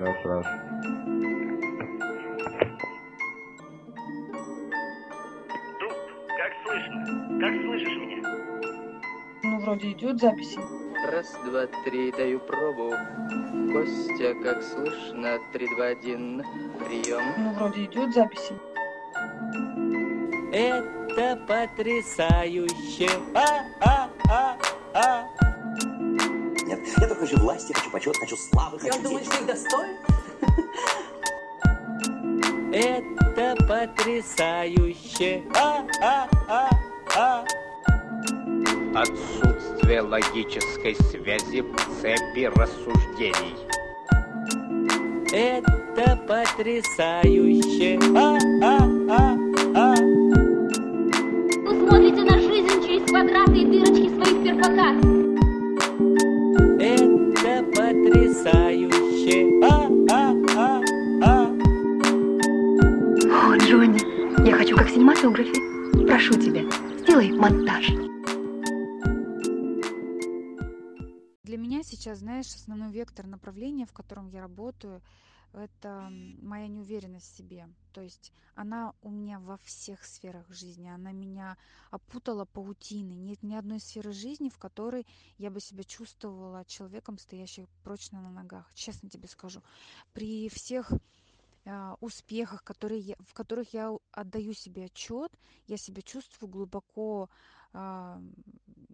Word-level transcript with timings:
Раз, 0.00 0.16
раз. 0.24 0.46
Дуб, 5.80 5.92
как 6.36 6.52
слышно? 6.64 7.38
Как 7.40 7.52
слышишь 7.62 7.96
меня? 7.96 8.22
Ну, 9.42 9.58
вроде 9.58 9.90
идет 9.90 10.20
записи. 10.20 10.60
Раз, 11.10 11.36
два, 11.44 11.66
три, 11.84 12.12
даю 12.12 12.38
пробу. 12.38 12.92
Костя, 13.72 14.34
как 14.44 14.62
слышно, 14.62 15.38
три, 15.52 15.66
два, 15.74 15.86
один, 15.86 16.44
прием. 16.78 17.22
Ну, 17.38 17.52
вроде 17.54 17.86
идет 17.86 18.14
записи. 18.14 18.54
Это 20.52 21.36
потрясающе. 21.48 23.08
А, 23.34 23.64
а, 23.80 24.10
а, 24.28 24.56
а. 24.94 25.37
Я 27.00 27.06
только 27.06 27.26
хочу 27.26 27.38
власти, 27.38 27.72
хочу 27.72 27.90
почет, 27.90 28.16
хочу 28.16 28.36
славы, 28.36 28.78
хочу 28.78 29.00
думает, 29.02 29.24
денег. 29.24 29.32
что 29.32 29.40
их 29.40 29.46
достоин? 29.46 29.96
Это 32.72 33.56
потрясающе. 33.66 35.42
А, 35.56 35.84
а, 36.02 36.28
а, 36.48 36.70
а. 37.16 37.44
Отсутствие 38.94 40.00
логической 40.02 40.94
связи 40.96 41.60
в 41.60 41.76
цепи 42.00 42.50
рассуждений. 42.56 43.56
Это 45.32 46.16
потрясающе. 46.26 47.98
А, 48.16 48.38
а, 48.62 48.78
а, 49.10 49.36
а. 49.74 49.94
Вы 51.64 51.88
смотрите 51.88 52.22
на 52.24 52.38
жизнь 52.38 52.86
через 52.86 53.08
квадраты 53.08 53.58
и 53.58 53.64
дырочки 53.66 54.08
своих 54.08 54.42
перфокарт. 54.42 55.17
Знаешь, 72.48 72.60
основной 72.60 72.92
вектор 72.92 73.26
направления, 73.26 73.86
в 73.86 73.92
котором 73.92 74.28
я 74.28 74.40
работаю, 74.40 75.02
это 75.52 76.08
моя 76.42 76.68
неуверенность 76.68 77.32
в 77.32 77.36
себе. 77.36 77.68
То 77.92 78.02
есть 78.02 78.32
она 78.54 78.92
у 79.02 79.10
меня 79.10 79.38
во 79.38 79.56
всех 79.58 80.04
сферах 80.04 80.48
жизни. 80.50 80.88
Она 80.88 81.12
меня 81.12 81.56
опутала 81.90 82.44
паутиной. 82.44 83.16
Нет 83.16 83.42
ни 83.42 83.54
одной 83.54 83.80
сферы 83.80 84.12
жизни, 84.12 84.50
в 84.50 84.58
которой 84.58 85.06
я 85.38 85.50
бы 85.50 85.60
себя 85.60 85.84
чувствовала 85.84 86.64
человеком, 86.66 87.18
стоящим 87.18 87.66
прочно 87.82 88.20
на 88.20 88.30
ногах. 88.30 88.70
Честно 88.74 89.08
тебе 89.08 89.26
скажу. 89.28 89.62
При 90.12 90.48
всех 90.48 90.92
а, 91.70 91.96
успехах, 92.00 92.64
которые 92.64 93.00
я- 93.00 93.16
в 93.18 93.34
которых 93.34 93.74
я 93.74 93.90
отдаю 94.12 94.54
себе 94.54 94.86
отчет, 94.86 95.30
я 95.66 95.76
себя 95.76 96.00
чувствую 96.00 96.50
глубоко 96.50 97.28
а, 97.80 98.20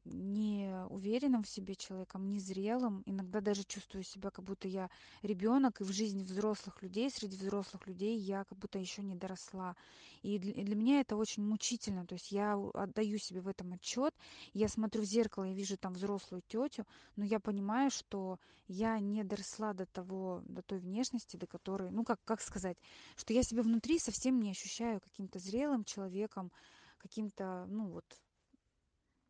неуверенным 0.04 1.42
в 1.42 1.48
себе 1.48 1.74
человеком, 1.74 2.28
незрелым. 2.28 3.02
Иногда 3.06 3.40
даже 3.40 3.64
чувствую 3.64 4.04
себя, 4.04 4.30
как 4.30 4.44
будто 4.44 4.68
я 4.68 4.90
ребенок, 5.22 5.80
и 5.80 5.84
в 5.84 5.90
жизни 5.90 6.22
взрослых 6.22 6.82
людей, 6.82 7.10
среди 7.10 7.38
взрослых 7.38 7.86
людей 7.86 8.18
я 8.18 8.44
как 8.44 8.58
будто 8.58 8.78
еще 8.78 9.02
не 9.02 9.14
доросла. 9.14 9.74
И 10.20 10.38
для, 10.38 10.52
и 10.52 10.64
меня 10.74 11.00
это 11.00 11.16
очень 11.16 11.42
мучительно. 11.42 12.06
То 12.06 12.14
есть 12.14 12.30
я 12.30 12.58
отдаю 12.74 13.16
себе 13.16 13.40
в 13.40 13.48
этом 13.48 13.72
отчет, 13.72 14.14
я 14.52 14.68
смотрю 14.68 15.00
в 15.00 15.06
зеркало, 15.06 15.44
я 15.44 15.54
вижу 15.54 15.78
там 15.78 15.94
взрослую 15.94 16.42
тетю, 16.46 16.84
но 17.16 17.24
я 17.24 17.40
понимаю, 17.40 17.90
что 17.90 18.38
я 18.68 18.98
не 19.00 19.24
доросла 19.24 19.72
до 19.72 19.86
того, 19.86 20.42
до 20.44 20.60
той 20.60 20.78
внешности, 20.78 21.38
до 21.38 21.46
которой, 21.46 21.90
ну 21.90 22.04
как, 22.04 22.22
как 22.24 22.42
сказать, 22.42 22.76
что 23.16 23.32
я 23.32 23.42
себя 23.42 23.62
внутри 23.62 23.98
совсем 23.98 24.40
не 24.40 24.50
ощущаю 24.50 25.00
каким-то 25.00 25.38
зрелым 25.38 25.84
человеком, 25.84 26.52
каким-то, 26.98 27.66
ну 27.68 27.88
вот, 27.88 28.04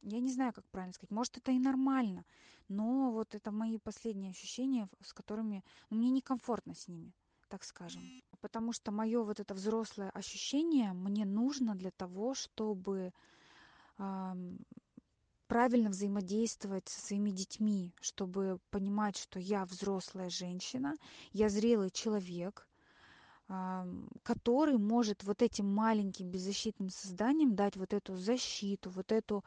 я 0.04 0.20
не 0.20 0.30
знаю, 0.30 0.52
как 0.52 0.64
правильно 0.70 0.92
сказать. 0.92 1.10
Может, 1.10 1.38
это 1.38 1.52
и 1.52 1.58
нормально, 1.58 2.24
но 2.68 3.10
вот 3.10 3.34
это 3.34 3.50
мои 3.50 3.78
последние 3.78 4.30
ощущения, 4.30 4.88
с 5.02 5.12
которыми 5.12 5.64
ну, 5.90 5.96
мне 5.98 6.10
некомфортно 6.10 6.74
с 6.74 6.88
ними, 6.88 7.12
так 7.48 7.64
скажем. 7.64 8.02
Потому 8.40 8.72
что 8.72 8.92
мое 8.92 9.22
вот 9.22 9.40
это 9.40 9.54
взрослое 9.54 10.10
ощущение 10.10 10.92
мне 10.92 11.24
нужно 11.24 11.74
для 11.74 11.90
того, 11.90 12.34
чтобы 12.34 13.12
ам, 13.96 14.58
правильно 15.46 15.90
взаимодействовать 15.90 16.88
со 16.88 17.00
своими 17.00 17.30
детьми, 17.30 17.92
чтобы 18.00 18.58
понимать, 18.70 19.16
что 19.16 19.38
я 19.38 19.64
взрослая 19.64 20.28
женщина, 20.28 20.94
я 21.32 21.48
зрелый 21.48 21.90
человек, 21.90 22.68
который 24.22 24.78
может 24.78 25.22
вот 25.24 25.42
этим 25.42 25.72
маленьким 25.72 26.30
беззащитным 26.30 26.88
созданиям 26.88 27.54
дать 27.54 27.76
вот 27.76 27.92
эту 27.92 28.16
защиту, 28.16 28.90
вот 28.90 29.12
эту 29.12 29.44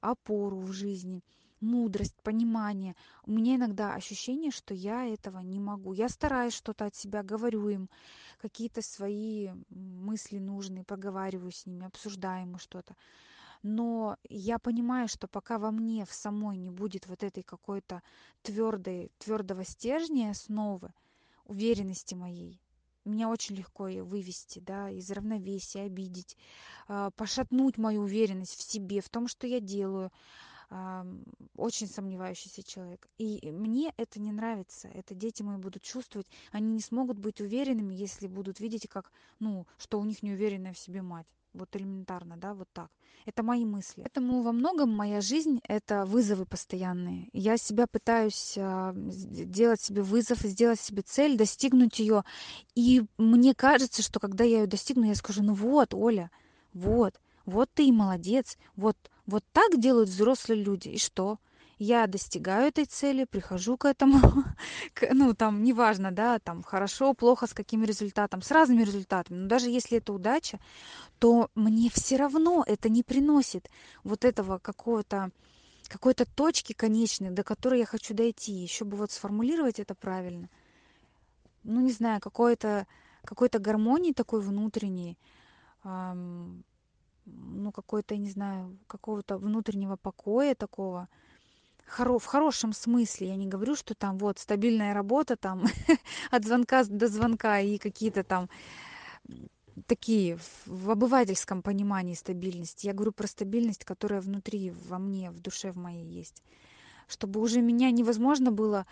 опору 0.00 0.60
в 0.60 0.72
жизни, 0.72 1.24
мудрость, 1.60 2.16
понимание. 2.22 2.94
У 3.26 3.32
меня 3.32 3.56
иногда 3.56 3.94
ощущение, 3.94 4.52
что 4.52 4.72
я 4.72 5.04
этого 5.04 5.40
не 5.40 5.58
могу. 5.58 5.92
Я 5.92 6.08
стараюсь 6.08 6.54
что-то 6.54 6.86
от 6.86 6.94
себя, 6.94 7.22
говорю 7.22 7.68
им, 7.68 7.90
какие-то 8.38 8.82
свои 8.82 9.50
мысли 9.68 10.38
нужные, 10.38 10.84
проговариваю 10.84 11.50
с 11.50 11.66
ними, 11.66 11.86
обсуждаем 11.86 12.56
что-то. 12.58 12.94
Но 13.62 14.16
я 14.28 14.58
понимаю, 14.58 15.08
что 15.08 15.28
пока 15.28 15.58
во 15.58 15.70
мне 15.70 16.06
в 16.06 16.12
самой 16.12 16.56
не 16.56 16.70
будет 16.70 17.06
вот 17.06 17.22
этой 17.22 17.42
какой-то 17.42 18.02
твердой, 18.42 19.12
твердого 19.18 19.64
стержня, 19.64 20.30
основы, 20.30 20.92
уверенности 21.44 22.14
моей, 22.14 22.58
меня 23.04 23.28
очень 23.28 23.56
легко 23.56 23.84
вывести, 23.84 24.58
да, 24.58 24.90
из 24.90 25.10
равновесия, 25.10 25.82
обидеть, 25.82 26.36
а, 26.88 27.10
пошатнуть 27.10 27.78
мою 27.78 28.02
уверенность 28.02 28.56
в 28.56 28.62
себе, 28.62 29.00
в 29.00 29.08
том, 29.08 29.28
что 29.28 29.46
я 29.46 29.60
делаю. 29.60 30.10
Очень 31.56 31.88
сомневающийся 31.88 32.62
человек. 32.62 33.08
И 33.18 33.50
мне 33.50 33.92
это 33.96 34.20
не 34.20 34.30
нравится. 34.30 34.86
Это 34.86 35.16
дети 35.16 35.42
мои 35.42 35.56
будут 35.56 35.82
чувствовать. 35.82 36.28
Они 36.52 36.70
не 36.70 36.80
смогут 36.80 37.18
быть 37.18 37.40
уверенными, 37.40 37.92
если 37.92 38.28
будут 38.28 38.60
видеть, 38.60 38.86
как, 38.88 39.10
ну, 39.40 39.66
что 39.78 39.98
у 39.98 40.04
них 40.04 40.22
неуверенная 40.22 40.72
в 40.72 40.78
себе 40.78 41.02
мать. 41.02 41.26
Вот 41.52 41.74
элементарно, 41.74 42.36
да, 42.36 42.54
вот 42.54 42.68
так. 42.72 42.90
Это 43.26 43.42
мои 43.42 43.64
мысли. 43.64 44.02
Поэтому 44.02 44.42
во 44.42 44.52
многом 44.52 44.90
моя 44.90 45.20
жизнь— 45.20 45.60
это 45.68 46.04
вызовы 46.04 46.46
постоянные. 46.46 47.28
Я 47.32 47.56
себя 47.58 47.86
пытаюсь 47.86 48.54
а, 48.56 48.94
сделать 48.96 49.80
себе 49.80 50.02
вызов, 50.02 50.38
сделать 50.38 50.80
себе 50.80 51.02
цель, 51.02 51.36
достигнуть 51.36 51.98
ее. 51.98 52.24
И 52.74 53.02
мне 53.18 53.54
кажется, 53.54 54.02
что 54.02 54.20
когда 54.20 54.44
я 54.44 54.60
ее 54.60 54.66
достигну, 54.66 55.04
я 55.06 55.14
скажу, 55.14 55.42
ну 55.42 55.54
вот, 55.54 55.92
Оля, 55.92 56.30
вот, 56.72 57.20
вот 57.44 57.68
ты 57.74 57.86
и 57.86 57.92
молодец, 57.92 58.56
вот, 58.76 58.96
вот 59.26 59.44
так 59.52 59.78
делают 59.78 60.08
взрослые 60.08 60.62
люди. 60.62 60.88
И 60.88 60.98
что? 60.98 61.38
Я 61.82 62.06
достигаю 62.06 62.68
этой 62.68 62.84
цели, 62.84 63.24
прихожу 63.24 63.78
к 63.78 63.86
этому, 63.86 64.20
к- 64.92 65.08
ну, 65.14 65.32
там, 65.34 65.62
неважно, 65.62 66.12
да, 66.12 66.38
там, 66.38 66.62
хорошо, 66.62 67.14
плохо, 67.14 67.46
с 67.46 67.54
каким 67.54 67.84
результатом, 67.84 68.42
с 68.42 68.50
разными 68.50 68.82
результатами, 68.82 69.38
но 69.38 69.48
даже 69.48 69.70
если 69.70 69.96
это 69.96 70.12
удача, 70.12 70.60
то 71.18 71.50
мне 71.54 71.90
все 71.90 72.16
равно 72.16 72.64
это 72.66 72.90
не 72.90 73.02
приносит 73.02 73.70
вот 74.04 74.24
этого 74.26 74.58
какого-то 74.58 75.30
какой-то 75.88 76.26
точки 76.26 76.74
конечной, 76.74 77.30
до 77.30 77.44
которой 77.44 77.80
я 77.80 77.86
хочу 77.86 78.14
дойти. 78.14 78.52
Еще 78.52 78.84
бы 78.84 78.96
вот 78.96 79.10
сформулировать 79.10 79.80
это 79.80 79.94
правильно. 79.94 80.50
Ну, 81.64 81.80
не 81.80 81.92
знаю, 81.92 82.20
какой-то 82.20 82.86
какой-то 83.24 83.58
гармонии 83.58 84.12
такой 84.12 84.40
внутренней, 84.40 85.18
ам, 85.82 86.62
ну, 87.26 87.72
какой-то, 87.72 88.16
не 88.16 88.30
знаю, 88.30 88.78
какого-то 88.86 89.38
внутреннего 89.38 89.96
покоя 89.96 90.54
такого, 90.54 91.08
хоро- 91.90 92.18
в 92.18 92.24
хорошем 92.24 92.72
смысле. 92.72 93.28
Я 93.28 93.36
не 93.36 93.46
говорю, 93.46 93.74
что 93.76 93.94
там 93.94 94.18
вот 94.18 94.38
стабильная 94.38 94.94
работа 94.94 95.36
там 95.36 95.64
от 96.30 96.44
звонка 96.44 96.84
до 96.84 97.08
звонка 97.08 97.60
и 97.60 97.78
какие-то 97.78 98.24
там 98.24 98.48
такие 99.86 100.38
в, 100.66 100.90
обывательском 100.90 101.62
понимании 101.62 102.14
стабильности. 102.14 102.86
Я 102.86 102.92
говорю 102.92 103.12
про 103.12 103.26
стабильность, 103.26 103.84
которая 103.84 104.20
внутри, 104.20 104.70
во 104.70 104.98
мне, 104.98 105.30
в 105.30 105.40
душе 105.40 105.72
в 105.72 105.76
моей 105.76 106.04
есть. 106.04 106.42
Чтобы 107.08 107.40
уже 107.40 107.60
меня 107.60 107.90
невозможно 107.90 108.52
было 108.52 108.86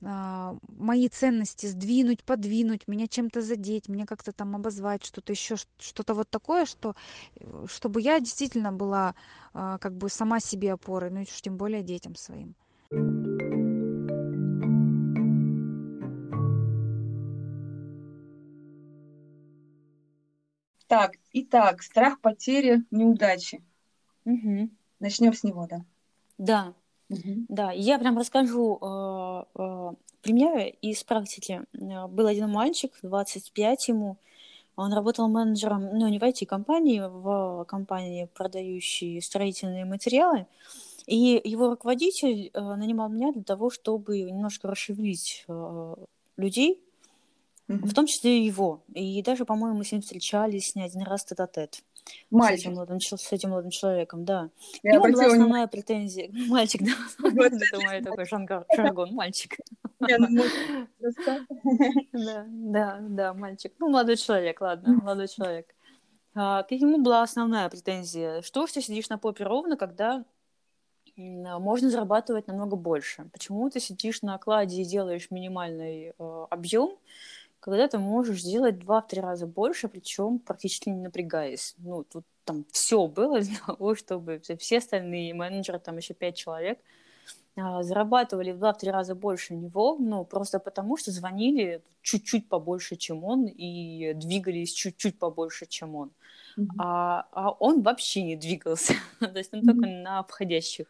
мои 0.00 1.08
ценности 1.08 1.66
сдвинуть, 1.66 2.22
подвинуть, 2.22 2.86
меня 2.86 3.06
чем-то 3.06 3.40
задеть, 3.40 3.88
меня 3.88 4.06
как-то 4.06 4.32
там 4.32 4.54
обозвать, 4.54 5.04
что-то 5.04 5.32
еще, 5.32 5.56
что-то 5.78 6.14
вот 6.14 6.28
такое, 6.28 6.66
что 6.66 6.94
э, 7.40 7.66
чтобы 7.68 8.00
я 8.00 8.20
действительно 8.20 8.72
была 8.72 9.14
а, 9.54 9.78
как 9.78 9.96
бы 9.96 10.08
сама 10.10 10.40
себе 10.40 10.72
опорой, 10.72 11.10
ну 11.10 11.20
и 11.20 11.22
уж 11.22 11.40
тем 11.40 11.56
более 11.56 11.82
детям 11.82 12.14
своим. 12.14 12.54
Так, 20.86 21.16
итак, 21.32 21.82
страх 21.82 22.20
потери, 22.20 22.84
неудачи. 22.90 23.64
Угу. 24.24 24.70
Начнем 25.00 25.32
с 25.32 25.42
него, 25.42 25.66
да. 25.66 25.84
Да, 26.38 26.74
Да. 27.08 27.72
Я 27.72 27.98
прям 27.98 28.18
расскажу 28.18 28.78
э, 28.80 29.44
э, 29.54 29.92
примеры 30.22 30.74
из 30.82 31.04
практики. 31.04 31.62
Э, 31.72 32.06
Был 32.08 32.26
один 32.26 32.50
мальчик, 32.50 32.92
25 33.02 33.88
ему, 33.88 34.16
он 34.76 34.92
работал 34.92 35.28
менеджером, 35.28 35.88
ну, 35.98 36.06
не 36.08 36.18
в 36.18 36.22
IT-компании, 36.22 37.00
в 37.00 37.64
компании, 37.64 38.28
продающей 38.34 39.22
строительные 39.22 39.86
материалы. 39.86 40.46
И 41.06 41.40
его 41.42 41.70
руководитель 41.70 42.50
э, 42.52 42.60
нанимал 42.60 43.08
меня 43.08 43.32
для 43.32 43.42
того, 43.42 43.70
чтобы 43.70 44.20
немножко 44.20 44.68
расшевелить 44.68 45.44
э, 45.48 45.94
людей, 46.36 46.82
в 47.68 47.94
том 47.94 48.06
числе 48.06 48.40
и 48.40 48.44
его. 48.44 48.82
И 48.94 49.22
даже, 49.22 49.44
по-моему, 49.44 49.78
мы 49.78 49.84
с 49.84 49.92
ним 49.92 50.02
встречались 50.02 50.74
не 50.74 50.82
один 50.82 51.02
раз 51.02 51.24
тет-а-тет. 51.24 51.82
С 51.94 51.95
Мальчик. 52.30 52.66
этим, 52.66 52.74
молодым, 52.74 53.00
с 53.00 53.32
этим 53.32 53.50
молодым 53.50 53.70
человеком, 53.70 54.24
да. 54.24 54.50
Я 54.82 54.92
У 55.00 55.06
него 55.06 55.12
была 55.12 55.26
основная 55.26 55.66
претензия. 55.66 56.30
Мальчик, 56.48 56.82
да. 56.82 56.92
Это 57.28 57.80
мой 57.80 58.02
такой 58.02 58.24
жаргон. 58.76 59.14
Мальчик. 59.14 59.56
Ну, 59.98 60.42
Да, 62.12 62.44
да, 62.48 62.98
да, 63.00 63.34
мальчик. 63.34 63.72
Ну, 63.78 63.88
молодой 63.88 64.16
человек, 64.16 64.60
ладно, 64.60 64.94
молодой 64.94 65.28
человек. 65.28 65.74
А, 66.34 66.62
к 66.64 66.70
ему 66.72 66.98
была 66.98 67.22
основная 67.22 67.68
претензия. 67.68 68.42
Что 68.42 68.66
ж 68.66 68.72
ты 68.72 68.82
сидишь 68.82 69.08
на 69.08 69.18
попе 69.18 69.44
ровно, 69.44 69.76
когда 69.76 70.24
можно 71.16 71.88
зарабатывать 71.88 72.46
намного 72.46 72.76
больше? 72.76 73.28
Почему 73.32 73.70
ты 73.70 73.80
сидишь 73.80 74.20
на 74.22 74.34
окладе 74.34 74.82
и 74.82 74.84
делаешь 74.84 75.30
минимальный 75.30 76.12
э, 76.18 76.46
объем, 76.50 76.98
когда 77.70 77.88
ты 77.88 77.98
можешь 77.98 78.42
сделать 78.42 78.78
два-три 78.78 79.20
раза 79.20 79.46
больше, 79.46 79.88
причем 79.88 80.38
практически 80.38 80.88
не 80.88 81.02
напрягаясь? 81.02 81.74
Ну, 81.78 82.04
тут 82.04 82.24
там 82.44 82.64
все 82.70 83.06
было 83.08 83.40
для 83.40 83.58
того, 83.66 83.94
чтобы 83.94 84.40
все 84.58 84.78
остальные 84.78 85.34
менеджеры, 85.34 85.78
там 85.78 85.96
еще 85.96 86.14
пять 86.14 86.36
человек, 86.36 86.78
а, 87.56 87.82
зарабатывали 87.82 88.52
в 88.52 88.58
два-три 88.58 88.90
раза 88.90 89.14
больше 89.14 89.54
него, 89.54 89.96
ну, 89.98 90.24
просто 90.24 90.58
потому 90.58 90.96
что 90.96 91.10
звонили 91.10 91.82
чуть-чуть 92.02 92.48
побольше, 92.48 92.96
чем 92.96 93.24
он, 93.24 93.46
и 93.46 94.12
двигались 94.14 94.72
чуть-чуть 94.72 95.18
побольше, 95.18 95.66
чем 95.66 95.96
он. 95.96 96.12
А, 96.78 97.26
а 97.32 97.50
он 97.50 97.82
вообще 97.82 98.22
не 98.22 98.36
двигался, 98.36 98.94
то 99.20 99.36
есть 99.36 99.52
он 99.52 99.62
только 99.62 99.86
на 99.86 100.22
входящих 100.22 100.86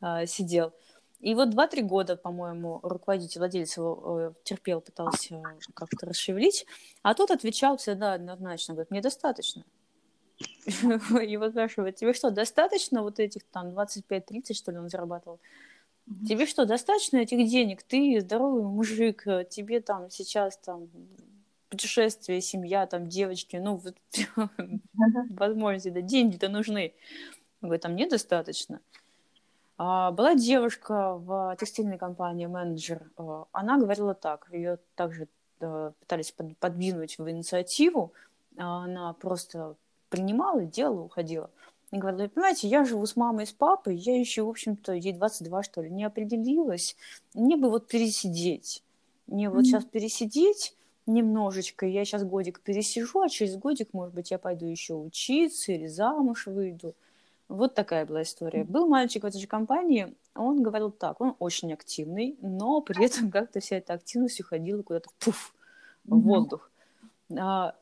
а, 0.00 0.26
сидел. 0.26 0.72
И 1.20 1.34
вот 1.34 1.50
два-три 1.50 1.82
года, 1.82 2.16
по-моему, 2.16 2.80
руководитель, 2.82 3.38
владелец 3.38 3.76
его 3.76 4.20
э, 4.20 4.32
терпел, 4.44 4.80
пытался 4.80 5.42
как-то 5.74 6.06
расшевелить, 6.06 6.66
а 7.02 7.14
тот 7.14 7.30
отвечал 7.30 7.78
всегда 7.78 8.14
однозначно, 8.14 8.74
говорит, 8.74 8.90
мне 8.90 9.00
достаточно. 9.00 9.64
Его 10.66 11.48
спрашивают, 11.50 11.96
тебе 11.96 12.12
что, 12.12 12.30
достаточно 12.30 13.02
вот 13.02 13.18
этих 13.18 13.44
там 13.44 13.68
25-30, 13.68 14.52
что 14.52 14.72
ли, 14.72 14.78
он 14.78 14.90
зарабатывал? 14.90 15.40
Тебе 16.28 16.46
что, 16.46 16.66
достаточно 16.66 17.16
этих 17.16 17.48
денег? 17.48 17.82
Ты 17.82 18.20
здоровый 18.20 18.62
мужик, 18.62 19.26
э, 19.26 19.46
тебе 19.48 19.80
там 19.80 20.10
сейчас 20.10 20.58
там 20.58 20.88
путешествие, 21.68 22.40
семья, 22.40 22.86
там 22.86 23.08
девочки, 23.08 23.56
ну, 23.56 23.76
вот, 23.76 23.96
возможности, 25.30 25.88
да, 25.88 26.00
деньги-то 26.00 26.48
нужны. 26.48 26.94
Он 27.60 27.68
говорит, 27.68 27.84
а 27.86 27.88
мне 27.88 28.06
достаточно. 28.06 28.80
А, 29.78 30.10
была 30.10 30.34
девушка 30.34 31.14
в 31.16 31.56
текстильной 31.60 31.98
компании, 31.98 32.46
менеджер, 32.46 33.10
э, 33.18 33.44
она 33.52 33.78
говорила 33.78 34.14
так, 34.14 34.48
ее 34.50 34.78
также 34.94 35.28
э, 35.60 35.92
пытались 36.00 36.32
под- 36.32 36.56
подвинуть 36.58 37.18
в 37.18 37.28
инициативу, 37.28 38.12
а 38.56 38.84
она 38.84 39.12
просто 39.14 39.76
принимала, 40.08 40.62
делала, 40.62 41.02
уходила. 41.02 41.50
И 41.92 41.98
говорила, 41.98 42.28
понимаете, 42.28 42.68
я 42.68 42.84
живу 42.84 43.04
с 43.06 43.16
мамой 43.16 43.44
и 43.44 43.46
с 43.46 43.52
папой, 43.52 43.96
я 43.96 44.18
еще, 44.18 44.42
в 44.42 44.48
общем-то, 44.48 44.92
ей 44.92 45.12
22, 45.12 45.62
что 45.62 45.82
ли, 45.82 45.90
не 45.90 46.04
определилась. 46.04 46.96
Мне 47.34 47.56
бы 47.56 47.70
вот 47.70 47.86
пересидеть. 47.86 48.82
Мне 49.26 49.50
вот 49.50 49.66
сейчас 49.66 49.84
пересидеть 49.84 50.74
немножечко, 51.06 51.86
я 51.86 52.04
сейчас 52.04 52.24
годик 52.24 52.60
пересижу, 52.60 53.20
а 53.20 53.28
через 53.28 53.56
годик, 53.56 53.92
может 53.92 54.14
быть, 54.14 54.30
я 54.30 54.38
пойду 54.38 54.66
еще 54.66 54.94
учиться 54.94 55.72
или 55.72 55.86
замуж 55.86 56.46
выйду. 56.46 56.94
Вот 57.48 57.74
такая 57.74 58.04
была 58.06 58.22
история. 58.22 58.64
Был 58.64 58.86
мальчик 58.88 59.22
в 59.22 59.26
этой 59.26 59.40
же 59.40 59.46
компании, 59.46 60.14
он 60.34 60.62
говорил 60.62 60.90
так, 60.90 61.20
он 61.20 61.36
очень 61.38 61.72
активный, 61.72 62.36
но 62.40 62.80
при 62.80 63.04
этом 63.04 63.30
как-то 63.32 63.60
вся 63.60 63.76
эта 63.76 63.94
активность 63.94 64.40
уходила 64.40 64.82
куда-то 64.82 65.10
пуф, 65.18 65.54
в 66.04 66.20
воздух. 66.20 66.70
А, 67.38 67.74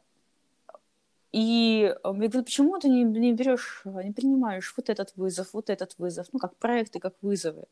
И 1.32 1.92
я 2.04 2.12
говорю, 2.12 2.44
почему 2.44 2.78
ты 2.78 2.88
не, 2.88 3.02
не 3.04 3.32
берешь, 3.32 3.82
не 3.84 4.12
принимаешь 4.12 4.72
вот 4.76 4.88
этот 4.90 5.16
вызов, 5.16 5.52
вот 5.52 5.70
этот 5.70 5.98
вызов, 5.98 6.28
ну, 6.32 6.38
как 6.38 6.56
проекты, 6.56 7.00
как 7.00 7.14
вызовы. 7.22 7.64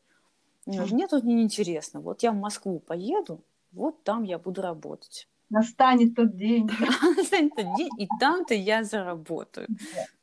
Мне 0.65 1.07
тут 1.07 1.23
неинтересно. 1.23 1.99
Вот 2.01 2.23
я 2.23 2.31
в 2.31 2.35
Москву 2.35 2.79
поеду, 2.79 3.43
вот 3.71 4.03
там 4.03 4.23
я 4.23 4.39
буду 4.39 4.61
работать. 4.61 5.27
Настанет 5.53 6.15
тот 6.15 6.35
день. 6.35 6.67
Настанет 7.17 7.55
тот 7.55 7.75
день, 7.77 7.89
и 7.99 8.07
там-то 8.19 8.55
я 8.55 8.83
заработаю. 8.83 9.67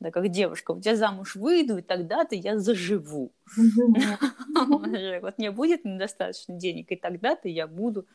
Да, 0.01 0.11
как 0.11 0.29
девушка, 0.29 0.75
вот 0.75 0.85
я 0.85 0.97
замуж 0.97 1.37
выйду, 1.37 1.79
и 1.79 1.83
тогда-то 1.83 2.35
я 2.35 2.59
заживу. 2.59 3.33
Вот 5.23 5.39
мне 5.39 5.51
будет 5.53 5.85
недостаточно 5.85 6.57
денег, 6.57 6.91
и 6.91 6.97
тогда-то 6.97 7.49
я 7.49 7.67
буду 7.67 8.07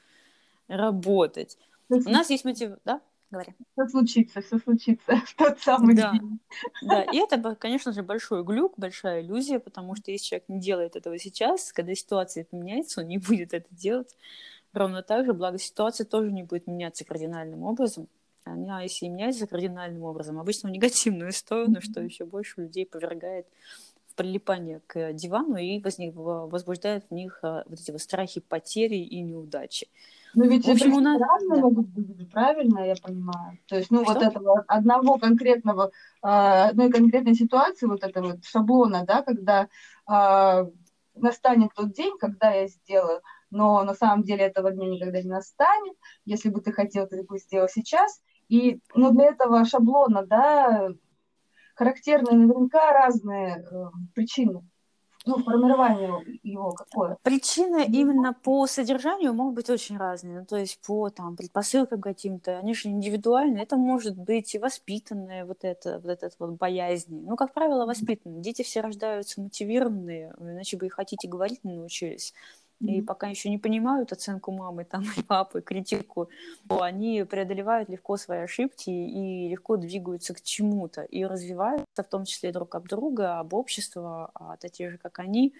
работать. 0.67 1.57
У 1.89 2.09
нас 2.09 2.29
есть 2.29 2.45
мотив... 2.45 2.71
Да? 2.83 3.01
Говори. 3.31 3.53
Все 3.73 3.87
случится, 3.87 4.41
все 4.41 4.59
случится 4.59 5.15
в 5.25 5.35
тот 5.35 5.59
самый 5.59 5.95
Да. 5.95 6.11
день. 6.11 6.39
Да, 6.83 7.03
и 7.03 7.17
это, 7.17 7.55
конечно 7.55 7.91
же, 7.91 8.03
большой 8.03 8.43
глюк, 8.43 8.73
большая 8.77 9.21
иллюзия, 9.21 9.59
потому 9.59 9.95
что 9.95 10.11
если 10.11 10.25
человек 10.25 10.49
не 10.49 10.59
делает 10.59 10.95
этого 10.95 11.17
сейчас, 11.17 11.73
когда 11.73 11.95
ситуация 11.95 12.45
поменяется, 12.45 13.01
он 13.01 13.07
не 13.07 13.17
будет 13.17 13.53
это 13.53 13.67
делать 13.71 14.15
ровно 14.75 15.01
так 15.03 15.25
же, 15.25 15.33
благо 15.33 15.57
ситуация 15.57 16.05
тоже 16.05 16.31
не 16.31 16.43
будет 16.43 16.67
меняться 16.67 17.05
кардинальным 17.05 17.63
образом. 17.63 18.07
Она, 18.43 18.81
если 18.83 19.05
и 19.05 19.09
меняется 19.09 19.47
кардинальным 19.47 20.03
образом, 20.03 20.39
обычно 20.39 20.69
в 20.69 20.71
негативную 20.71 21.31
сторону, 21.31 21.81
что 21.81 22.01
еще 22.01 22.25
больше 22.25 22.61
людей 22.61 22.85
повергает 22.85 23.47
в 24.07 24.15
прилипание 24.15 24.81
к 24.87 25.13
дивану 25.13 25.57
и 25.57 25.79
возник, 25.81 26.13
возбуждает 26.15 27.05
в 27.09 27.13
них 27.13 27.39
а, 27.41 27.63
вот 27.67 27.79
эти 27.79 27.91
вот 27.91 28.01
страхи 28.01 28.39
потери 28.39 28.95
и 28.97 29.21
неудачи. 29.21 29.87
Ну 30.35 30.47
ведь 30.47 30.65
В 30.65 30.69
общем, 30.69 30.93
у 30.93 30.99
нас- 30.99 31.19
разные 31.19 31.61
да. 31.61 31.67
могут 31.67 31.87
быть, 31.87 32.31
правильно 32.31 32.79
я 32.85 32.95
понимаю? 33.01 33.57
То 33.67 33.77
есть, 33.77 33.89
ну 33.89 34.03
вот 34.03 34.17
Что? 34.17 34.25
этого 34.27 34.63
одного 34.67 35.17
конкретного, 35.17 35.91
а, 36.21 36.69
одной 36.69 36.91
конкретной 36.91 37.35
ситуации, 37.35 37.87
вот 37.87 38.03
этого 38.03 38.31
вот 38.33 38.45
шаблона, 38.45 39.05
да, 39.07 39.21
когда 39.21 39.69
а, 40.05 40.67
настанет 41.15 41.71
тот 41.73 41.93
день, 41.93 42.17
когда 42.19 42.51
я 42.51 42.67
сделаю, 42.67 43.21
но 43.49 43.83
на 43.83 43.93
самом 43.93 44.23
деле 44.23 44.45
этого 44.45 44.71
дня 44.71 44.87
никогда 44.87 45.21
не 45.21 45.29
настанет. 45.29 45.95
Если 46.25 46.49
бы 46.49 46.61
ты 46.61 46.71
хотел, 46.71 47.07
ты 47.07 47.23
бы 47.23 47.39
сделал 47.39 47.67
сейчас. 47.69 48.21
И, 48.47 48.79
ну, 48.93 49.11
для 49.11 49.27
этого 49.27 49.65
шаблона, 49.65 50.25
да, 50.25 50.89
характерны 51.75 52.31
наверняка 52.31 52.91
разные 52.93 53.65
э, 53.69 53.85
причины. 54.13 54.63
Ну, 55.25 55.43
формирование 55.43 56.39
его 56.43 56.71
какое. 56.71 57.17
Причины 57.23 57.85
именно 57.87 58.33
по 58.33 58.67
содержанию 58.67 59.33
могут 59.33 59.55
быть 59.55 59.69
очень 59.71 59.97
разные. 59.97 60.41
Ну, 60.41 60.45
то 60.45 60.55
есть 60.55 60.79
по 60.85 61.09
там, 61.09 61.35
предпосылкам 61.35 61.99
каким-то, 61.99 62.59
они 62.59 62.75
же 62.75 62.89
индивидуальны. 62.89 63.57
Это 63.57 63.75
может 63.75 64.15
быть 64.15 64.53
и 64.53 64.59
воспитанная 64.59 65.45
вот 65.45 65.63
это, 65.63 65.99
вот 65.99 66.11
этот 66.11 66.35
вот 66.37 66.51
боязнь. 66.51 67.25
Ну, 67.25 67.35
как 67.35 67.53
правило, 67.53 67.87
воспитанные. 67.87 68.41
Дети 68.41 68.61
все 68.61 68.81
рождаются 68.81 69.41
мотивированные, 69.41 70.35
иначе 70.39 70.77
бы 70.77 70.85
и 70.85 70.89
хотите 70.89 71.27
говорить 71.27 71.63
не 71.63 71.73
научились. 71.73 72.33
И 72.81 73.01
пока 73.01 73.27
еще 73.27 73.49
не 73.49 73.57
понимают 73.57 74.11
оценку 74.11 74.51
мамы 74.51 74.83
там, 74.83 75.03
и 75.17 75.23
папы, 75.23 75.61
критику, 75.61 76.29
то 76.67 76.81
они 76.81 77.23
преодолевают 77.23 77.89
легко 77.89 78.17
свои 78.17 78.39
ошибки 78.39 78.89
и 78.89 79.47
легко 79.47 79.77
двигаются 79.77 80.33
к 80.33 80.41
чему-то 80.41 81.03
и 81.03 81.25
развиваются, 81.25 82.03
в 82.03 82.09
том 82.09 82.25
числе 82.25 82.51
друг 82.51 82.75
об 82.75 82.87
друга, 82.87 83.39
об 83.39 83.53
общество, 83.53 84.29
а 84.33 84.57
такие 84.57 84.91
же, 84.91 84.97
как 84.97 85.19
они, 85.19 85.53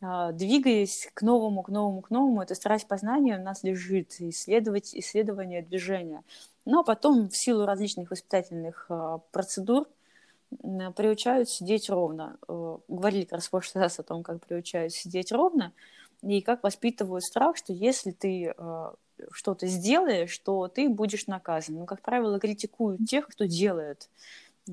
а, 0.00 0.32
двигаясь 0.32 1.10
к 1.14 1.22
новому, 1.22 1.62
к 1.62 1.68
новому, 1.68 2.00
к 2.00 2.10
новому, 2.10 2.42
эта 2.42 2.54
страсть 2.54 2.88
познания 2.88 3.38
у 3.38 3.42
нас 3.42 3.62
лежит, 3.62 4.20
исследовать, 4.20 4.94
исследование 4.94 5.62
движения. 5.62 6.22
Но 6.64 6.84
потом 6.84 7.28
в 7.28 7.36
силу 7.36 7.66
различных 7.66 8.10
воспитательных 8.10 8.86
а, 8.88 9.18
процедур 9.32 9.86
приучают 10.96 11.48
сидеть 11.48 11.88
ровно. 11.88 12.36
Э, 12.48 12.78
Говорили 12.88 13.24
как 13.24 13.34
раз 13.34 13.46
в 13.46 13.50
прошлый 13.50 13.84
раз 13.84 13.98
о 13.98 14.02
том, 14.02 14.22
как 14.22 14.44
приучают 14.44 14.92
сидеть 14.92 15.32
ровно, 15.32 15.72
и 16.22 16.40
как 16.40 16.62
воспитывают 16.62 17.24
страх, 17.24 17.56
что 17.56 17.72
если 17.72 18.12
ты 18.12 18.54
э, 18.56 18.92
что-то 19.32 19.66
сделаешь, 19.66 20.36
то 20.38 20.68
ты 20.68 20.88
будешь 20.88 21.26
наказан. 21.26 21.76
Ну, 21.76 21.86
как 21.86 22.00
правило, 22.02 22.38
критикуют 22.38 23.04
тех, 23.06 23.28
кто 23.28 23.44
делает. 23.44 24.08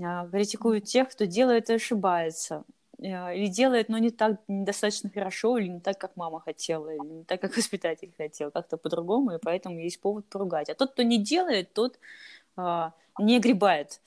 А, 0.01 0.27
Критикуют 0.27 0.85
тех, 0.85 1.09
кто 1.09 1.25
делает 1.25 1.69
и 1.69 1.73
ошибается. 1.73 2.63
Э, 2.99 3.35
Или 3.35 3.47
делает, 3.47 3.89
но 3.89 3.97
не 3.97 4.11
так 4.11 4.39
недостаточно 4.47 5.09
хорошо, 5.09 5.57
или 5.57 5.67
не 5.67 5.79
так, 5.79 5.97
как 5.97 6.15
мама 6.15 6.39
хотела, 6.39 6.89
или 6.89 7.05
не 7.19 7.23
так, 7.23 7.41
как 7.41 7.55
воспитатель 7.57 8.13
хотел, 8.17 8.51
как-то 8.51 8.77
по-другому, 8.77 9.31
и 9.31 9.39
поэтому 9.41 9.79
есть 9.79 9.99
повод 9.99 10.25
поругать. 10.27 10.69
А 10.69 10.75
тот, 10.75 10.91
кто 10.91 11.03
не 11.03 11.17
делает, 11.17 11.73
тот 11.73 11.99
а, 12.55 12.93
не 13.19 13.37
огребает. 13.37 14.01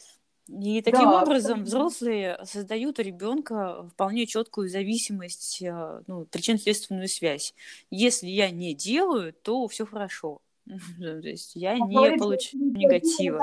И 0.49 0.83
таким 0.83 1.11
Да, 1.11 1.23
образом 1.23 1.65
взрослые 1.65 2.39
создают 2.45 2.99
у 2.99 3.03
ребенка 3.03 3.89
вполне 3.93 4.27
четкую 4.27 4.69
зависимость, 4.69 5.63
э, 5.63 6.03
ну, 6.07 6.27
причинно-следственную 6.27 7.09
связь. 7.09 7.55
Если 7.91 8.27
я 8.27 8.51
не 8.51 8.75
делаю, 8.75 9.33
то 9.33 9.67
все 9.69 9.87
хорошо. 9.87 10.41
То 10.99 11.21
есть 11.21 11.53
я 11.55 11.75
не 11.75 11.95
инициатива 11.95 12.59
негатива. 12.79 13.41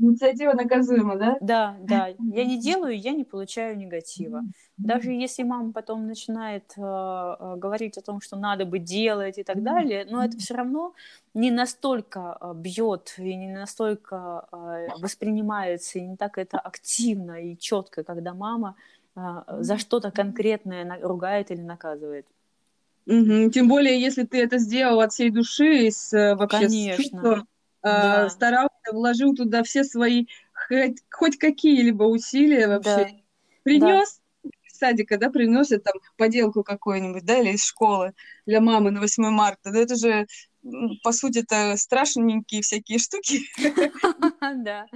Инициатива 0.00 0.54
наказуема, 0.54 1.16
да? 1.16 1.36
Да, 1.40 1.76
да, 1.80 2.08
я 2.08 2.44
не 2.44 2.58
делаю, 2.58 2.98
я 2.98 3.12
не 3.12 3.24
получаю 3.24 3.76
негатива. 3.76 4.42
Даже 4.78 5.12
если 5.12 5.42
мама 5.42 5.72
потом 5.72 6.06
начинает 6.06 6.72
э, 6.76 7.56
говорить 7.56 7.98
о 7.98 8.00
том, 8.00 8.22
что 8.22 8.36
надо 8.36 8.64
бы 8.64 8.78
делать 8.78 9.36
и 9.36 9.42
так 9.42 9.62
далее, 9.62 10.06
но 10.08 10.24
это 10.24 10.38
все 10.38 10.54
равно 10.54 10.94
не 11.34 11.50
настолько 11.50 12.38
э, 12.40 12.52
бьет 12.54 13.14
и 13.18 13.36
не 13.36 13.52
настолько 13.52 14.46
э, 14.50 14.88
воспринимается, 14.98 15.98
и 15.98 16.06
не 16.06 16.16
так 16.16 16.38
это 16.38 16.58
активно 16.58 17.32
и 17.32 17.58
четко, 17.58 18.04
когда 18.04 18.32
мама 18.32 18.76
э, 19.16 19.20
за 19.58 19.76
что-то 19.76 20.10
конкретное 20.10 20.98
ругает 21.02 21.50
или 21.50 21.60
наказывает. 21.60 22.26
Мгм. 23.04 23.50
Тем 23.50 23.68
более, 23.68 24.00
если 24.00 24.24
ты 24.24 24.42
это 24.42 24.56
сделал 24.58 25.00
от 25.00 25.12
всей 25.12 25.30
души, 25.30 25.90
с, 25.90 26.10
вообще 26.36 26.68
с 26.68 26.72
Конечно. 26.72 27.46
Чувством, 27.82 27.90
э, 27.90 28.22
Да. 28.24 28.30
старался, 28.30 28.70
вложил 28.92 29.34
туда 29.34 29.62
все 29.62 29.84
свои 29.84 30.26
хоть, 30.68 30.98
хоть 31.10 31.38
какие-либо 31.38 32.04
усилия 32.04 32.68
вообще. 32.68 33.04
Да. 33.06 33.08
Принес 33.62 34.20
из 34.42 34.78
садика, 34.78 35.18
да, 35.18 35.30
приносят 35.30 35.84
там 35.84 35.94
поделку 36.16 36.62
какую-нибудь, 36.62 37.24
да, 37.24 37.38
или 37.38 37.50
из 37.52 37.64
школы 37.64 38.14
для 38.46 38.60
мамы 38.60 38.90
на 38.90 39.00
8 39.00 39.30
марта. 39.30 39.70
Да 39.70 39.78
это 39.80 39.96
же, 39.96 40.26
по 41.02 41.12
сути, 41.12 41.40
это 41.40 41.76
страшненькие 41.76 42.62
всякие 42.62 42.98
штуки. 42.98 43.40
Да. 44.40 44.86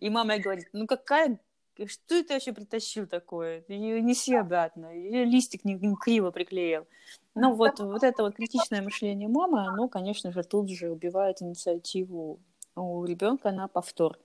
И 0.00 0.10
мама 0.10 0.38
говорит, 0.38 0.66
ну 0.72 0.86
какая, 0.86 1.38
что 1.86 2.22
ты 2.22 2.34
вообще 2.34 2.52
притащил 2.52 3.06
такое? 3.06 3.64
Её 3.68 4.00
неси 4.00 4.34
обратно. 4.34 4.94
И 4.96 5.24
листик 5.24 5.64
не, 5.64 5.74
не 5.74 5.96
криво 5.96 6.30
приклеил. 6.30 6.86
Ну 7.34 7.54
вот, 7.54 7.80
вот 7.80 8.02
это 8.02 8.22
вот 8.22 8.34
критичное 8.34 8.82
мышление 8.82 9.28
мамы, 9.28 9.66
оно, 9.66 9.88
конечно 9.88 10.32
же, 10.32 10.42
тут 10.42 10.68
же 10.70 10.90
убивает 10.90 11.42
инициативу 11.42 12.40
у 12.76 13.04
ребенка 13.04 13.50
на 13.52 13.68
повтор. 13.68 14.18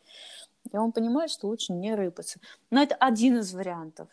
И 0.72 0.78
он 0.78 0.92
понимает, 0.92 1.30
что 1.30 1.48
лучше 1.48 1.74
не 1.74 1.94
рыпаться. 1.96 2.40
Но 2.72 2.82
это 2.82 2.96
один 2.96 3.38
из 3.38 3.54
вариантов. 3.54 4.08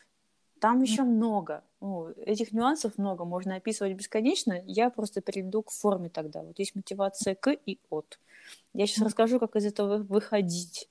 Там 0.61 0.80
еще 0.82 1.02
много. 1.02 1.64
Ну, 1.80 2.11
этих 2.25 2.52
нюансов 2.52 2.96
много, 2.96 3.25
можно 3.25 3.56
описывать 3.56 3.94
бесконечно. 3.94 4.62
Я 4.64 4.90
просто 4.90 5.20
перейду 5.20 5.62
к 5.62 5.72
форме 5.72 6.08
тогда. 6.08 6.42
Вот 6.42 6.58
есть 6.58 6.76
мотивация 6.76 7.34
к 7.34 7.50
и 7.50 7.80
от. 7.90 8.20
Я 8.72 8.87
сейчас 8.87 9.04
расскажу, 9.04 9.40
как 9.40 9.56
из 9.56 9.66
этого 9.66 9.99
выходить. 9.99 10.88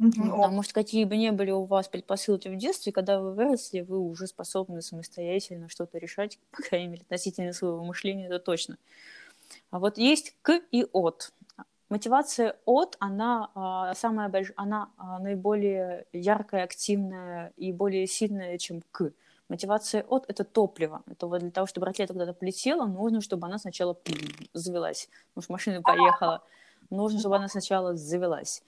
О, 0.00 0.42
Потому 0.42 0.62
что 0.62 0.74
какие 0.74 1.04
бы 1.04 1.16
ни 1.16 1.30
были 1.30 1.50
у 1.50 1.64
вас 1.64 1.88
предпосылки 1.88 2.48
в 2.48 2.56
детстве, 2.56 2.92
когда 2.92 3.20
вы 3.20 3.32
выросли, 3.32 3.80
вы 3.80 3.98
уже 3.98 4.28
способны 4.28 4.80
самостоятельно 4.80 5.68
что-то 5.68 5.98
решать, 5.98 6.38
по 6.52 6.62
крайней 6.62 6.88
мере, 6.88 7.02
относительно 7.02 7.52
своего 7.52 7.82
мышления, 7.84 8.26
это 8.26 8.38
точно. 8.38 8.78
А 9.70 9.78
вот 9.78 9.98
есть 9.98 10.36
к 10.42 10.60
и 10.70 10.86
от. 10.92 11.32
Мотивация 11.88 12.56
от, 12.66 12.96
она 13.00 13.50
а, 13.54 13.94
самая 13.94 14.28
больш... 14.28 14.52
она 14.56 14.90
а, 14.98 15.18
наиболее 15.18 16.04
яркая, 16.12 16.64
активная 16.64 17.52
и 17.56 17.72
более 17.72 18.06
сильная, 18.06 18.58
чем 18.58 18.82
к. 18.92 19.10
Мотивация 19.48 20.02
от– 20.02 20.26
это 20.28 20.44
топливо. 20.44 21.02
Это 21.06 21.26
вот 21.26 21.40
для 21.40 21.50
того, 21.50 21.66
чтобы 21.66 21.86
ракета 21.86 22.12
куда-то 22.12 22.34
полетела, 22.34 22.84
нужно, 22.84 23.22
чтобы 23.22 23.46
она 23.46 23.58
сначала 23.58 23.96
завелась. 24.52 25.08
Что 25.38 25.52
машина 25.52 25.80
поехала. 25.80 26.44
Нужно, 26.90 27.18
чтобы 27.18 27.36
она 27.36 27.48
сначала 27.48 27.96
завелась. 27.96 28.62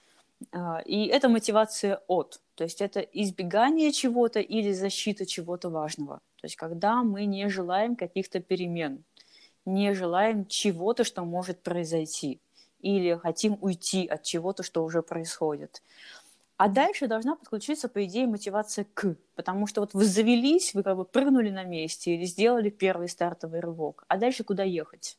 А, 0.52 0.80
И 0.84 1.06
это 1.06 1.28
мотивация 1.28 2.00
от. 2.08 2.40
То 2.54 2.64
есть 2.64 2.80
это 2.80 3.00
избегание 3.00 3.92
чего-то 3.92 4.40
или 4.40 4.72
защита 4.72 5.26
чего-то 5.26 5.70
важного. 5.70 6.20
То 6.40 6.46
есть 6.46 6.56
когда 6.56 7.02
мы 7.02 7.24
не 7.26 7.48
желаем 7.48 7.96
каких-то 7.96 8.40
перемен, 8.40 9.04
не 9.64 9.94
желаем 9.94 10.46
чего-то, 10.46 11.04
что 11.04 11.24
может 11.24 11.62
произойти, 11.62 12.40
или 12.80 13.14
хотим 13.16 13.58
уйти 13.60 14.06
от 14.06 14.22
чего-то, 14.22 14.62
что 14.62 14.84
уже 14.84 15.02
происходит. 15.02 15.82
А 16.56 16.68
дальше 16.68 17.06
должна 17.06 17.36
подключиться, 17.36 17.88
по 17.88 18.04
идее, 18.04 18.26
мотивация 18.26 18.86
к. 18.94 19.16
Потому 19.34 19.66
что 19.66 19.80
вот 19.80 19.94
вы 19.94 20.04
завелись, 20.04 20.74
вы 20.74 20.82
как 20.82 20.96
бы 20.96 21.04
прыгнули 21.04 21.50
на 21.50 21.64
месте 21.64 22.14
или 22.14 22.24
сделали 22.26 22.70
первый 22.70 23.08
стартовый 23.08 23.60
рывок. 23.60 24.04
А 24.08 24.18
дальше 24.18 24.44
куда 24.44 24.62
ехать? 24.62 25.16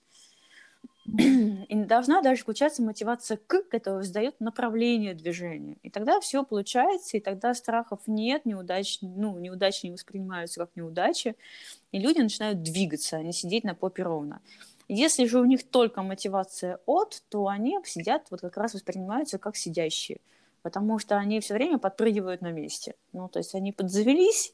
И 1.68 1.76
должна 1.76 2.22
даже 2.22 2.42
включаться 2.42 2.82
мотивация 2.82 3.38
к, 3.38 3.64
которая 3.64 4.04
задает 4.04 4.40
направление 4.40 5.14
движения. 5.14 5.78
И 5.84 5.90
тогда 5.90 6.20
все 6.22 6.44
получается, 6.44 7.18
и 7.18 7.20
тогда 7.20 7.54
страхов 7.54 8.00
нет, 8.08 8.46
неудач, 8.46 9.00
ну, 9.02 9.38
неудачи 9.38 9.86
не 9.86 9.92
воспринимаются 9.92 10.62
как 10.62 10.70
неудачи, 10.76 11.36
и 11.92 12.00
люди 12.00 12.20
начинают 12.20 12.62
двигаться, 12.64 13.18
а 13.18 13.24
не 13.24 13.34
сидеть 13.34 13.64
на 13.64 13.76
попе 13.76 14.04
ровно. 14.04 14.42
Если 14.88 15.26
же 15.26 15.40
у 15.40 15.46
них 15.46 15.68
только 15.68 16.02
мотивация 16.02 16.80
от, 16.86 17.24
то 17.30 17.48
они 17.48 17.78
сидят, 17.86 18.28
вот 18.30 18.42
как 18.42 18.56
раз 18.58 18.74
воспринимаются 18.74 19.38
как 19.38 19.56
сидящие, 19.58 20.20
потому 20.62 21.00
что 21.00 21.18
они 21.18 21.40
все 21.42 21.56
время 21.56 21.78
подпрыгивают 21.78 22.42
на 22.42 22.52
месте. 22.52 22.96
Ну, 23.12 23.28
то 23.28 23.40
есть 23.40 23.54
они 23.56 23.72
подзавелись, 23.72 24.54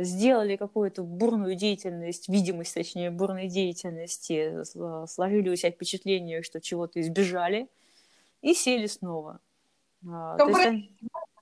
сделали 0.00 0.56
какую-то 0.56 1.02
бурную 1.02 1.54
деятельность, 1.54 2.28
видимость, 2.28 2.74
точнее, 2.74 3.10
бурной 3.10 3.48
деятельности, 3.48 4.62
сложили 5.06 5.48
у 5.48 5.56
себя 5.56 5.70
впечатление, 5.70 6.42
что 6.42 6.60
чего-то 6.60 7.00
избежали, 7.00 7.68
и 8.42 8.54
сели 8.54 8.86
снова. 8.86 9.40
А, 10.08 10.36
есть 10.46 10.66
они- 10.66 10.90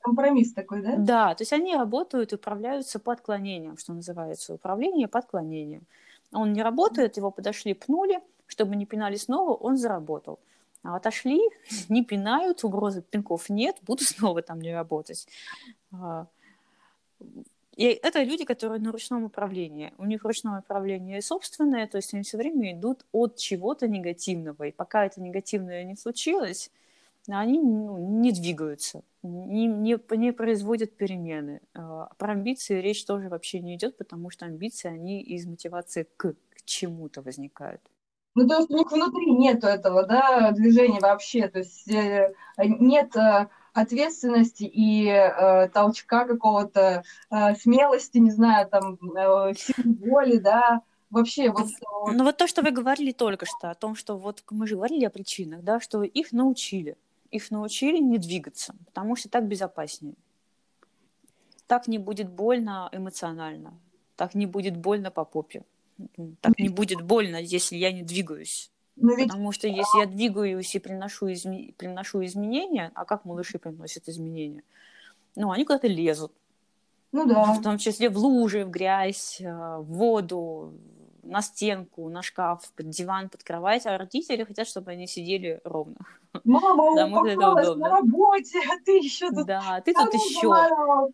Компромисс 0.05 0.53
такой, 0.53 0.83
да? 0.83 0.97
да, 0.99 1.35
то 1.35 1.43
есть 1.43 1.53
они 1.55 1.75
работают 1.75 2.33
и 2.33 2.37
управляются 2.37 2.99
по 2.99 3.13
отклонениям, 3.15 3.79
что 3.79 3.95
называется, 3.95 4.53
управление 4.53 5.09
по 5.09 5.19
отклонениям. 5.19 5.83
Он 6.31 6.53
не 6.53 6.63
работает, 6.63 7.17
его 7.17 7.31
подошли, 7.31 7.73
пнули, 7.73 8.21
чтобы 8.47 8.77
не 8.77 8.85
пинали 8.85 9.17
снова, 9.17 9.55
он 9.55 9.79
заработал. 9.79 10.39
А 10.83 10.97
отошли, 10.97 11.41
не 11.89 12.05
пинают, 12.05 12.65
угрозы 12.65 13.01
пинков 13.01 13.49
нет, 13.49 13.77
буду 13.81 14.05
снова 14.05 14.43
там 14.43 14.61
не 14.61 14.75
работать. 14.75 15.27
И 17.77 17.85
это 17.85 18.23
люди, 18.23 18.45
которые 18.45 18.81
на 18.81 18.93
ручном 18.93 19.25
управлении. 19.25 19.93
У 19.99 20.05
них 20.05 20.25
ручное 20.25 20.61
управление 20.61 21.21
собственное, 21.21 21.87
то 21.87 21.97
есть 21.97 22.15
они 22.15 22.23
все 22.23 22.37
время 22.37 22.73
идут 22.73 23.05
от 23.13 23.37
чего-то 23.37 23.89
негативного. 23.89 24.65
И 24.65 24.73
пока 24.73 25.07
это 25.07 25.21
негативное 25.21 25.83
не 25.85 25.97
случилось, 25.97 26.71
они 27.29 27.59
ну, 27.59 27.99
не 28.21 28.33
двигаются, 28.33 29.03
не, 29.23 29.67
не, 29.67 29.99
не 30.17 30.33
производят 30.33 30.97
перемены. 30.97 31.61
А, 31.75 32.11
Про 32.19 32.33
амбиции 32.33 32.81
речь 32.81 33.05
тоже 33.05 33.29
вообще 33.29 33.61
не 33.61 33.77
идет, 33.77 33.97
потому 33.97 34.31
что 34.31 34.45
амбиции, 34.45 34.89
они 34.89 35.23
из 35.23 35.47
мотивации 35.47 36.07
к, 36.17 36.33
к 36.33 36.65
чему-то 36.65 37.23
возникают. 37.23 37.81
Ну, 38.37 38.47
то 38.49 38.59
есть 38.59 38.71
у 38.71 38.77
них 38.77 38.91
внутри 38.91 39.31
нету 39.31 39.67
этого, 39.67 40.07
да, 40.07 40.51
движения 40.51 41.01
вообще, 41.01 41.49
то 41.49 41.61
есть 41.61 41.89
э, 41.89 42.35
нет 42.59 43.15
э, 43.17 43.49
ответственности 43.75 44.65
и 44.65 45.07
э, 45.09 45.69
толчка 45.69 46.25
какого-то, 46.25 47.05
э, 47.31 47.55
смелости, 47.57 48.19
не 48.19 48.31
знаю, 48.31 48.69
там, 48.69 48.99
э, 49.17 49.55
силы 49.55 49.97
воли, 50.01 50.37
да, 50.39 50.83
вообще 51.11 51.51
вот... 51.51 51.67
э, 51.67 52.13
Ну 52.13 52.25
вот 52.25 52.37
то, 52.37 52.47
что 52.47 52.63
вы 52.63 52.71
говорили 52.71 53.13
только 53.13 53.47
что, 53.47 53.71
о 53.71 53.75
том, 53.75 53.97
что 53.97 54.17
вот 54.17 54.45
мы 54.51 54.67
же 54.67 54.77
говорили 54.77 55.05
о 55.05 55.11
причинах, 55.11 55.63
да, 55.63 55.81
что 55.81 56.03
их 56.03 56.33
научили. 56.33 56.97
Их 57.31 57.51
научили 57.51 57.99
не 57.99 58.19
двигаться, 58.19 58.75
потому 58.87 59.17
что 59.17 59.29
так 59.29 59.47
безопаснее. 59.49 60.15
Так 61.67 61.89
не 61.89 61.99
будет 61.99 62.29
больно 62.29 62.89
эмоционально, 62.93 63.75
так 64.17 64.35
не 64.35 64.47
будет 64.47 64.77
больно 64.77 65.11
по 65.11 65.25
попе, 65.25 65.65
так 66.41 66.59
не 66.59 66.69
будет 66.69 67.03
больно, 67.03 67.37
если 67.37 67.77
я 67.77 67.91
не 67.91 68.03
двигаюсь. 68.03 68.71
Ну 68.97 69.17
ведь 69.17 69.29
Потому 69.29 69.53
что 69.53 69.67
если 69.67 70.01
я 70.01 70.07
двигаюсь 70.07 70.75
и 70.75 70.79
приношу, 70.79 71.29
изме- 71.29 71.75
приношу 71.75 72.25
изменения, 72.25 72.93
а 72.95 73.05
как 73.05 73.25
малыши 73.25 73.59
приносят 73.59 74.09
изменения? 74.09 74.63
Ну, 75.37 75.51
они 75.51 75.65
куда-то 75.65 75.89
лезут. 75.89 76.33
Ну 77.13 77.27
да. 77.27 77.55
В 77.55 77.63
том 77.63 77.79
числе 77.79 78.09
в 78.09 78.17
лужи, 78.19 78.65
в 78.65 78.71
грязь, 78.71 79.41
э, 79.41 79.77
в 79.79 79.85
воду, 79.85 80.75
на 81.23 81.43
стенку, 81.43 82.09
на 82.09 82.23
шкаф, 82.23 82.71
под 82.77 82.91
диван, 82.91 83.29
под 83.29 83.43
кровать, 83.43 83.87
а 83.87 83.99
родители 83.99 84.45
хотят, 84.45 84.69
чтобы 84.69 84.93
они 84.93 85.07
сидели 85.07 85.61
ровно. 85.65 85.97
Мама 86.45 86.91
Потому 86.91 87.25
это 87.25 87.51
удобно. 87.51 87.89
на 87.89 87.97
работе, 87.97 88.59
а 88.69 88.85
ты 88.85 88.99
еще 88.99 89.31
тут... 89.31 89.47
Да, 89.47 89.81
ты 89.81 89.95
«Да 89.95 90.05
тут 90.05 90.15
еще. 90.15 90.41
заморал». 90.41 91.13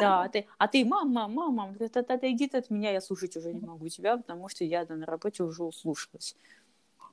Да, 0.00 0.28
ты, 0.28 0.46
а 0.58 0.66
ты, 0.66 0.84
мама, 0.84 1.28
мама, 1.28 1.50
мама, 1.50 1.74
отойди 1.78 2.50
от 2.52 2.70
меня, 2.70 2.90
я 2.90 3.00
слушать 3.00 3.36
уже 3.36 3.52
не 3.52 3.60
могу 3.60 3.88
тебя, 3.88 4.16
потому 4.16 4.48
что 4.48 4.64
я 4.64 4.84
да, 4.84 4.96
на 4.96 5.06
работе 5.06 5.42
уже 5.42 5.62
услушалась. 5.62 6.34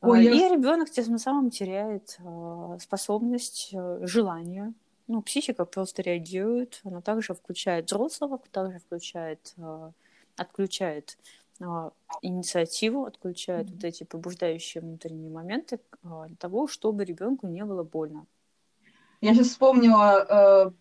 Ой, 0.03 0.25
я- 0.25 0.31
И 0.31 0.53
ребенок 0.53 0.89
тем 0.89 1.17
самым 1.17 1.49
теряет 1.49 2.17
а, 2.23 2.77
способность, 2.79 3.71
а, 3.73 3.99
желание. 4.05 4.73
Ну, 5.07 5.21
психика 5.21 5.65
просто 5.65 6.01
реагирует. 6.01 6.81
Она 6.83 7.01
также 7.01 7.33
включает 7.33 7.85
взрослого, 7.87 8.39
также 8.51 8.79
включает, 8.79 9.53
а, 9.57 9.91
отключает 10.37 11.17
а, 11.61 11.91
инициативу, 12.21 13.05
отключает 13.05 13.69
вот 13.69 13.83
эти 13.83 14.03
побуждающие 14.03 14.81
внутренние 14.81 15.29
моменты 15.29 15.79
для 16.01 16.35
того, 16.37 16.67
чтобы 16.67 17.05
ребенку 17.05 17.47
не 17.47 17.63
было 17.63 17.83
больно. 17.83 18.25
Я 19.21 19.33
сейчас 19.33 19.47
вспомнила 19.49 20.25
э, 20.67 20.71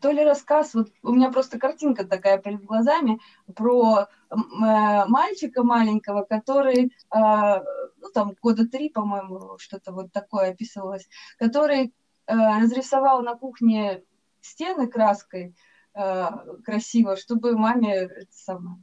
то 0.00 0.10
ли 0.10 0.24
рассказ, 0.24 0.74
вот 0.74 0.90
у 1.02 1.12
меня 1.12 1.30
просто 1.30 1.58
картинка 1.58 2.04
такая 2.04 2.38
перед 2.38 2.64
глазами 2.64 3.20
про 3.54 4.00
э, 4.00 4.06
мальчика 4.30 5.62
маленького, 5.62 6.24
который, 6.24 6.86
э, 6.86 6.88
ну 7.10 8.10
там 8.12 8.34
года 8.40 8.66
три, 8.66 8.88
по-моему, 8.88 9.58
что-то 9.58 9.92
вот 9.92 10.12
такое 10.12 10.50
описывалось, 10.50 11.08
который 11.38 11.94
э, 12.26 12.34
разрисовал 12.34 13.22
на 13.22 13.34
кухне 13.34 14.02
стены 14.40 14.86
краской 14.86 15.54
э, 15.94 16.28
красиво, 16.64 17.16
чтобы 17.16 17.56
маме 17.56 18.08
самое, 18.30 18.76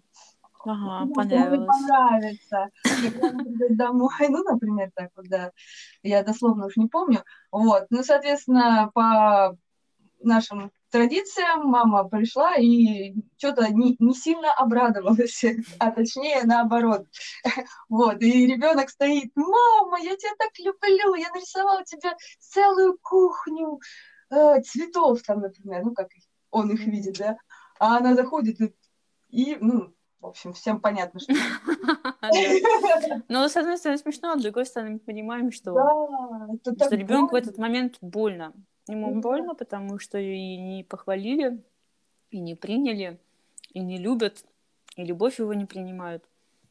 Ага, 0.64 1.06
ну, 1.06 1.14
понравилось. 1.14 1.68
понравится. 1.68 2.70
Домой, 3.72 4.28
ну, 4.30 4.44
например, 4.44 4.92
так 4.94 5.10
вот, 5.16 5.26
да. 5.28 5.52
Я 6.04 6.24
дословно 6.24 6.68
уж 6.68 6.78
не 6.78 6.88
помню. 6.88 7.24
Вот. 7.52 7.88
Ну, 7.90 8.04
соответственно, 8.04 8.92
по 8.94 9.58
нашим 10.22 10.72
традициям 10.92 11.68
мама 11.68 12.04
пришла 12.08 12.56
и 12.56 13.14
что-то 13.38 13.72
не, 13.74 13.96
не 14.00 14.14
сильно 14.14 14.54
обрадовалась, 14.54 15.44
а 15.80 15.92
точнее 15.92 16.44
наоборот. 16.44 17.08
Вот, 17.90 18.22
и 18.22 18.48
ребенок 18.48 18.90
стоит, 18.90 19.32
мама, 19.36 20.00
я 20.00 20.16
тебя 20.16 20.32
так 20.38 20.52
люблю, 20.60 21.16
я 21.16 21.30
нарисовала 21.32 21.84
тебе 21.84 22.12
целую 22.40 22.98
кухню 23.02 23.80
э, 24.30 24.62
цветов 24.62 25.22
там, 25.24 25.42
например, 25.42 25.84
ну, 25.84 25.94
как 25.94 26.10
он 26.52 26.72
их 26.72 26.86
видит, 26.86 27.18
да, 27.18 27.38
а 27.80 27.98
она 27.98 28.16
заходит 28.16 28.60
и, 29.30 29.58
ну, 29.60 29.94
в 30.20 30.28
общем, 30.28 30.54
всем 30.54 30.80
понятно, 30.80 31.20
что... 31.20 31.34
Но 33.28 33.48
с 33.48 33.58
одной 33.58 33.78
стороны 33.78 33.98
смешно, 33.98 34.34
а 34.34 34.40
с 34.40 34.42
другой 34.44 34.66
стороны 34.66 34.92
мы 34.92 35.00
понимаем, 35.00 35.52
что, 35.52 35.74
ребенку 36.92 37.34
в 37.34 37.38
этот 37.38 37.58
момент 37.58 37.98
больно. 38.02 38.54
Ему 38.88 39.14
Да. 39.14 39.22
больно, 39.22 39.56
потому 39.56 40.00
что 40.00 40.18
и 40.18 40.58
не 40.58 40.84
похвалили, 40.84 41.64
и 42.32 42.40
не 42.40 42.56
приняли, 42.56 43.20
и 43.74 43.80
не 43.82 43.98
любят, 43.98 44.46
и 44.98 45.04
любовь 45.06 45.40
его 45.40 45.54
не 45.54 45.66
принимают. 45.66 46.26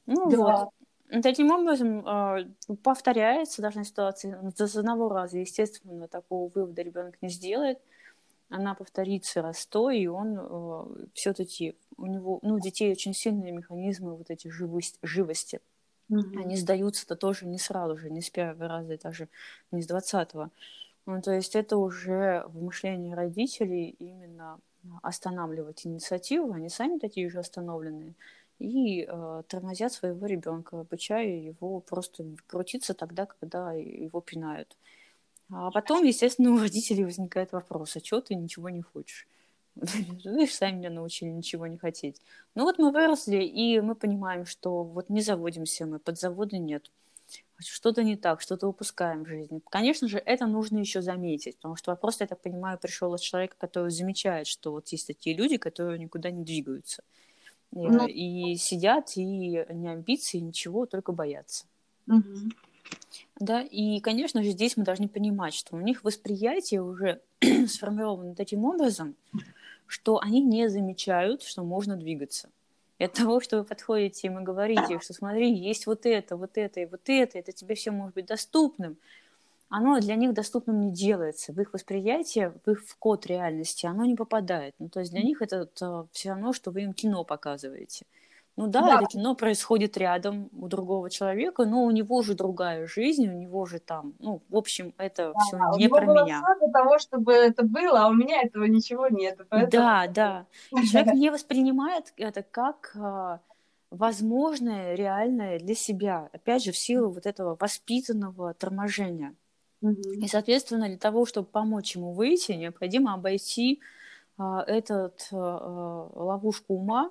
Ну 0.06 0.30
Да. 0.30 0.36
вот. 0.36 0.70
И 1.10 1.20
Таким 1.22 1.50
образом, 1.50 2.04
а, 2.06 2.38
повторяется 2.84 3.62
должна 3.62 3.84
ситуация 3.84 4.40
ну, 4.42 4.50
с 4.56 4.76
одного 4.76 5.08
раза. 5.08 5.38
Естественно, 5.38 6.08
такого 6.08 6.50
вывода 6.54 6.82
ребенок 6.82 7.20
не 7.22 7.28
сделает. 7.30 7.80
Она 8.50 8.74
повторится 8.74 9.42
раз 9.42 9.60
сто, 9.60 9.90
и 9.90 10.06
он 10.08 11.10
все-таки 11.14 11.76
у 11.96 12.06
него, 12.06 12.40
ну, 12.42 12.56
у 12.56 12.60
детей 12.60 12.92
очень 12.92 13.14
сильные 13.14 13.52
механизмы 13.52 14.16
вот 14.16 14.30
эти 14.30 14.48
живость, 14.48 14.98
живости. 15.02 15.60
Мгм. 16.08 16.40
Они 16.42 16.56
сдаются-то 16.56 17.16
тоже 17.16 17.46
не 17.46 17.58
сразу 17.58 17.96
же, 17.98 18.10
не 18.10 18.22
с 18.22 18.30
первого 18.30 18.68
раза, 18.68 18.94
и 18.94 18.98
даже 18.98 19.28
не 19.72 19.82
с 19.82 19.86
двадцатого. 19.86 20.50
Ну, 21.06 21.20
то 21.22 21.32
есть 21.32 21.56
это 21.56 21.76
уже 21.76 22.44
в 22.48 22.62
мышлении 22.62 23.12
родителей 23.12 23.96
именно 23.98 24.60
останавливать 25.02 25.86
инициативу, 25.86 26.52
они 26.52 26.68
сами 26.68 26.98
такие 26.98 27.28
же 27.30 27.38
остановленные, 27.38 28.14
и 28.58 29.06
э, 29.08 29.42
тормозят 29.48 29.92
своего 29.92 30.26
ребенка, 30.26 30.80
обучая 30.80 31.28
его 31.28 31.80
просто 31.80 32.24
крутиться 32.46 32.94
тогда, 32.94 33.26
когда 33.26 33.72
его 33.72 34.20
пинают. 34.20 34.76
А 35.50 35.70
потом, 35.70 36.04
естественно, 36.04 36.52
у 36.52 36.58
родителей 36.58 37.04
возникает 37.04 37.52
вопрос, 37.52 37.96
а 37.96 38.00
чего 38.00 38.20
ты 38.20 38.34
ничего 38.34 38.68
не 38.68 38.82
хочешь? 38.82 39.26
Вы 39.74 40.46
же 40.46 40.52
сами 40.52 40.76
меня 40.76 40.90
научили 40.90 41.30
ничего 41.30 41.66
не 41.66 41.78
хотеть. 41.78 42.20
Ну 42.54 42.64
вот 42.64 42.78
мы 42.78 42.92
выросли, 42.92 43.42
и 43.42 43.80
мы 43.80 43.94
понимаем, 43.94 44.46
что 44.46 44.84
вот 44.84 45.08
не 45.08 45.22
заводимся 45.22 45.86
мы, 45.86 45.98
подзавода 45.98 46.58
нет. 46.58 46.90
Что-то 47.58 48.02
не 48.02 48.16
так, 48.16 48.40
что-то 48.40 48.66
упускаем 48.68 49.24
в 49.24 49.28
жизни. 49.28 49.60
Конечно 49.70 50.08
же, 50.08 50.18
это 50.18 50.46
нужно 50.46 50.78
еще 50.78 51.02
заметить, 51.02 51.56
потому 51.56 51.76
что 51.76 51.90
вопрос, 51.90 52.20
я 52.20 52.26
так 52.26 52.40
понимаю, 52.40 52.78
пришел 52.78 53.12
от 53.12 53.20
человека, 53.20 53.56
который 53.58 53.90
замечает, 53.90 54.46
что 54.46 54.72
вот 54.72 54.88
есть 54.88 55.06
такие 55.06 55.36
люди, 55.36 55.58
которые 55.58 55.98
никуда 55.98 56.30
не 56.30 56.44
двигаются. 56.44 57.02
И, 57.72 57.78
Ну. 57.78 58.06
и 58.06 58.56
сидят, 58.56 59.16
и 59.16 59.24
не 59.24 59.88
амбиции, 59.88 60.38
ничего, 60.38 60.86
только 60.86 61.12
боятся. 61.12 61.66
Мгм. 62.06 62.52
Да, 63.38 63.62
и, 63.62 64.00
конечно 64.00 64.42
же, 64.42 64.50
здесь 64.50 64.76
мы 64.76 64.84
должны 64.84 65.08
понимать, 65.08 65.54
что 65.54 65.76
у 65.76 65.80
них 65.80 66.04
восприятие 66.04 66.82
уже 66.82 67.22
сформировано 67.68 68.34
таким 68.34 68.64
образом, 68.64 69.16
что 69.86 70.18
они 70.18 70.40
не 70.40 70.68
замечают, 70.68 71.42
что 71.42 71.62
можно 71.62 71.96
двигаться. 71.96 72.50
И 73.00 73.04
от 73.04 73.14
того, 73.14 73.40
что 73.40 73.56
вы 73.56 73.64
подходите 73.64 74.26
им 74.26 74.38
и 74.38 74.42
говорите, 74.42 75.00
что 75.00 75.14
смотри, 75.14 75.50
есть 75.54 75.86
вот 75.86 76.04
это, 76.04 76.36
вот 76.36 76.58
это 76.58 76.80
и 76.80 76.84
вот 76.84 77.00
это, 77.06 77.38
это 77.38 77.50
тебе 77.50 77.74
все 77.74 77.92
может 77.92 78.14
быть 78.14 78.26
доступным, 78.26 78.98
оно 79.70 79.98
для 80.00 80.16
них 80.16 80.34
доступным 80.34 80.80
не 80.80 80.92
делается. 80.92 81.54
В 81.54 81.60
их 81.62 81.72
восприятие, 81.72 82.52
в 82.66 82.70
их 82.70 82.84
код 82.98 83.24
реальности 83.24 83.86
оно 83.86 84.04
не 84.04 84.16
попадает. 84.16 84.74
Ну, 84.78 84.90
то 84.90 85.00
есть 85.00 85.12
для 85.12 85.22
них 85.22 85.40
это 85.40 85.66
все 86.12 86.28
равно, 86.28 86.52
что 86.52 86.72
вы 86.72 86.82
им 86.82 86.92
кино 86.92 87.24
показываете. 87.24 88.04
Ну 88.60 88.66
да, 88.66 88.82
Да. 88.82 88.96
это 88.98 89.06
кино 89.06 89.34
происходит 89.34 89.96
рядом 89.96 90.50
у 90.52 90.68
другого 90.68 91.08
человека, 91.08 91.64
но 91.64 91.84
у 91.84 91.90
него 91.90 92.20
же 92.20 92.34
другая 92.34 92.86
жизнь, 92.86 93.26
у 93.26 93.32
него 93.32 93.64
же 93.64 93.78
там, 93.78 94.12
ну, 94.18 94.42
в 94.50 94.56
общем, 94.56 94.92
это 94.98 95.32
все 95.38 95.56
А, 95.56 95.72
у 95.72 95.78
не 95.78 95.84
него 95.84 95.96
про 95.96 96.06
было 96.06 96.24
меня. 96.26 96.42
для 96.60 96.68
того, 96.70 96.98
чтобы 96.98 97.32
это 97.32 97.64
было, 97.64 98.02
а 98.04 98.08
у 98.08 98.12
меня 98.12 98.42
этого 98.42 98.64
ничего 98.64 99.08
нет. 99.08 99.40
Поэтому... 99.48 99.70
Да, 99.70 100.06
да. 100.08 100.46
И 100.72 100.86
человек 100.86 101.14
не 101.14 101.30
воспринимает 101.30 102.12
это 102.18 102.42
как 102.42 102.94
а, 103.00 103.40
возможное, 103.90 104.94
реальное 104.94 105.58
для 105.58 105.74
себя. 105.74 106.28
Опять 106.34 106.64
же, 106.64 106.72
в 106.72 106.76
силу 106.76 107.08
вот 107.10 107.24
этого 107.24 107.56
воспитанного 107.58 108.52
торможения. 108.52 109.34
И, 109.80 110.28
соответственно, 110.28 110.86
для 110.88 110.98
того, 110.98 111.24
чтобы 111.24 111.48
помочь 111.48 111.96
ему 111.96 112.12
выйти, 112.12 112.52
необходимо 112.52 113.14
обойти 113.14 113.80
а, 114.36 114.62
этот 114.66 115.28
а, 115.32 116.10
ловушку 116.14 116.74
ума, 116.74 117.10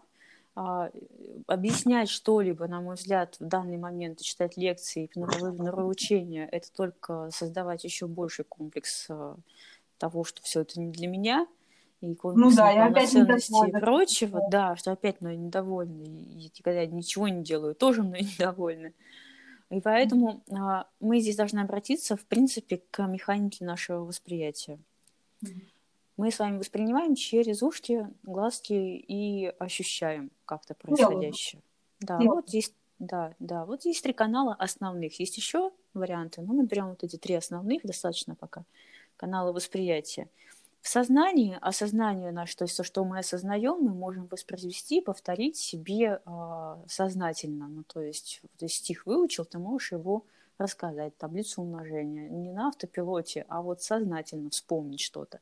объяснять 0.56 2.10
что-либо, 2.10 2.68
на 2.68 2.82
мой 2.82 2.96
взгляд, 2.96 3.38
в 3.40 3.46
данный 3.46 3.78
момент, 3.78 4.22
читать 4.22 4.58
лекции, 4.58 5.10
нравоучения, 5.16 6.48
это 6.48 6.72
только 6.72 7.30
создавать 7.32 7.84
еще 7.84 8.08
больший 8.08 8.46
комплекс 8.46 9.08
а, 9.10 9.38
того, 9.98 10.24
что 10.24 10.42
все 10.42 10.62
это 10.62 10.80
не 10.80 10.92
для 10.92 11.08
меня, 11.08 11.48
и 12.02 12.14
комплекс 12.16 12.52
Ну 12.52 12.56
да, 12.56 12.72
я 12.72 12.88
опять 12.88 13.14
и 13.14 13.24
прочего, 13.80 14.42
да, 14.50 14.76
что 14.76 14.92
опять 14.92 15.22
мной 15.22 15.38
недовольны, 15.38 16.04
и 16.04 16.52
когда 16.62 16.82
я 16.82 16.88
ничего 16.88 17.28
не 17.28 17.44
делаю, 17.44 17.76
тоже 17.76 18.04
мной 18.04 18.22
недовольны. 18.40 18.94
И 19.70 19.82
поэтому 19.82 20.44
а, 20.52 20.88
мы 21.00 21.20
здесь 21.20 21.36
должны 21.36 21.60
обратиться, 21.60 22.18
в 22.18 22.26
принципе, 22.26 22.82
к 22.90 23.06
механике 23.06 23.66
нашего 23.66 24.00
восприятия. 24.00 24.80
Мы 26.18 26.32
с 26.32 26.40
вами 26.40 26.58
воспринимаем 26.58 27.16
через 27.16 27.62
ушки, 27.64 28.08
глазки 28.24 28.74
и 28.74 29.46
ощущаем 29.60 30.32
как-то 30.50 30.74
происходящее. 30.74 31.62
Да, 32.00 32.18
Телом. 32.18 32.38
вот 32.38 32.50
есть, 32.50 32.74
да, 32.98 33.36
да, 33.38 33.66
вот 33.66 33.86
есть 33.86 34.02
три 34.02 34.14
канала 34.14 34.56
основных. 34.56 35.20
Есть 35.20 35.38
еще 35.38 35.72
варианты, 35.94 36.42
но 36.42 36.54
мы 36.54 36.66
берем 36.66 36.90
вот 36.90 37.04
эти 37.04 37.18
три 37.18 37.36
основных, 37.36 37.84
достаточно 37.84 38.34
пока, 38.34 38.66
канала 39.16 39.52
восприятия. 39.52 40.28
В 40.82 40.88
сознании, 40.88 41.58
осознание 41.62 42.32
наше, 42.32 42.56
то 42.58 42.64
есть 42.64 42.78
то, 42.78 42.84
что 42.84 43.06
мы 43.06 43.20
осознаем, 43.20 43.78
мы 43.80 43.94
можем 43.94 44.26
воспроизвести, 44.28 45.02
повторить 45.02 45.58
себе 45.58 46.20
а, 46.26 46.80
сознательно. 46.88 47.68
Ну, 47.68 47.84
то 47.84 48.02
есть, 48.02 48.40
вот 48.42 48.52
если 48.62 48.78
стих 48.78 49.06
выучил, 49.06 49.46
ты 49.46 49.60
можешь 49.60 49.92
его 49.92 50.24
рассказать, 50.58 51.16
таблицу 51.18 51.62
умножения. 51.62 52.30
Не 52.30 52.52
на 52.52 52.70
автопилоте, 52.70 53.46
а 53.50 53.62
вот 53.62 53.82
сознательно 53.82 54.50
вспомнить 54.50 55.02
что-то. 55.02 55.42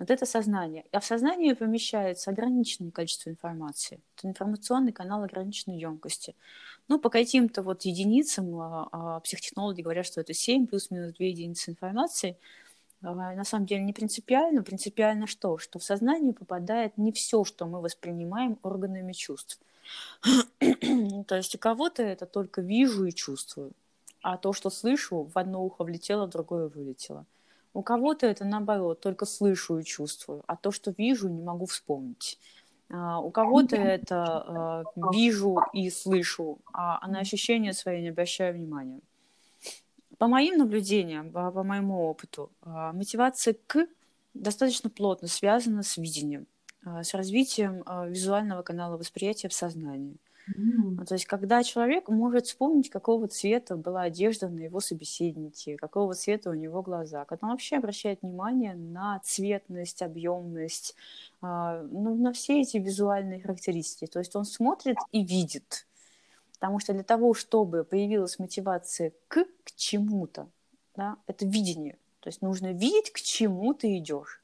Вот 0.00 0.10
это 0.10 0.24
сознание. 0.24 0.86
А 0.92 1.00
в 1.00 1.04
сознании 1.04 1.52
помещается 1.52 2.30
ограниченное 2.30 2.90
количество 2.90 3.28
информации. 3.28 4.00
Это 4.16 4.28
информационный 4.28 4.92
канал 4.92 5.22
ограниченной 5.22 5.78
емкости. 5.78 6.34
Ну, 6.88 6.98
по 6.98 7.10
каким-то 7.10 7.62
вот 7.62 7.82
единицам 7.82 8.58
а, 8.58 8.88
а, 8.90 9.20
психотехнологи 9.20 9.82
говорят, 9.82 10.06
что 10.06 10.22
это 10.22 10.32
7 10.32 10.66
плюс-минус 10.66 11.12
2 11.18 11.26
единицы 11.26 11.72
информации. 11.72 12.38
А, 13.02 13.12
На 13.12 13.44
самом 13.44 13.66
деле 13.66 13.82
не 13.82 13.92
принципиально. 13.92 14.62
Принципиально 14.62 15.26
что? 15.26 15.58
Что 15.58 15.78
в 15.78 15.84
сознание 15.84 16.32
попадает 16.32 16.96
не 16.96 17.12
все, 17.12 17.44
что 17.44 17.66
мы 17.66 17.82
воспринимаем 17.82 18.58
органами 18.62 19.12
чувств. 19.12 19.60
То 20.60 21.36
есть 21.36 21.54
у 21.54 21.58
кого-то 21.58 22.02
это 22.02 22.24
только 22.24 22.62
вижу 22.62 23.04
и 23.04 23.12
чувствую, 23.12 23.72
а 24.22 24.38
то, 24.38 24.54
что 24.54 24.70
слышу, 24.70 25.24
в 25.24 25.36
одно 25.36 25.62
ухо 25.62 25.84
влетело, 25.84 26.26
в 26.26 26.30
другое 26.30 26.68
вылетело. 26.68 27.26
У 27.72 27.82
кого-то 27.82 28.26
это 28.26 28.44
наоборот, 28.44 29.00
только 29.00 29.26
слышу 29.26 29.78
и 29.78 29.84
чувствую, 29.84 30.42
а 30.46 30.56
то, 30.56 30.72
что 30.72 30.92
вижу, 30.96 31.28
не 31.28 31.42
могу 31.42 31.66
вспомнить. 31.66 32.38
А, 32.92 33.20
у 33.20 33.30
кого-то 33.30 33.76
это 33.76 34.84
э, 34.96 35.00
вижу 35.12 35.60
и 35.72 35.88
слышу, 35.90 36.58
а, 36.72 36.98
а 37.00 37.08
на 37.08 37.20
ощущения 37.20 37.72
свои 37.72 38.02
не 38.02 38.08
обращаю 38.08 38.54
внимания. 38.54 39.00
По 40.18 40.26
моим 40.26 40.58
наблюдениям, 40.58 41.30
по, 41.30 41.50
по 41.52 41.62
моему 41.62 42.08
опыту, 42.08 42.50
а, 42.62 42.92
мотивация 42.92 43.54
к 43.66 43.86
достаточно 44.34 44.90
плотно 44.90 45.28
связана 45.28 45.82
с 45.82 45.96
видением, 45.96 46.46
а, 46.84 47.04
с 47.04 47.14
развитием 47.14 47.82
а, 47.86 48.06
визуального 48.06 48.62
канала 48.62 48.96
восприятия 48.96 49.48
в 49.48 49.54
сознании. 49.54 50.16
Ну, 50.56 51.04
То 51.04 51.14
есть, 51.14 51.26
когда 51.26 51.62
человек 51.62 52.08
может 52.08 52.46
вспомнить, 52.46 52.90
какого 52.90 53.28
цвета 53.28 53.76
была 53.76 54.02
одежда 54.02 54.48
на 54.48 54.60
его 54.60 54.80
собеседнике, 54.80 55.76
какого 55.76 56.14
цвета 56.14 56.50
у 56.50 56.54
него 56.54 56.82
глаза, 56.82 57.24
когда 57.24 57.46
он 57.46 57.52
вообще 57.52 57.76
обращает 57.76 58.22
внимание 58.22 58.74
на 58.74 59.20
цветность, 59.24 60.02
объемность, 60.02 60.94
а, 61.40 61.82
ну, 61.82 62.14
на 62.14 62.32
все 62.32 62.60
эти 62.60 62.78
визуальные 62.78 63.40
характеристики. 63.40 64.06
То 64.10 64.18
есть 64.18 64.34
он 64.36 64.44
смотрит 64.44 64.96
и 65.12 65.24
видит. 65.24 65.86
Потому 66.54 66.78
что 66.78 66.92
для 66.92 67.04
того, 67.04 67.32
чтобы 67.34 67.84
появилась 67.84 68.38
мотивация 68.38 69.12
к, 69.28 69.44
к 69.64 69.72
чему-то, 69.76 70.48
да, 70.94 71.16
это 71.26 71.46
видение. 71.46 71.96
То 72.20 72.28
есть 72.28 72.42
нужно 72.42 72.72
видеть, 72.72 73.12
к 73.12 73.20
чему 73.20 73.72
ты 73.72 73.96
идешь. 73.96 74.42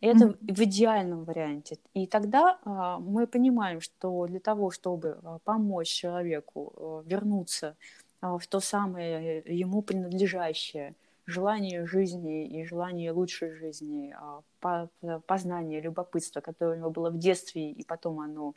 Это 0.00 0.26
Мгм. 0.26 0.38
в 0.40 0.60
идеальном 0.62 1.24
варианте. 1.24 1.78
И 1.92 2.06
тогда 2.06 2.58
а, 2.64 2.98
мы 3.00 3.26
понимаем, 3.26 3.80
что 3.80 4.26
для 4.26 4.38
того, 4.38 4.70
чтобы 4.70 5.18
а, 5.24 5.38
помочь 5.44 5.88
человеку 5.88 6.72
а, 6.76 7.02
вернуться 7.04 7.74
а, 8.20 8.38
в 8.38 8.46
то 8.46 8.60
самое 8.60 9.40
э, 9.40 9.52
ему 9.52 9.82
принадлежащее 9.82 10.94
желание 11.26 11.84
жизни 11.84 12.46
и 12.46 12.64
желание 12.64 13.10
лучшей 13.10 13.50
жизни, 13.50 14.14
а, 14.16 14.40
по- 14.60 14.88
по- 15.00 15.18
познание, 15.26 15.80
любопытство, 15.80 16.40
которое 16.40 16.76
у 16.76 16.78
него 16.78 16.90
было 16.90 17.10
в 17.10 17.18
детстве, 17.18 17.70
и 17.70 17.84
потом 17.84 18.20
оно 18.20 18.54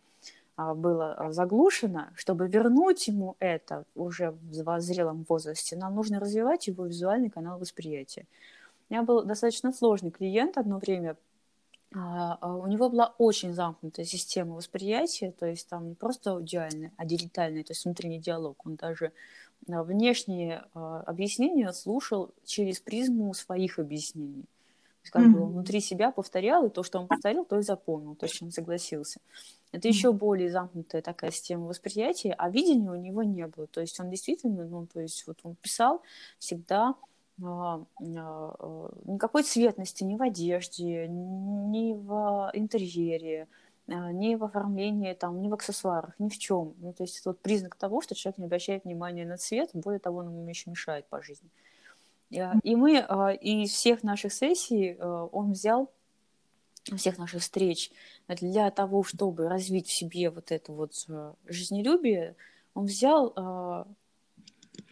а, 0.58 0.76
было 0.76 1.30
заглушено, 1.32 2.10
чтобы 2.16 2.48
вернуть 2.48 3.08
ему 3.08 3.36
это 3.40 3.86
уже 3.96 4.32
в 4.32 4.80
зрелом 4.80 5.26
возрасте, 5.28 5.76
нам 5.76 5.96
нужно 5.96 6.20
развивать 6.20 6.68
его 6.68 6.86
визуальный 6.86 7.32
канал 7.32 7.58
восприятия. 7.58 8.26
У 8.90 8.94
меня 8.94 9.04
был 9.04 9.24
достаточно 9.24 9.72
сложный 9.74 10.12
клиент 10.12 10.58
одно 10.58 10.78
время, 10.78 11.16
у 11.94 12.68
него 12.68 12.90
была 12.90 13.14
очень 13.18 13.54
замкнутая 13.54 14.06
система 14.06 14.56
восприятия, 14.56 15.32
то 15.32 15.46
есть 15.46 15.68
там 15.68 15.90
не 15.90 15.96
просто 15.96 16.32
аудиальная, 16.32 16.94
а 16.96 17.06
дигитальная, 17.06 17.64
то 17.64 17.72
есть 17.72 17.84
внутренний 17.84 18.20
диалог. 18.20 18.66
Он 18.66 18.76
даже 18.76 19.12
а, 19.70 19.84
внешние 19.84 20.64
а, 20.74 21.02
объяснения 21.02 21.72
слушал 21.74 22.34
через 22.46 22.80
призму 22.80 23.34
своих 23.34 23.80
объяснений. 23.80 24.44
То 24.44 25.04
есть 25.04 25.12
как 25.14 25.32
бы 25.32 25.42
он 25.42 25.52
внутри 25.54 25.80
себя 25.80 26.12
повторял, 26.12 26.66
и 26.66 26.70
то, 26.70 26.84
что 26.84 27.00
он 27.00 27.08
повторил, 27.08 27.44
то 27.44 27.58
и 27.58 27.64
запомнил, 27.64 28.16
то, 28.16 28.28
с 28.28 28.32
чем 28.32 28.52
согласился. 28.52 29.20
Это 29.72 29.88
еще 29.88 30.12
более 30.12 30.52
замкнутая 30.52 31.02
такая 31.02 31.32
система 31.32 31.66
восприятия, 31.66 32.36
а 32.38 32.50
видения 32.50 32.92
у 32.92 32.96
него 32.96 33.24
не 33.24 33.48
было. 33.48 33.66
То 33.68 33.82
есть 33.82 34.00
он 34.00 34.12
действительно, 34.12 34.66
ну, 34.66 34.86
то 34.86 35.00
есть 35.00 35.26
вот 35.26 35.40
он 35.44 35.56
писал 35.56 36.04
всегда 36.38 36.90
а, 36.90 36.94
а, 36.94 36.94
а, 36.94 37.11
никакой 39.06 39.44
цветности 39.44 40.04
ни 40.04 40.16
в 40.16 40.22
одежде, 40.22 41.08
ни 41.08 41.94
в 41.94 42.52
интерьере, 42.54 43.48
а, 43.88 44.12
ни 44.12 44.36
в 44.36 44.44
оформлении, 44.44 45.14
там, 45.14 45.42
ни 45.42 45.50
в 45.50 45.54
аксессуарах, 45.54 46.14
ни 46.20 46.30
в 46.30 46.38
чем. 46.38 46.76
Ну, 46.78 46.94
то 46.94 47.04
есть 47.04 47.20
это 47.20 47.30
вот 47.30 47.42
признак 47.42 47.76
того, 47.76 48.02
что 48.02 48.16
человек 48.16 48.38
не 48.38 48.46
обращает 48.46 48.86
внимания 48.86 49.26
на 49.26 49.38
цвет, 49.38 49.72
более 49.74 50.00
того, 50.00 50.20
он 50.20 50.28
ему 50.28 50.48
еще 50.48 50.70
мешает 50.70 51.08
по 51.08 51.22
жизни. 51.22 51.50
И, 52.30 52.40
а, 52.40 52.54
мы 52.64 53.00
а, 53.00 53.32
из 53.32 53.72
всех 53.72 54.04
наших 54.04 54.34
сессий 54.34 54.96
а, 54.98 55.26
он 55.26 55.52
взял 55.52 55.92
всех 56.96 57.18
наших 57.18 57.42
встреч 57.42 57.92
для 58.28 58.72
того, 58.72 59.04
чтобы 59.04 59.48
развить 59.48 59.88
в 59.88 59.94
себе 59.94 60.32
вот 60.32 60.52
это 60.52 60.72
вот 60.72 61.06
жизнелюбие, 61.46 62.36
он 62.74 62.86
взял, 62.86 63.86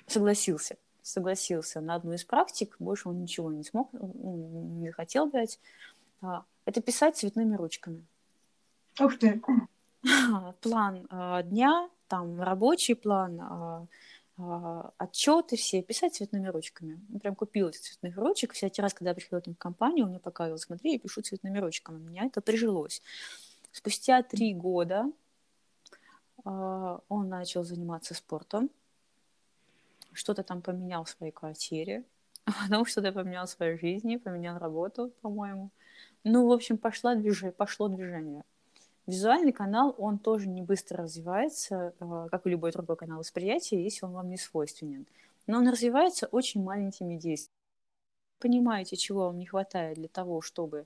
согласился, 0.05 0.77
согласился 1.09 1.81
на 1.81 1.95
одну 1.95 2.13
из 2.13 2.23
практик, 2.23 2.75
больше 2.79 3.09
он 3.09 3.21
ничего 3.21 3.51
не 3.51 3.63
смог, 3.63 3.89
ну, 3.93 4.79
не 4.79 4.91
хотел 4.91 5.25
брать. 5.25 5.59
А, 6.21 6.43
Это 6.65 6.81
писать 6.81 7.17
цветными 7.17 7.55
ручками. 7.55 8.05
Ух 8.99 9.17
ты. 9.17 9.41
План 10.61 11.07
э, 11.09 11.43
дня, 11.43 11.89
там 12.07 12.41
рабочий 12.41 12.95
план, 12.95 13.39
а, 13.41 13.87
а, 14.37 14.93
отчеты 14.97 15.57
все, 15.57 15.81
писать 15.81 16.15
цветными 16.15 16.47
ручками. 16.47 16.99
Я 17.09 17.19
прям 17.19 17.35
купила 17.35 17.69
этих 17.69 17.81
цветных 17.81 18.17
ручек. 18.17 18.53
Всякий 18.53 18.81
раз, 18.81 18.93
когда 18.93 19.11
я 19.11 19.15
приходила 19.15 19.41
к 19.41 19.47
ним 19.47 19.55
в 19.55 19.59
компанию, 19.59 20.05
он 20.05 20.11
мне 20.11 20.19
показывал, 20.19 20.57
смотри, 20.57 20.93
я 20.93 20.99
пишу 20.99 21.21
цветными 21.21 21.59
ручками. 21.59 21.97
У 21.97 22.09
меня 22.09 22.25
это 22.25 22.41
прижилось. 22.41 23.01
Спустя 23.71 24.23
три 24.23 24.53
года 24.53 25.11
а, 26.45 26.99
он 27.09 27.29
начал 27.29 27.63
заниматься 27.63 28.13
спортом, 28.13 28.69
что-то 30.19 30.43
там 30.43 30.61
поменял 30.61 31.05
в 31.05 31.09
своей 31.09 31.31
квартире, 31.31 32.03
а 32.45 32.51
потом 32.51 32.85
что-то 32.85 33.11
поменял 33.11 33.45
в 33.45 33.49
своей 33.49 33.77
жизни, 33.77 34.17
поменял 34.17 34.57
работу, 34.59 35.11
по-моему. 35.21 35.71
Ну, 36.23 36.47
в 36.47 36.51
общем, 36.51 36.77
пошла 36.77 37.15
движ... 37.15 37.43
пошло 37.57 37.87
движение. 37.87 38.43
Визуальный 39.07 39.53
канал, 39.53 39.95
он 39.97 40.19
тоже 40.19 40.47
не 40.47 40.61
быстро 40.61 41.03
развивается, 41.03 41.93
э, 41.99 42.27
как 42.29 42.45
и 42.45 42.49
любой 42.49 42.71
другой 42.71 42.97
канал 42.97 43.19
восприятия, 43.19 43.81
если 43.81 44.05
он 44.05 44.11
вам 44.11 44.29
не 44.29 44.37
свойственен. 44.37 45.07
Но 45.47 45.57
он 45.57 45.67
развивается 45.67 46.27
очень 46.27 46.61
маленькими 46.61 47.15
действиями. 47.15 47.55
Понимаете, 48.39 48.97
чего 48.97 49.25
вам 49.27 49.39
не 49.39 49.45
хватает 49.45 49.95
для 49.95 50.07
того, 50.09 50.41
чтобы 50.41 50.85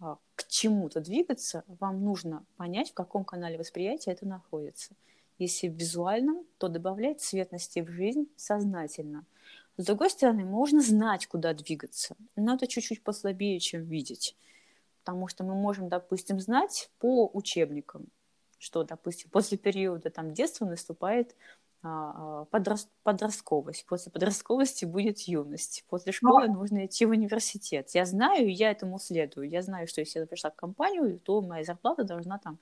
а, 0.00 0.16
к 0.34 0.46
чему-то 0.46 1.00
двигаться, 1.00 1.64
вам 1.66 2.02
нужно 2.02 2.44
понять, 2.56 2.90
в 2.90 2.94
каком 2.94 3.24
канале 3.24 3.58
восприятия 3.58 4.12
это 4.12 4.26
находится. 4.26 4.94
Если 5.40 5.68
в 5.68 5.72
визуальном, 5.72 6.44
то 6.58 6.68
добавлять 6.68 7.22
цветности 7.22 7.80
в 7.80 7.88
жизнь 7.88 8.28
сознательно. 8.36 9.24
С 9.78 9.86
другой 9.86 10.10
стороны, 10.10 10.44
можно 10.44 10.82
знать, 10.82 11.26
куда 11.26 11.54
двигаться, 11.54 12.14
но 12.36 12.56
это 12.56 12.66
чуть-чуть 12.66 13.02
послабее, 13.02 13.58
чем 13.58 13.84
видеть. 13.84 14.36
Потому 15.02 15.28
что 15.28 15.42
мы 15.42 15.54
можем, 15.54 15.88
допустим, 15.88 16.40
знать 16.40 16.90
по 16.98 17.30
учебникам, 17.32 18.08
что, 18.58 18.84
допустим, 18.84 19.30
после 19.32 19.56
периода 19.56 20.10
там, 20.10 20.34
детства 20.34 20.66
наступает 20.66 21.34
а, 21.82 22.42
а, 22.42 22.46
подрос- 22.54 22.90
подростковость. 23.02 23.86
После 23.86 24.12
подростковости 24.12 24.84
будет 24.84 25.20
юность. 25.20 25.86
После 25.88 26.12
школы 26.12 26.48
нужно 26.48 26.84
идти 26.84 27.06
в 27.06 27.10
университет. 27.10 27.88
Я 27.94 28.04
знаю, 28.04 28.46
и 28.46 28.52
я 28.52 28.72
этому 28.72 28.98
следую. 28.98 29.48
Я 29.48 29.62
знаю, 29.62 29.86
что 29.86 30.02
если 30.02 30.18
я 30.18 30.26
пришла 30.26 30.50
в 30.50 30.56
компанию, 30.56 31.18
то 31.18 31.40
моя 31.40 31.64
зарплата 31.64 32.04
должна 32.04 32.38
там 32.38 32.58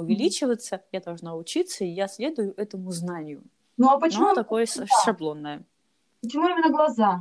увеличиваться, 0.00 0.82
я 0.92 1.00
должна 1.00 1.34
учиться, 1.36 1.84
и 1.84 1.88
я 1.88 2.08
следую 2.08 2.54
этому 2.56 2.90
знанию. 2.92 3.42
Ну 3.76 3.88
а 3.90 3.98
почему, 3.98 4.20
Но 4.22 4.26
именно 4.30 4.42
такое 4.42 4.66
глаза? 4.66 4.86
шаблонное. 5.04 5.62
почему 6.22 6.48
именно 6.48 6.70
глаза? 6.70 7.20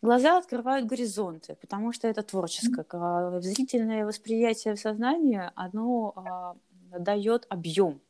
Глаза 0.00 0.38
открывают 0.38 0.86
горизонты, 0.86 1.56
потому 1.60 1.92
что 1.92 2.06
это 2.06 2.22
творческое. 2.22 2.84
Ка- 2.84 3.40
Зрительное 3.40 4.04
восприятие 4.06 4.74
в 4.76 4.78
сознании, 4.80 5.42
оно 5.56 6.12
а, 6.14 6.54
дает 7.00 7.46
объем 7.48 8.00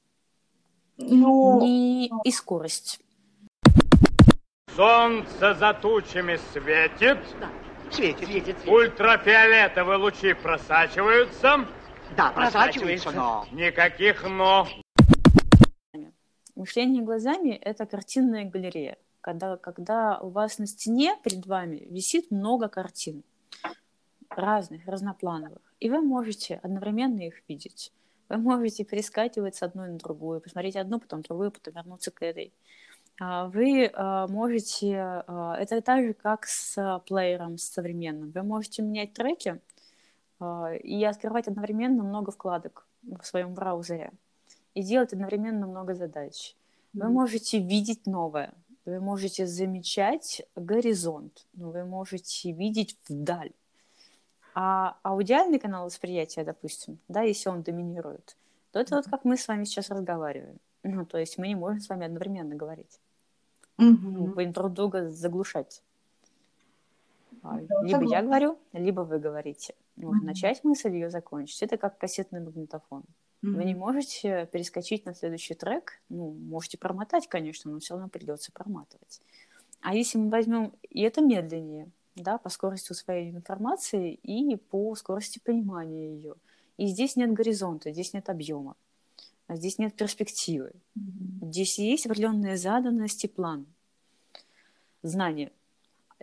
Ну, 0.98 1.60
не 1.62 2.10
и 2.24 2.30
скорость. 2.30 3.00
Солнце 4.76 5.54
за 5.54 5.72
тучами 5.74 6.38
светит. 6.52 7.18
Светит. 7.90 8.28
Светит, 8.28 8.56
Ультрафиолетовые 8.66 9.96
лучи 9.98 10.34
просачиваются. 10.34 11.66
Да, 12.16 12.30
просачивается, 12.32 13.10
но... 13.10 13.46
Никаких 13.52 14.24
«но». 14.28 14.66
Мышление 16.54 17.04
глазами– 17.04 17.50
это 17.62 17.86
картинная 17.86 18.44
галерея. 18.44 18.98
Когда, 19.20 19.56
когда 19.56 20.18
у 20.18 20.30
вас 20.30 20.58
на 20.58 20.66
стене 20.66 21.16
перед 21.22 21.46
вами 21.46 21.86
висит 21.90 22.30
много 22.30 22.68
картин, 22.68 23.22
разных, 24.30 24.86
разноплановых, 24.86 25.62
и 25.80 25.90
вы 25.90 26.00
можете 26.00 26.60
одновременно 26.62 27.20
их 27.20 27.42
видеть. 27.48 27.92
Вы 28.28 28.38
можете 28.38 28.84
перескакивать 28.84 29.54
с 29.54 29.62
одной 29.62 29.88
на 29.88 29.98
другую, 29.98 30.40
посмотреть 30.40 30.76
одну, 30.76 31.00
потом 31.00 31.22
другую, 31.22 31.50
потом 31.50 31.74
вернуться 31.74 32.10
к 32.10 32.22
этой. 32.22 32.52
А, 33.20 33.46
Вы 33.46 33.90
а, 33.94 34.26
можете... 34.28 34.96
а, 35.26 35.56
Это 35.58 35.80
так 35.80 36.04
же, 36.04 36.12
как 36.12 36.46
с 36.46 37.02
плеером, 37.06 37.58
с 37.58 37.64
современным. 37.64 38.30
Вы 38.30 38.42
можете 38.42 38.82
менять 38.82 39.12
треки 39.12 39.60
и 40.82 41.04
открывать 41.04 41.48
одновременно 41.48 42.02
много 42.02 42.30
вкладок 42.30 42.86
в 43.02 43.24
своем 43.24 43.54
браузере 43.54 44.12
и 44.74 44.82
делать 44.82 45.12
одновременно 45.12 45.66
много 45.66 45.94
задач. 45.94 46.54
Вы 46.92 47.08
можете 47.08 47.58
видеть 47.58 48.06
новое, 48.06 48.54
вы 48.84 49.00
можете 49.00 49.46
замечать 49.46 50.42
горизонт, 50.56 51.46
вы 51.54 51.84
можете 51.84 52.52
видеть 52.52 52.96
вдаль. 53.08 53.52
А 54.54 54.96
аудиальный 55.02 55.58
канал 55.58 55.84
восприятия, 55.84 56.44
допустим, 56.44 56.98
да, 57.08 57.22
если 57.22 57.48
он 57.48 57.62
доминирует, 57.62 58.36
то 58.72 58.80
это 58.80 58.96
вот 58.96 59.06
как 59.06 59.24
мы 59.24 59.36
с 59.36 59.46
вами 59.46 59.64
сейчас 59.64 59.90
разговариваем. 59.90 60.58
Ну, 60.82 61.04
то 61.04 61.18
есть 61.18 61.38
мы 61.38 61.48
не 61.48 61.54
можем 61.54 61.80
с 61.80 61.88
вами 61.88 62.06
одновременно 62.06 62.54
говорить. 62.54 63.00
Мгм. 63.76 64.32
будем 64.32 64.52
друг 64.52 64.72
друга 64.72 65.08
заглушать. 65.08 65.82
А, 67.42 67.60
Либо 67.60 68.02
я 68.04 68.22
говорю, 68.22 68.58
либо 68.72 69.02
вы 69.02 69.20
говорите. 69.20 69.74
Нужно 69.98 70.18
Мгм. 70.18 70.26
начать 70.26 70.64
мысль, 70.64 70.92
ее 70.92 71.10
закончить. 71.10 71.62
Это 71.62 71.76
как 71.76 71.98
кассетный 71.98 72.40
магнитофон. 72.40 73.04
Вы 73.42 73.64
не 73.64 73.74
можете 73.74 74.48
перескочить 74.52 75.04
на 75.06 75.14
следующий 75.14 75.54
трек. 75.54 76.00
Ну, 76.08 76.32
можете 76.32 76.76
промотать, 76.76 77.28
конечно, 77.28 77.70
но 77.70 77.78
все 77.78 77.94
равно 77.94 78.08
придется 78.08 78.50
проматывать. 78.52 79.20
А 79.80 79.94
если 79.94 80.18
мы 80.18 80.28
возьмем, 80.28 80.72
и 80.90 81.02
это 81.02 81.20
медленнее, 81.20 81.88
да, 82.16 82.38
по 82.38 82.48
скорости 82.48 82.90
усвоения 82.90 83.32
информации 83.32 84.14
и 84.14 84.56
по 84.56 84.94
скорости 84.96 85.38
понимания 85.44 86.14
ее. 86.16 86.34
И 86.78 86.86
здесь 86.86 87.14
нет 87.16 87.32
горизонта, 87.32 87.92
здесь 87.92 88.12
нет 88.12 88.28
объема. 88.28 88.74
а 89.46 89.56
здесь 89.56 89.78
нет 89.78 89.94
перспективы. 89.94 90.72
Здесь 91.40 91.78
есть 91.78 92.06
определенные 92.06 92.56
заданности, 92.58 93.28
план, 93.28 93.66
знания. 95.02 95.50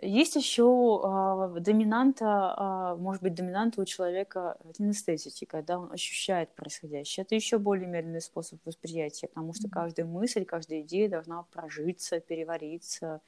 Есть 0.02 0.36
еще 0.36 1.00
а, 1.02 1.48
доминанта, 1.58 2.26
а, 2.26 2.96
может 2.96 3.22
быть, 3.22 3.34
доминанта 3.34 3.80
у 3.80 3.84
человека 3.86 4.58
кинестетики, 4.76 5.46
когда 5.46 5.78
он 5.78 5.90
ощущает 5.90 6.54
происходящее. 6.54 7.24
Это 7.24 7.34
еще 7.34 7.56
более 7.58 7.86
медленный 7.88 8.20
способ 8.20 8.58
восприятия, 8.66 9.28
потому 9.28 9.54
что 9.54 9.70
каждая 9.70 10.04
мысль, 10.04 10.44
каждая 10.44 10.82
идея 10.82 11.08
должна 11.08 11.44
прожиться, 11.44 12.20
перевариться, 12.20 13.22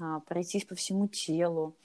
а, 0.00 0.18
пройтись 0.20 0.64
по 0.64 0.74
всему 0.74 1.06
телу. 1.06 1.76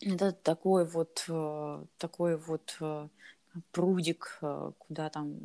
Это 0.00 0.32
такой 0.32 0.84
вот, 0.84 1.24
э, 1.28 1.84
такой 1.98 2.36
вот 2.36 2.76
э, 2.80 3.08
прудик, 3.72 4.38
э, 4.42 4.72
куда 4.78 5.10
там 5.10 5.38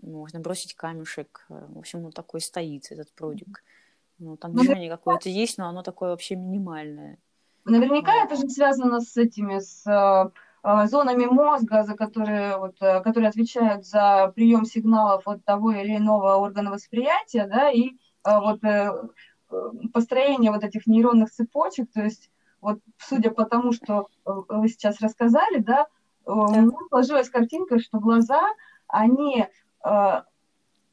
можно 0.00 0.40
бросить 0.40 0.74
камешек. 0.74 1.46
В 1.48 1.78
общем, 1.78 2.06
он 2.06 2.12
такой 2.12 2.40
стоит, 2.40 2.90
этот 2.90 3.12
прудик. 3.12 3.62
Ну, 4.18 4.36
там 4.36 4.52
Ну, 4.52 4.60
движение 4.62 4.90
какое-то 4.90 5.28
есть, 5.28 5.58
но 5.58 5.68
оно 5.68 5.82
такое 5.82 6.10
вообще 6.10 6.36
минимальное. 6.36 7.18
Наверняка 7.70 8.12
это 8.24 8.36
же 8.36 8.48
связано 8.48 9.00
с 9.00 9.16
этими, 9.16 9.58
с 9.60 9.86
э, 9.86 10.86
зонами 10.86 11.24
мозга, 11.26 11.82
за 11.84 11.94
которые, 11.94 12.58
вот, 12.58 12.76
э, 12.80 13.00
которые 13.00 13.28
отвечают 13.28 13.86
за 13.86 14.32
прием 14.34 14.64
сигналов 14.64 15.26
от 15.26 15.44
того 15.44 15.72
или 15.72 15.96
иного 15.96 16.36
органа 16.36 16.70
восприятия, 16.70 17.46
да, 17.46 17.70
и 17.70 17.90
э, 17.90 17.92
вот 18.24 18.60
построение 19.92 20.52
вот 20.52 20.62
этих 20.62 20.86
нейронных 20.86 21.30
цепочек, 21.30 21.90
то 21.92 22.02
есть 22.02 22.30
вот 22.60 22.80
судя 22.98 23.30
по 23.30 23.44
тому, 23.44 23.72
что 23.72 24.08
вы 24.24 24.68
сейчас 24.68 25.00
рассказали, 25.00 25.58
да, 25.58 25.86
э, 26.26 26.30
у 26.30 26.50
меня 26.50 26.70
сложилась 26.88 27.30
картинка, 27.30 27.78
что 27.78 27.98
глаза, 27.98 28.42
они 28.86 29.46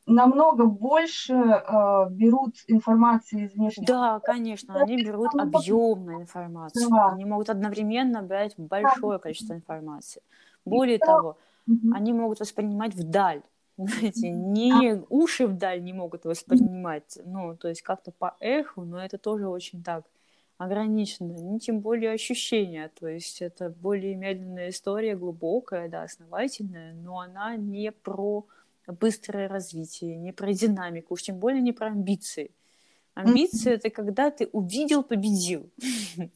намного 0.07 0.65
больше 0.65 1.33
э, 1.33 2.07
берут 2.09 2.55
информации 2.67 3.43
из 3.43 3.53
внешнего 3.53 3.85
Да, 3.85 4.19
конечно, 4.21 4.81
они 4.81 5.03
берут 5.03 5.35
объемную 5.35 6.21
информацию. 6.21 6.89
Да. 6.89 7.11
Они 7.11 7.25
могут 7.25 7.49
одновременно 7.49 8.23
брать 8.23 8.55
большое 8.57 9.19
количество 9.19 9.53
информации. 9.53 10.21
Более 10.65 10.97
того, 10.97 11.37
они 11.93 12.13
могут 12.13 12.39
воспринимать 12.39 12.95
вдаль. 12.95 13.43
Знаете, 13.77 14.31
не 14.31 15.03
уши 15.09 15.45
вдаль 15.45 15.83
не 15.83 15.93
могут 15.93 16.25
воспринимать, 16.25 17.19
ну, 17.25 17.55
то 17.55 17.67
есть 17.67 17.83
как-то 17.83 18.11
по 18.11 18.35
эху, 18.39 18.81
но 18.81 19.03
это 19.03 19.19
тоже 19.19 19.47
очень 19.47 19.83
так 19.83 20.03
ограничено, 20.57 21.33
не 21.33 21.59
тем 21.59 21.81
более 21.81 22.11
ощущения, 22.11 22.89
то 22.99 23.07
есть 23.07 23.43
это 23.43 23.69
более 23.69 24.15
медленная 24.15 24.69
история, 24.69 25.15
глубокая, 25.15 25.87
да, 25.89 26.01
основательная, 26.01 26.95
но 26.95 27.19
она 27.19 27.55
не 27.55 27.91
про 27.91 28.47
быстрое 28.93 29.47
развитие, 29.47 30.15
не 30.17 30.31
про 30.31 30.53
динамику, 30.53 31.13
уж 31.13 31.23
тем 31.23 31.37
более 31.39 31.61
не 31.61 31.73
про 31.73 31.87
амбиции. 31.87 32.51
Амбиции 33.13 33.73
это 33.73 33.89
когда 33.89 34.29
ты 34.31 34.47
увидел, 34.51 35.03
победил. 35.03 35.69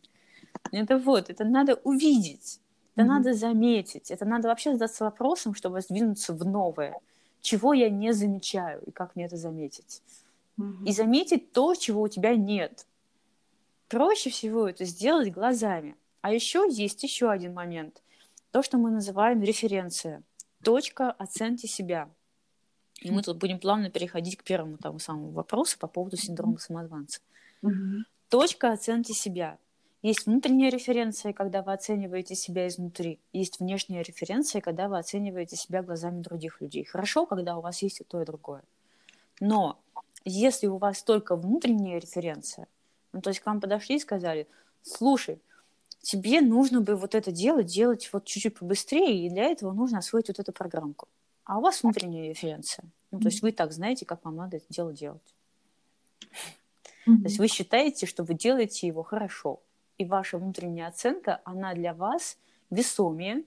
Это 0.71 0.97
вот, 0.97 1.29
это 1.29 1.43
надо 1.43 1.75
увидеть, 1.83 2.59
это 2.95 3.05
надо 3.05 3.33
заметить, 3.33 4.11
это 4.11 4.25
надо 4.25 4.47
вообще 4.47 4.73
задаться 4.73 5.05
вопросом, 5.05 5.55
чтобы 5.55 5.81
сдвинуться 5.81 6.33
в 6.33 6.45
новое. 6.45 6.99
Чего 7.41 7.73
я 7.73 7.89
не 7.89 8.13
замечаю 8.13 8.81
и 8.85 8.91
как 8.91 9.15
мне 9.15 9.25
это 9.25 9.37
заметить? 9.37 10.01
И 10.85 10.91
заметить 10.91 11.51
то, 11.51 11.73
чего 11.73 12.03
у 12.03 12.07
тебя 12.07 12.35
нет. 12.35 12.85
Проще 13.87 14.29
всего 14.29 14.69
это 14.69 14.85
сделать 14.85 15.33
глазами. 15.33 15.95
А 16.21 16.31
еще 16.31 16.67
есть 16.69 17.01
еще 17.03 17.29
один 17.29 17.53
момент. 17.53 18.01
То, 18.51 18.61
что 18.61 18.77
мы 18.77 18.91
называем 18.91 19.41
референция. 19.41 20.21
Точка 20.63 21.11
оценки 21.11 21.65
себя. 21.65 22.09
И 23.01 23.11
мы 23.11 23.23
тут 23.23 23.37
будем 23.37 23.59
плавно 23.59 23.89
переходить 23.89 24.37
к 24.37 24.43
первому 24.43 24.77
тому 24.77 24.99
самому 24.99 25.31
вопросу 25.31 25.77
по 25.79 25.87
поводу 25.87 26.17
синдрома 26.17 26.59
самозванца. 26.59 27.19
Точка 28.29 28.71
оценки 28.71 29.11
себя. 29.11 29.57
Есть 30.03 30.25
внутренняя 30.25 30.71
референция, 30.71 31.33
когда 31.33 31.61
вы 31.61 31.73
оцениваете 31.73 32.33
себя 32.35 32.67
изнутри. 32.67 33.19
Есть 33.33 33.59
внешняя 33.59 34.01
референция, 34.01 34.61
когда 34.61 34.87
вы 34.87 34.97
оцениваете 34.97 35.55
себя 35.55 35.83
глазами 35.83 36.21
других 36.21 36.61
людей. 36.61 36.85
Хорошо, 36.85 37.25
когда 37.25 37.57
у 37.57 37.61
вас 37.61 37.81
есть 37.83 38.01
и 38.01 38.03
то, 38.03 38.21
и 38.21 38.25
другое. 38.25 38.63
Но 39.39 39.79
если 40.23 40.67
у 40.67 40.77
вас 40.77 41.03
только 41.03 41.35
внутренняя 41.35 41.99
референция, 41.99 42.67
ну, 43.13 43.21
то 43.21 43.29
есть 43.29 43.41
к 43.41 43.45
вам 43.45 43.59
подошли 43.61 43.97
и 43.97 43.99
сказали, 43.99 44.47
слушай, 44.81 45.39
тебе 46.01 46.41
нужно 46.41 46.81
бы 46.81 46.95
вот 46.95 47.13
это 47.13 47.31
дело 47.31 47.63
делать 47.63 48.09
вот 48.11 48.25
чуть-чуть 48.25 48.57
побыстрее, 48.57 49.25
и 49.25 49.29
для 49.29 49.45
этого 49.45 49.71
нужно 49.71 49.99
освоить 49.99 50.29
вот 50.29 50.39
эту 50.39 50.51
программку. 50.51 51.07
А 51.51 51.57
у 51.57 51.61
вас 51.61 51.83
внутренняя 51.83 52.29
референция. 52.29 52.85
Ну, 53.11 53.19
то 53.19 53.25
есть 53.27 53.41
вы 53.41 53.51
так 53.51 53.73
знаете, 53.73 54.05
как 54.05 54.23
вам 54.23 54.37
надо 54.37 54.55
это 54.55 54.65
дело 54.69 54.93
делать. 54.93 55.35
То 57.03 57.11
есть 57.25 57.39
вы 57.39 57.49
считаете, 57.49 58.05
что 58.05 58.23
вы 58.23 58.35
делаете 58.35 58.87
его 58.87 59.03
хорошо. 59.03 59.59
И 59.97 60.05
ваша 60.05 60.37
внутренняя 60.37 60.87
оценка, 60.87 61.41
она 61.43 61.73
для 61.73 61.93
вас 61.93 62.37
весомее, 62.69 63.43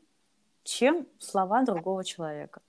чем 0.64 1.07
слова 1.19 1.62
другого 1.62 2.05
человека. 2.05 2.61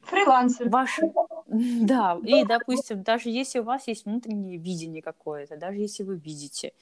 Фрилансер. 0.00 0.70
Ваши... 0.70 1.02
Да, 1.46 2.18
и, 2.24 2.42
допустим, 2.46 3.02
даже 3.02 3.28
если 3.28 3.58
у 3.58 3.64
вас 3.64 3.86
есть 3.86 4.06
внутреннее 4.06 4.56
видение 4.56 5.02
какое-то, 5.02 5.58
даже 5.58 5.78
если 5.78 6.04
вы 6.04 6.16
видите, 6.16 6.72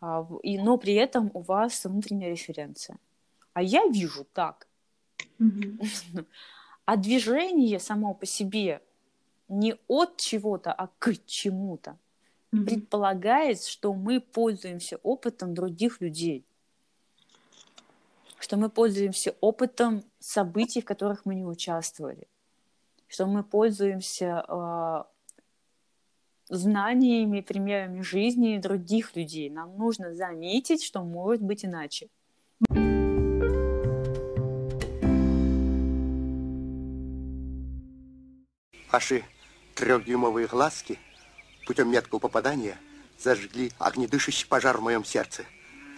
а, 0.00 0.24
и, 0.44 0.56
но 0.56 0.78
при 0.78 0.94
этом 0.94 1.32
у 1.34 1.40
вас 1.40 1.84
внутренняя 1.84 2.30
референция. 2.30 2.96
А 3.54 3.62
я 3.62 3.86
вижу 3.88 4.24
так. 4.32 4.68
А 6.88 6.96
движение 6.96 7.78
само 7.80 8.14
по 8.14 8.24
себе 8.24 8.80
не 9.46 9.76
от 9.88 10.16
чего-то, 10.16 10.72
а 10.72 10.88
к 10.98 11.12
чему-то 11.26 11.98
предполагает, 12.50 13.62
что 13.62 13.92
мы 13.92 14.22
пользуемся 14.22 14.96
опытом 15.02 15.52
других 15.52 16.00
людей, 16.00 16.46
что 18.38 18.56
мы 18.56 18.70
пользуемся 18.70 19.36
опытом 19.42 20.02
событий, 20.18 20.80
в 20.80 20.86
которых 20.86 21.26
мы 21.26 21.34
не 21.34 21.44
участвовали, 21.44 22.26
что 23.06 23.26
мы 23.26 23.44
пользуемся 23.44 24.46
э, 24.48 25.04
знаниями, 26.48 27.42
примерами 27.42 28.00
жизни 28.00 28.56
других 28.56 29.14
людей. 29.14 29.50
Нам 29.50 29.76
нужно 29.76 30.14
заметить, 30.14 30.82
что 30.82 31.02
может 31.02 31.42
быть 31.42 31.66
иначе. 31.66 32.08
Ваши 38.90 39.22
трехдюймовые 39.74 40.46
глазки 40.46 40.98
путем 41.66 41.90
меткого 41.90 42.20
попадания 42.20 42.78
зажгли 43.18 43.70
огнедышащий 43.78 44.48
пожар 44.48 44.78
в 44.78 44.82
моем 44.82 45.04
сердце. 45.04 45.44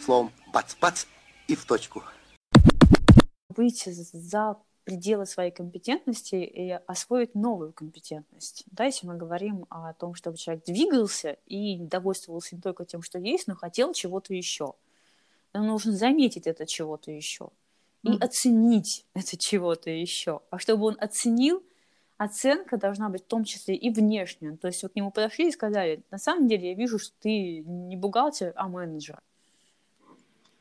Словом, 0.04 0.32
бац-бац 0.52 1.04
и 1.46 1.54
в 1.54 1.64
точку. 1.66 2.02
Выйти 3.48 3.90
за 3.90 4.56
пределы 4.82 5.26
своей 5.26 5.52
компетентности 5.52 6.34
и 6.34 6.70
освоить 6.70 7.36
новую 7.36 7.72
компетентность. 7.72 8.64
Да, 8.72 8.86
если 8.86 9.06
мы 9.06 9.16
говорим 9.16 9.66
о 9.70 9.92
том, 9.92 10.16
чтобы 10.16 10.36
человек 10.36 10.64
двигался 10.64 11.36
и 11.46 11.78
довольствовался 11.78 12.56
не 12.56 12.60
только 12.60 12.84
тем, 12.84 13.02
что 13.02 13.20
есть, 13.20 13.46
но 13.46 13.54
хотел 13.54 13.92
чего-то 13.92 14.34
еще. 14.34 14.74
Нам 15.52 15.68
нужно 15.68 15.92
заметить 15.92 16.48
это 16.48 16.66
чего-то 16.66 17.12
еще 17.12 17.50
и 18.02 18.16
оценить 18.18 19.04
это 19.14 19.36
чего-то 19.36 19.90
еще. 19.90 20.40
А 20.50 20.58
чтобы 20.58 20.86
он 20.86 20.96
оценил, 21.00 21.62
оценка 22.20 22.76
должна 22.76 23.08
быть 23.08 23.24
в 23.24 23.28
том 23.28 23.44
числе 23.44 23.74
и 23.74 23.88
внешняя. 23.88 24.54
То 24.58 24.66
есть 24.66 24.82
вы 24.82 24.90
к 24.90 24.94
нему 24.94 25.10
подошли 25.10 25.48
и 25.48 25.52
сказали, 25.52 26.02
на 26.10 26.18
самом 26.18 26.48
деле 26.48 26.68
я 26.68 26.74
вижу, 26.74 26.98
что 26.98 27.14
ты 27.18 27.60
не 27.60 27.96
бухгалтер, 27.96 28.52
а 28.56 28.68
менеджер. 28.68 29.18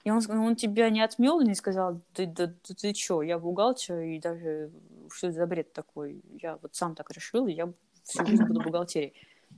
И 0.06 0.10
он, 0.10 0.22
он 0.30 0.56
тебя 0.56 0.89
не 0.89 1.02
отмел 1.02 1.41
и 1.41 1.45
не 1.45 1.56
сказал, 1.56 2.00
ты, 2.13 2.28
да, 2.28 2.48
ты, 2.48 2.74
ты 2.76 2.93
чё, 2.93 3.22
я 3.22 3.38
бухгалтер, 3.38 4.00
и 4.00 4.19
даже 4.19 4.72
что 5.12 5.28
это 5.28 5.36
за 5.36 5.45
бред 5.48 5.74
такой, 5.74 6.22
я 6.41 6.58
вот 6.62 6.76
сам 6.76 6.95
так 6.95 7.12
решил, 7.12 7.45
и 7.48 7.52
я 7.52 7.69
всю 8.04 8.26
жизнь 8.26 8.45
буду 8.45 8.62
бухгалтерией. 8.62 9.13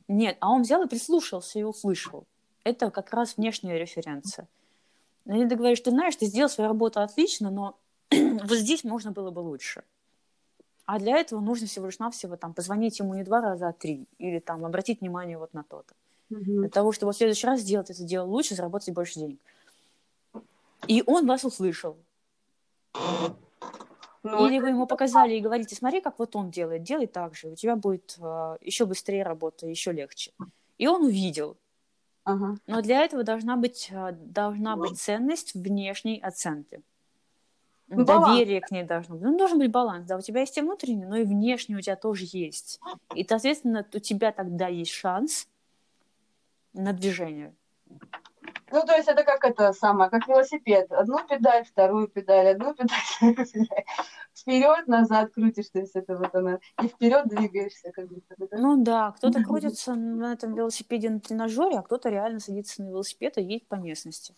Нет, 0.07 0.37
а 0.39 0.49
он 0.49 0.63
взял 0.63 0.81
и 0.81 0.87
прислушался 0.87 1.59
и 1.59 1.63
услышал. 1.63 2.25
Это 2.63 2.89
как 2.89 3.13
раз 3.13 3.37
внешняя 3.37 3.77
референция. 3.77 4.47
И 5.27 5.45
ты 5.47 5.55
говоришь, 5.55 5.81
ты 5.81 5.91
знаешь, 5.91 6.15
ты 6.15 6.25
сделал 6.25 6.49
свою 6.49 6.67
работу 6.67 6.99
отлично, 6.99 7.51
но 7.51 7.77
вот 8.09 8.57
здесь 8.57 8.83
можно 8.83 9.11
было 9.11 9.29
бы 9.29 9.41
лучше. 9.41 9.83
А 10.91 10.99
для 10.99 11.15
этого 11.15 11.39
нужно 11.39 11.67
всего 11.67 11.85
лишь 11.85 11.99
навсего 11.99 12.35
там 12.35 12.53
позвонить 12.53 12.99
ему 12.99 13.13
не 13.13 13.23
два 13.23 13.39
раза, 13.39 13.69
а 13.69 13.71
три. 13.71 14.07
Или 14.17 14.39
там 14.39 14.65
обратить 14.65 14.99
внимание 14.99 15.37
вот 15.37 15.53
на 15.53 15.63
то-то. 15.63 15.93
Для 16.29 16.67
того, 16.67 16.91
чтобы 16.91 17.13
в 17.13 17.15
следующий 17.15 17.47
раз 17.47 17.61
сделать 17.61 17.89
это 17.89 18.03
дело 18.03 18.25
лучше, 18.25 18.55
заработать 18.55 18.93
больше 18.93 19.21
денег. 19.21 19.39
И 20.87 21.01
он 21.05 21.27
вас 21.27 21.45
услышал. 21.45 21.95
Ну, 24.23 24.47
Или 24.47 24.59
вы 24.59 24.67
ему 24.67 24.85
показали 24.85 25.35
и 25.35 25.39
говорите, 25.39 25.77
смотри, 25.77 26.01
как 26.01 26.19
вот 26.19 26.35
он 26.35 26.51
делает, 26.51 26.83
делай 26.83 27.07
так 27.07 27.35
же, 27.35 27.47
у 27.47 27.55
тебя 27.55 27.77
будет 27.77 28.17
э, 28.19 28.57
еще 28.59 28.85
быстрее 28.85 29.23
работа, 29.23 29.67
еще 29.67 29.93
легче. 29.93 30.33
И 30.77 30.87
он 30.87 31.05
увидел. 31.05 31.55
Ага. 32.25 32.57
Но 32.67 32.81
для 32.81 33.01
этого 33.05 33.23
должна 33.23 33.55
быть, 33.55 33.87
э, 33.91 34.11
должна 34.11 34.75
быть 34.75 34.99
ценность 34.99 35.53
внешней 35.53 36.19
оценки. 36.19 36.81
Ну, 37.93 38.05
баланс. 38.05 38.27
доверие 38.27 38.61
к 38.61 38.71
ней 38.71 38.83
должно 38.83 39.15
быть. 39.15 39.23
Ну, 39.23 39.37
должен 39.37 39.59
быть 39.59 39.69
баланс, 39.69 40.07
да, 40.07 40.17
у 40.17 40.21
тебя 40.21 40.39
есть 40.39 40.57
и 40.57 40.61
внутренний, 40.61 41.05
но 41.05 41.17
и 41.17 41.23
внешний 41.23 41.75
у 41.75 41.81
тебя 41.81 41.97
тоже 41.97 42.25
есть. 42.25 42.79
И, 43.15 43.25
соответственно, 43.27 43.85
у 43.93 43.99
тебя 43.99 44.31
тогда 44.31 44.67
есть 44.67 44.91
шанс 44.91 45.47
на 46.73 46.93
движение. 46.93 47.53
Ну, 48.71 48.83
то 48.85 48.95
есть 48.95 49.09
это 49.09 49.23
как 49.23 49.43
это 49.43 49.73
самое, 49.73 50.09
как 50.09 50.27
велосипед. 50.27 50.89
Одну 50.93 51.17
педаль, 51.27 51.65
вторую 51.65 52.07
педаль, 52.07 52.47
одну 52.47 52.73
педаль, 52.75 52.97
вторую 53.17 53.45
педаль. 53.45 53.85
Вперед, 54.33 54.87
назад 54.87 55.33
крутишь, 55.33 55.69
то 55.69 55.79
есть 55.79 55.95
это 55.95 56.15
вот 56.15 56.33
она. 56.33 56.59
И 56.81 56.87
вперед 56.87 57.27
двигаешься, 57.27 57.91
как 57.91 58.07
будто 58.07 58.33
бы. 58.37 58.47
да? 58.49 58.57
Ну 58.57 58.81
да, 58.81 59.11
кто-то 59.11 59.43
крутится 59.43 59.93
на 59.95 60.31
этом 60.31 60.55
велосипеде 60.55 61.09
на 61.09 61.19
тренажере, 61.19 61.79
а 61.79 61.81
кто-то 61.81 62.09
реально 62.09 62.39
садится 62.39 62.81
на 62.81 62.87
велосипед 62.87 63.37
и 63.37 63.41
едет 63.41 63.67
по 63.67 63.75
местности. 63.75 64.33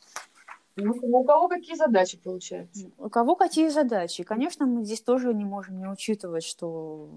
Ну, 0.76 0.94
у 1.02 1.24
кого 1.24 1.48
какие 1.48 1.76
задачи 1.76 2.18
получаются? 2.18 2.90
У 2.98 3.10
кого 3.10 3.36
какие 3.36 3.70
задачи? 3.70 4.24
Конечно, 4.24 4.66
мы 4.66 4.84
здесь 4.84 5.02
тоже 5.02 5.34
не 5.34 5.46
можем 5.46 5.78
не 5.78 5.88
учитывать, 5.88 6.44
что 6.44 7.10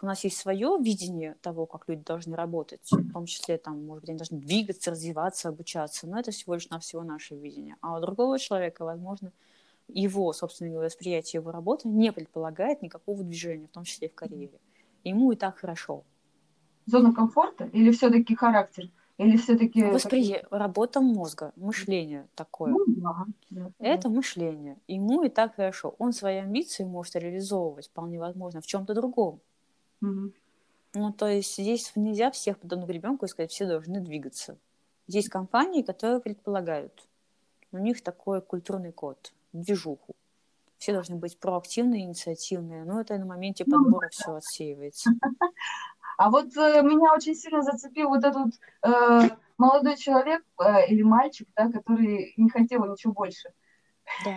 у 0.00 0.06
нас 0.06 0.24
есть 0.24 0.36
свое 0.36 0.76
видение 0.80 1.36
того, 1.40 1.66
как 1.66 1.88
люди 1.88 2.02
должны 2.04 2.36
работать, 2.36 2.80
в 2.90 3.12
том 3.12 3.26
числе, 3.26 3.58
там, 3.58 3.84
может 3.84 4.02
быть, 4.02 4.10
они 4.10 4.18
должны 4.18 4.38
двигаться, 4.38 4.90
развиваться, 4.90 5.48
обучаться, 5.48 6.06
но 6.06 6.18
это 6.18 6.30
всего 6.30 6.54
лишь 6.54 6.68
навсего 6.68 7.02
наше 7.02 7.34
видение. 7.34 7.76
А 7.80 7.96
у 7.96 8.00
другого 8.00 8.38
человека, 8.38 8.84
возможно, 8.84 9.32
его 9.88 10.32
собственное 10.32 10.78
восприятие 10.78 11.40
его 11.40 11.50
работы 11.50 11.88
не 11.88 12.12
предполагает 12.12 12.82
никакого 12.82 13.24
движения, 13.24 13.66
в 13.66 13.72
том 13.72 13.84
числе 13.84 14.08
и 14.08 14.10
в 14.10 14.14
карьере. 14.14 14.60
Ему 15.02 15.32
и 15.32 15.36
так 15.36 15.58
хорошо. 15.58 16.04
Зона 16.86 17.12
комфорта 17.12 17.64
или 17.72 17.90
все-таки 17.90 18.34
характер? 18.34 18.90
Или 19.20 19.36
все-таки... 19.36 19.84
Восприе... 19.84 20.46
Работа 20.50 21.02
мозга, 21.02 21.52
мышление 21.56 22.26
такое. 22.34 22.70
Ну, 22.72 22.84
да, 22.86 23.26
да, 23.50 23.70
Это 23.78 24.08
мышление. 24.08 24.78
Ему 24.88 25.24
и 25.24 25.28
так 25.28 25.56
хорошо. 25.56 25.94
Он 25.98 26.14
свои 26.14 26.36
амбиции 26.36 26.84
может 26.84 27.16
реализовывать, 27.16 27.88
вполне 27.88 28.18
возможно, 28.18 28.62
в 28.62 28.66
чем-то 28.66 28.94
другом. 28.94 29.40
Мгм. 30.00 30.32
Ну, 30.94 31.12
то 31.12 31.28
есть 31.28 31.52
здесь 31.58 31.92
нельзя 31.96 32.30
всех 32.30 32.58
подобных 32.58 32.88
к 32.88 32.92
ребенку 32.92 33.26
и 33.26 33.28
сказать, 33.28 33.50
все 33.50 33.66
должны 33.66 34.00
двигаться. 34.00 34.56
Есть 35.06 35.28
компании, 35.28 35.82
которые 35.82 36.20
предполагают, 36.20 37.06
у 37.72 37.78
них 37.78 38.02
такой 38.02 38.40
культурный 38.40 38.92
код, 38.92 39.34
движуху. 39.52 40.14
Все 40.78 40.94
должны 40.94 41.16
быть 41.16 41.38
проактивные, 41.38 42.04
инициативные, 42.04 42.84
но 42.84 43.02
это 43.02 43.18
на 43.18 43.26
моменте 43.26 43.64
Ну, 43.66 43.84
подбора 43.84 44.08
все 44.10 44.36
отсеивается. 44.36 45.10
А 46.20 46.28
вот 46.28 46.54
э, 46.54 46.82
меня 46.82 47.14
очень 47.14 47.34
сильно 47.34 47.62
зацепил 47.62 48.10
вот 48.10 48.22
этот 48.22 48.52
э, 48.82 49.30
молодой 49.56 49.96
человек 49.96 50.44
э, 50.62 50.86
или 50.88 51.00
мальчик, 51.00 51.48
да, 51.56 51.72
который 51.72 52.34
не 52.36 52.50
хотел 52.50 52.84
ничего 52.84 53.14
больше. 53.14 53.48
Да. 54.26 54.36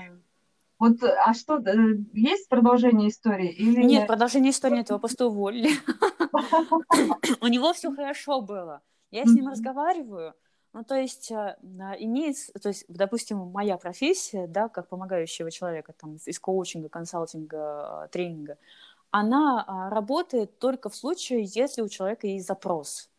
Вот, 0.79 1.03
э, 1.03 1.13
а 1.25 1.33
что, 1.33 1.57
э, 1.57 1.97
есть 2.13 2.47
продолжение 2.47 3.09
истории? 3.09 3.51
Или... 3.51 3.83
Нет, 3.83 4.07
продолжение 4.07 4.51
истории 4.51 4.77
нет, 4.77 4.91
его 4.91 4.99
просто 4.99 5.27
уволили. 5.27 5.71
У 7.41 7.47
него 7.47 7.73
все 7.73 7.93
хорошо 7.93 8.39
было. 8.39 8.79
Я 9.11 9.25
с 9.25 9.33
ним 9.33 9.49
разговариваю. 9.49 10.35
Ну, 10.71 10.85
то 10.85 10.95
есть, 10.95 11.31
э, 11.31 11.57
имеется, 11.99 12.53
то 12.53 12.69
есть, 12.69 12.85
допустим, 12.87 13.39
моя 13.39 13.77
профессия, 13.77 14.47
да, 14.47 14.69
как 14.69 14.87
помогающего 14.87 15.51
человека, 15.51 15.91
там, 15.91 16.15
из 16.15 16.39
коучинга, 16.39 16.87
консалтинга, 16.87 18.07
тренинга, 18.09 18.57
она 19.13 19.63
а, 19.67 19.89
работает 19.91 20.57
только 20.57 20.89
в 20.89 20.95
случае, 20.95 21.43
если 21.43 21.83
у 21.83 21.87
человека 21.87 22.25
есть 22.25 22.47
запрос. 22.47 23.11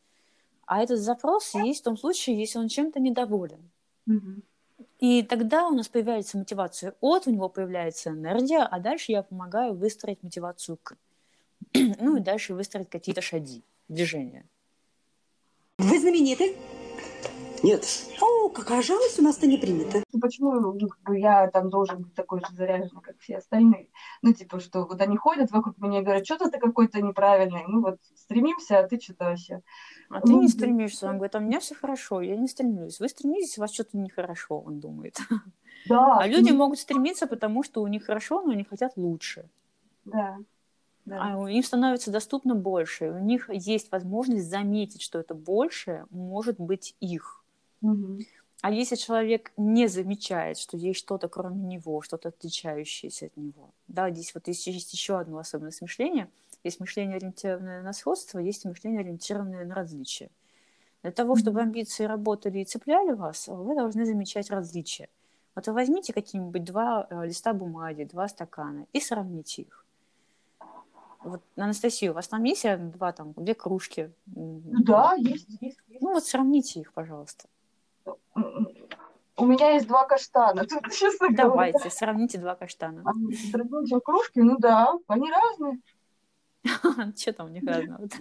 А 0.67 0.83
этот 0.83 0.99
запрос 0.99 1.55
есть 1.55 1.83
в 1.83 1.85
том 1.85 1.97
случае, 1.97 2.37
если 2.37 2.59
он 2.59 2.67
чем-то 2.67 2.99
недоволен. 2.99 3.71
Мгм. 4.05 4.43
И 4.99 5.23
тогда 5.23 5.69
у 5.69 5.71
нас 5.71 5.87
появляется 5.87 6.37
мотивация 6.37 6.97
от, 7.01 7.29
у 7.29 7.31
него 7.31 7.49
появляется 7.49 8.11
энергия, 8.11 8.63
а 8.63 8.81
дальше 8.81 9.13
я 9.13 9.23
помогаю 9.23 9.75
выстроить 9.75 10.21
мотивацию 10.25 10.79
к. 10.83 10.97
Ну 11.75 12.17
и 12.17 12.21
дальше 12.21 12.55
выстроить 12.55 12.91
какие-то 12.91 13.23
шаги, 13.23 13.63
движения. 13.89 14.45
Вы 15.79 16.01
знамениты? 16.01 16.57
Нет. 17.65 17.85
О, 18.21 18.49
какая 18.51 18.83
жалость, 18.83 19.19
у 19.19 19.23
нас-то 19.23 19.47
не 19.47 19.57
принято. 19.57 20.03
Ну, 20.13 20.21
Почему 20.21 20.53
ну, 20.53 20.89
как 20.89 21.01
бы 21.03 21.19
я 21.19 21.49
там 21.51 21.71
должен 21.71 22.03
быть 22.03 22.15
такой 22.15 22.41
же 22.41 22.47
заряженный, 22.55 23.01
как 23.01 23.19
все 23.19 23.39
остальные? 23.39 23.89
Ну, 24.23 24.33
типа, 24.33 24.61
что 24.61 24.85
вот 24.85 25.01
они 25.01 25.17
ходят 25.17 25.51
вокруг 25.51 25.79
меня 25.79 26.01
и 26.01 26.03
говорят, 26.03 26.27
что-то 26.27 26.51
ты 26.51 26.59
какой-то 26.59 27.01
неправильный. 27.01 27.65
Мы 27.67 27.81
вот 27.81 27.99
стремимся, 28.15 28.79
а 28.79 28.89
ты 28.89 29.01
что-то 29.01 29.25
вообще. 29.25 29.63
А 30.11 30.21
ты 30.21 30.31
Ну, 30.33 30.43
не 30.43 30.49
стремишься. 30.49 31.09
Он 31.09 31.17
говорит, 31.17 31.35
а 31.35 31.39
у 31.39 31.43
меня 31.43 31.61
все 31.61 31.75
хорошо, 31.75 32.21
я 32.21 32.37
не 32.37 32.49
стремлюсь. 32.49 33.01
Вы 33.01 33.09
стремитесь, 33.09 33.59
у 33.59 33.63
вас 33.63 33.73
что-то 33.73 33.97
нехорошо, 33.97 34.59
он 34.61 34.81
думает. 34.81 35.19
Да. 35.87 36.17
А 36.19 36.27
люди 36.27 36.51
могут 36.51 36.79
стремиться, 36.79 37.27
потому 37.27 37.63
что 37.63 37.83
у 37.83 37.87
них 37.89 38.07
хорошо, 38.07 38.41
но 38.41 38.53
они 38.53 38.65
хотят 38.65 38.93
лучше. 38.97 39.51
Да. 40.07 40.39
Да. 41.05 41.33
А 41.33 41.37
у- 41.37 41.47
им 41.47 41.63
становится 41.63 42.11
доступно 42.11 42.55
больше. 42.55 43.11
У 43.11 43.19
них 43.19 43.51
есть 43.51 43.93
возможность 43.93 44.49
заметить, 44.49 45.03
что 45.03 45.19
это 45.19 45.35
большее 45.35 46.07
может 46.11 46.59
быть 46.59 46.97
их. 47.01 47.44
А 48.63 48.71
если 48.71 48.97
человек 48.97 49.53
не 49.59 49.89
замечает, 49.89 50.57
что 50.57 50.79
есть 50.79 50.99
что-то 50.99 51.29
кроме 51.29 51.63
него, 51.63 52.01
что-то 52.01 52.31
отличающееся 52.31 53.27
от 53.27 53.37
него, 53.37 53.71
да, 53.89 54.11
здесь 54.11 54.35
вот 54.35 54.49
есть, 54.49 54.67
есть 54.67 54.93
еще 54.95 55.19
одно 55.19 55.39
особенность 55.39 55.83
мышления. 55.83 56.31
Есть 56.63 56.81
мышление, 56.81 57.17
ориентированное 57.17 57.83
на 57.83 57.93
сходство, 57.93 58.39
есть 58.39 58.65
мышление, 58.65 59.01
ориентированное 59.01 59.67
на 59.67 59.75
различия. 59.75 60.31
Для 61.03 61.13
того, 61.13 61.37
чтобы 61.37 61.61
амбиции 61.61 62.05
работали 62.05 62.61
и 62.61 62.65
цепляли 62.65 63.13
вас, 63.13 63.49
вы 63.49 63.75
должны 63.75 64.07
замечать 64.07 64.49
различия. 64.49 65.11
Вот 65.55 65.67
вы 65.67 65.75
возьмите 65.75 66.15
какие-нибудь 66.15 66.65
два 66.65 67.07
э, 67.11 67.27
листа 67.27 67.53
бумаги, 67.53 68.05
два 68.05 68.29
стакана 68.29 68.87
и 68.95 69.01
сравните 69.01 69.63
их. 69.63 69.85
Вот, 71.23 71.43
Анастасия, 71.57 72.11
у 72.11 72.15
вас 72.15 72.29
там 72.29 72.45
есть 72.45 72.65
рядом 72.65 72.91
два, 72.91 73.13
там, 73.13 73.33
две 73.37 73.55
кружки? 73.55 74.11
М, 74.35 74.63
Да, 74.85 75.15
есть, 75.15 75.47
есть, 75.61 75.79
есть. 75.89 76.03
Ну 76.03 76.13
вот 76.13 76.25
сравните 76.25 76.81
их, 76.81 76.93
пожалуйста. 76.93 77.49
У 79.37 79.47
меня 79.47 79.73
есть 79.73 79.89
два 79.89 80.07
каштана. 80.07 80.65
Тут, 80.65 80.83
честно 80.93 81.29
говоря. 81.29 81.49
Давайте, 81.49 81.91
сравните 81.91 82.39
два 82.39 82.55
каштана. 82.55 83.03
Они 83.05 83.37
другие, 83.53 83.87
чем 83.87 84.01
кружки, 84.01 84.41
ну 84.41 84.57
да, 84.59 84.95
они 85.09 85.31
разные. 85.31 85.81
Что 87.17 87.33
там 87.33 87.47
у 87.47 87.51
них 87.51 87.65
разного? 87.65 88.09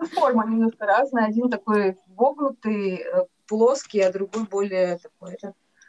Ну, 0.00 0.06
форма 0.06 0.46
немножко 0.46 0.86
разная. 0.86 1.26
Один 1.26 1.50
такой 1.50 1.98
вогнутый, 2.06 2.98
э, 2.98 3.26
плоский, 3.48 3.98
а 3.98 4.12
другой 4.12 4.44
более 4.44 4.98
такой. 4.98 5.36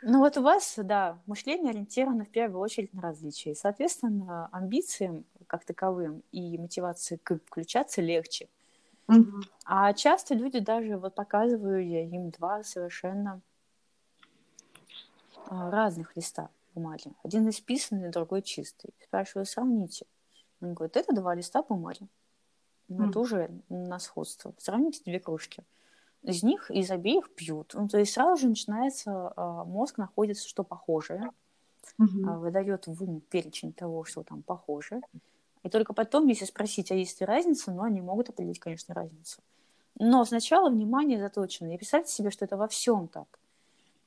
Ну 0.01 0.17
вот 0.17 0.35
у 0.35 0.41
вас, 0.41 0.73
да, 0.77 1.19
мышление 1.27 1.69
ориентировано 1.69 2.25
в 2.25 2.29
первую 2.29 2.59
очередь 2.59 2.91
на 2.91 3.03
различия. 3.03 3.51
И, 3.51 3.55
соответственно, 3.55 4.49
амбициям 4.51 5.25
как 5.45 5.63
таковым 5.63 6.23
и 6.31 6.57
мотивации 6.57 7.17
к 7.17 7.37
включаться 7.45 8.01
легче. 8.01 8.49
мгм. 9.07 9.43
А 9.63 9.93
часто 9.93 10.33
люди 10.33 10.57
даже, 10.57 10.97
вот 10.97 11.13
показываю 11.13 11.87
я 11.87 12.03
им 12.03 12.31
два 12.31 12.63
совершенно 12.63 13.33
а, 13.33 13.48
разных 15.49 16.15
листа 16.15 16.49
бумаги. 16.75 17.13
Один 17.23 17.49
исписанный, 17.49 18.09
другой 18.11 18.41
чистый. 18.41 18.93
Спрашиваю, 19.03 19.45
сравните. 19.45 20.05
Он 20.61 20.73
говорит, 20.73 20.97
это 20.97 21.13
два 21.13 21.35
листа 21.35 21.63
бумаги. 21.63 22.07
Ну, 22.87 23.07
это 23.09 23.19
Мгм. 23.19 23.21
уже 23.21 23.51
на 23.69 23.99
сходство. 23.99 24.53
Сравните 24.57 25.01
две 25.05 25.19
кружки. 25.19 25.63
Из 26.23 26.43
них, 26.43 26.69
из 26.71 26.91
обеих 26.91 27.33
пьют. 27.35 27.71
Ну, 27.75 27.87
то 27.87 27.97
есть 27.97 28.13
сразу 28.13 28.41
же 28.41 28.49
начинается, 28.49 29.33
а, 29.35 29.63
мозг 29.63 29.97
находится, 29.97 30.47
что 30.47 30.63
похожее, 30.63 31.31
а, 32.27 32.37
выдает 32.37 32.87
в 32.87 33.03
ум 33.03 33.21
перечень 33.21 33.73
того, 33.73 34.03
что 34.05 34.23
там 34.23 34.41
похоже. 34.43 35.01
И 35.63 35.69
только 35.69 35.93
потом, 35.93 36.27
если 36.27 36.45
спросить, 36.45 36.91
а 36.91 36.95
есть 36.95 37.19
ли 37.21 37.25
разница, 37.25 37.71
ну, 37.71 37.83
они 37.83 38.01
могут 38.01 38.29
определить, 38.29 38.59
конечно, 38.59 38.93
разницу. 38.93 39.41
Но 39.99 40.23
сначала 40.25 40.69
внимание 40.69 41.19
заточено. 41.19 41.73
И 41.73 41.77
представьте 41.77 42.11
себе, 42.13 42.31
что 42.31 42.45
это 42.45 42.57
во 42.57 42.67
всем 42.67 43.07
так. 43.07 43.39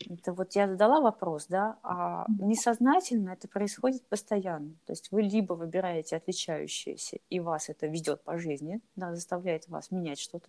Это 0.08 0.32
вот 0.32 0.52
я 0.52 0.68
задала 0.68 1.00
вопрос, 1.00 1.46
да, 1.46 1.78
а 1.82 2.26
несознательно 2.28 3.30
это 3.30 3.48
происходит 3.48 4.04
постоянно. 4.06 4.74
То 4.86 4.92
есть 4.92 5.10
вы 5.12 5.22
либо 5.22 5.54
выбираете 5.54 6.16
отличающееся, 6.16 7.18
и 7.30 7.40
вас 7.40 7.68
это 7.68 7.86
ведет 7.86 8.22
по 8.22 8.38
жизни, 8.38 8.80
да, 8.96 9.14
заставляет 9.14 9.68
вас 9.68 9.90
менять 9.90 10.18
что-то, 10.18 10.48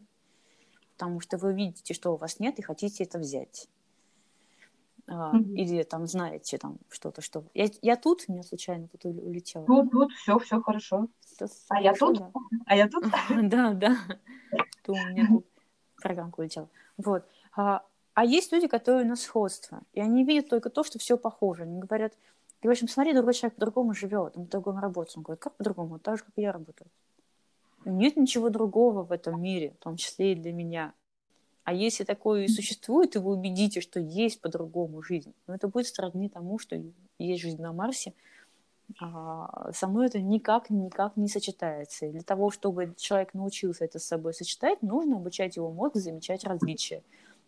потому 0.93 1.19
что 1.19 1.37
вы 1.37 1.53
видите, 1.53 1.93
что 1.93 2.13
у 2.13 2.17
вас 2.17 2.39
нет, 2.39 2.59
и 2.59 2.61
хотите 2.61 3.03
это 3.03 3.19
взять. 3.19 3.67
Мгм. 5.07 5.55
Или 5.55 5.83
там 5.83 6.07
знаете 6.07 6.57
там 6.57 6.77
что-то, 6.89 7.21
что... 7.21 7.43
Я, 7.53 7.67
я 7.81 7.97
тут, 7.97 8.23
у 8.27 8.31
меня 8.31 8.43
случайно 8.43 8.87
тут 8.87 9.03
уле- 9.05 9.21
улетела. 9.21 9.65
Тут, 9.65 9.91
тут, 9.91 10.11
все, 10.13 10.39
все 10.39 10.61
хорошо. 10.61 11.07
А 11.67 11.81
я 11.81 11.93
тут? 11.93 12.19
да. 12.19 12.31
А 12.65 12.75
я 12.75 12.87
тут? 12.87 13.03
Да, 13.43 13.73
да. 13.73 13.97
То 14.83 14.93
у 14.93 15.05
меня 15.07 15.27
тут 15.27 15.45
программка 16.01 16.39
улетела. 16.39 16.69
Вот. 16.97 17.25
А, 17.55 17.83
а 18.13 18.25
есть 18.25 18.51
люди, 18.51 18.67
которые 18.67 19.05
на 19.05 19.15
сходство, 19.15 19.81
и 19.93 19.99
они 19.99 20.23
видят 20.23 20.49
только 20.49 20.69
то, 20.69 20.83
что 20.83 20.99
все 20.99 21.17
похоже. 21.17 21.63
Они 21.63 21.79
говорят, 21.79 22.13
ты 22.13 22.67
говоришь, 22.67 22.83
им, 22.83 22.87
смотри, 22.87 23.13
другой 23.13 23.33
человек 23.33 23.55
по-другому 23.55 23.93
живет, 23.93 24.37
он 24.37 24.45
по-другому 24.45 24.79
работает. 24.79 25.17
Он 25.17 25.23
говорит, 25.23 25.41
как 25.41 25.55
по-другому? 25.55 25.99
Так 25.99 26.17
же, 26.17 26.23
как 26.23 26.33
я 26.37 26.51
работаю. 26.51 26.87
Нет 27.85 28.15
ничего 28.15 28.49
другого 28.49 29.03
в 29.03 29.11
этом 29.11 29.41
мире, 29.41 29.71
в 29.71 29.83
том 29.83 29.97
числе 29.97 30.33
и 30.33 30.35
для 30.35 30.53
меня. 30.53 30.93
А 31.63 31.73
если 31.73 32.03
такое 32.03 32.43
и 32.43 32.47
существует, 32.47 33.15
и 33.15 33.19
вы 33.19 33.33
убедите, 33.33 33.81
что 33.81 33.99
есть 33.99 34.41
по-другому 34.41 35.01
жизнь, 35.01 35.33
ну, 35.47 35.53
это 35.53 35.67
будет 35.67 35.87
сродни 35.87 36.29
тому, 36.29 36.59
что 36.59 36.81
есть 37.17 37.41
жизнь 37.41 37.61
на 37.61 37.73
Марсе, 37.73 38.13
а, 38.99 39.71
со 39.73 39.87
мной 39.87 40.07
это 40.07 40.19
никак, 40.19 40.69
никак 40.69 41.15
не 41.15 41.27
сочетается. 41.27 42.05
И 42.05 42.11
для 42.11 42.21
того, 42.21 42.51
чтобы 42.51 42.93
человек 42.97 43.33
научился 43.33 43.85
это 43.85 43.99
с 43.99 44.05
собой 44.05 44.33
сочетать, 44.33 44.81
нужно 44.81 45.17
обучать 45.17 45.55
его 45.55 45.71
мозг 45.71 45.95
замечать 45.95 46.43
различия. 46.43 47.01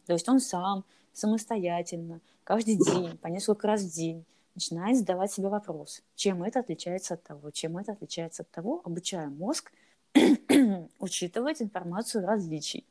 То 0.06 0.14
есть 0.14 0.28
он 0.30 0.40
сам, 0.40 0.84
самостоятельно, 1.14 2.22
каждый 2.44 2.78
день, 2.78 3.18
по 3.18 3.28
несколько 3.28 3.68
раз 3.68 3.82
в 3.82 3.94
день 3.94 4.26
начинает 4.54 4.98
задавать 4.98 5.32
себе 5.32 5.50
вопрос, 5.50 6.02
чем 6.16 6.44
это 6.44 6.60
отличается 6.60 7.16
от 7.16 7.24
того, 7.24 7.52
чем 7.52 7.78
это 7.78 7.92
отличается 7.94 8.44
от 8.44 8.50
того, 8.52 8.82
обучая 8.84 9.28
мозг 9.30 9.72
учитывать 11.00 11.62
информацию 11.62 12.26
различий. 12.26 12.86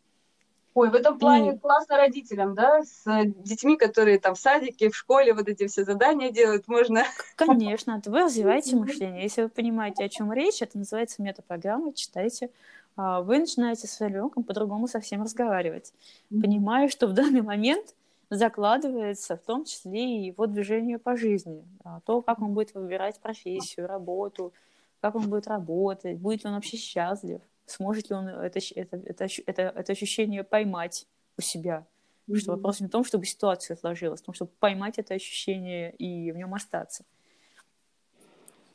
Ой, 0.74 0.90
в 0.90 0.94
этом 0.94 1.20
плане 1.20 1.54
И- 1.54 1.58
классно 1.58 1.96
родителям, 1.96 2.54
да, 2.54 2.82
с 2.82 3.04
детьми, 3.24 3.76
которые 3.76 4.18
там 4.18 4.34
в 4.34 4.40
садике, 4.40 4.90
в 4.90 4.96
школе 4.96 5.32
вот 5.32 5.48
эти 5.48 5.68
все 5.68 5.84
задания 5.84 6.30
делают, 6.32 6.66
можно... 6.66 7.04
Конечно, 7.36 8.02
вы 8.06 8.22
развиваете 8.22 8.74
мышление. 8.74 9.22
Если 9.22 9.42
вы 9.42 9.48
понимаете, 9.48 10.04
о 10.04 10.08
чем 10.08 10.32
речь, 10.32 10.60
это 10.62 10.76
называется 10.76 11.22
метапрограмма, 11.22 11.94
читайте. 11.94 12.50
А, 12.96 13.22
Вы 13.22 13.40
начинаете 13.40 13.86
с 13.86 14.00
ребенком 14.00 14.44
по-другому 14.44 14.86
совсем 14.86 15.22
разговаривать, 15.22 15.92
понимая, 16.30 16.88
что 16.88 17.06
в 17.06 17.12
данный 17.12 17.42
момент 17.42 17.94
закладывается 18.30 19.36
в 19.36 19.42
том 19.42 19.64
числе 19.64 20.18
и 20.18 20.26
его 20.26 20.46
движение 20.46 20.98
по 20.98 21.16
жизни. 21.16 21.64
А, 21.84 22.00
То, 22.00 22.22
как 22.22 22.40
он 22.40 22.54
будет 22.54 22.74
выбирать 22.74 23.20
профессию, 23.20 23.86
работу, 23.86 24.52
как 25.00 25.14
он 25.14 25.28
будет 25.28 25.46
работать, 25.46 26.18
будет 26.18 26.44
ли 26.44 26.48
он 26.48 26.54
вообще 26.54 26.76
счастлив, 26.76 27.40
сможет 27.66 28.10
ли 28.10 28.16
он 28.16 28.28
это, 28.28 28.60
это, 28.74 28.96
это, 28.96 29.26
это, 29.46 29.62
это 29.62 29.92
ощущение 29.92 30.44
поймать 30.44 31.06
у 31.36 31.42
себя. 31.42 31.86
Потому 32.26 32.40
Что 32.40 32.52
вопрос 32.52 32.80
не 32.80 32.86
в 32.86 32.90
том, 32.90 33.04
чтобы 33.04 33.26
ситуация 33.26 33.76
сложилась, 33.76 34.22
в 34.22 34.24
том, 34.24 34.34
чтобы 34.34 34.50
поймать 34.58 34.98
это 34.98 35.14
ощущение 35.14 35.94
и 35.96 36.32
в 36.32 36.36
нем 36.36 36.54
остаться. 36.54 37.04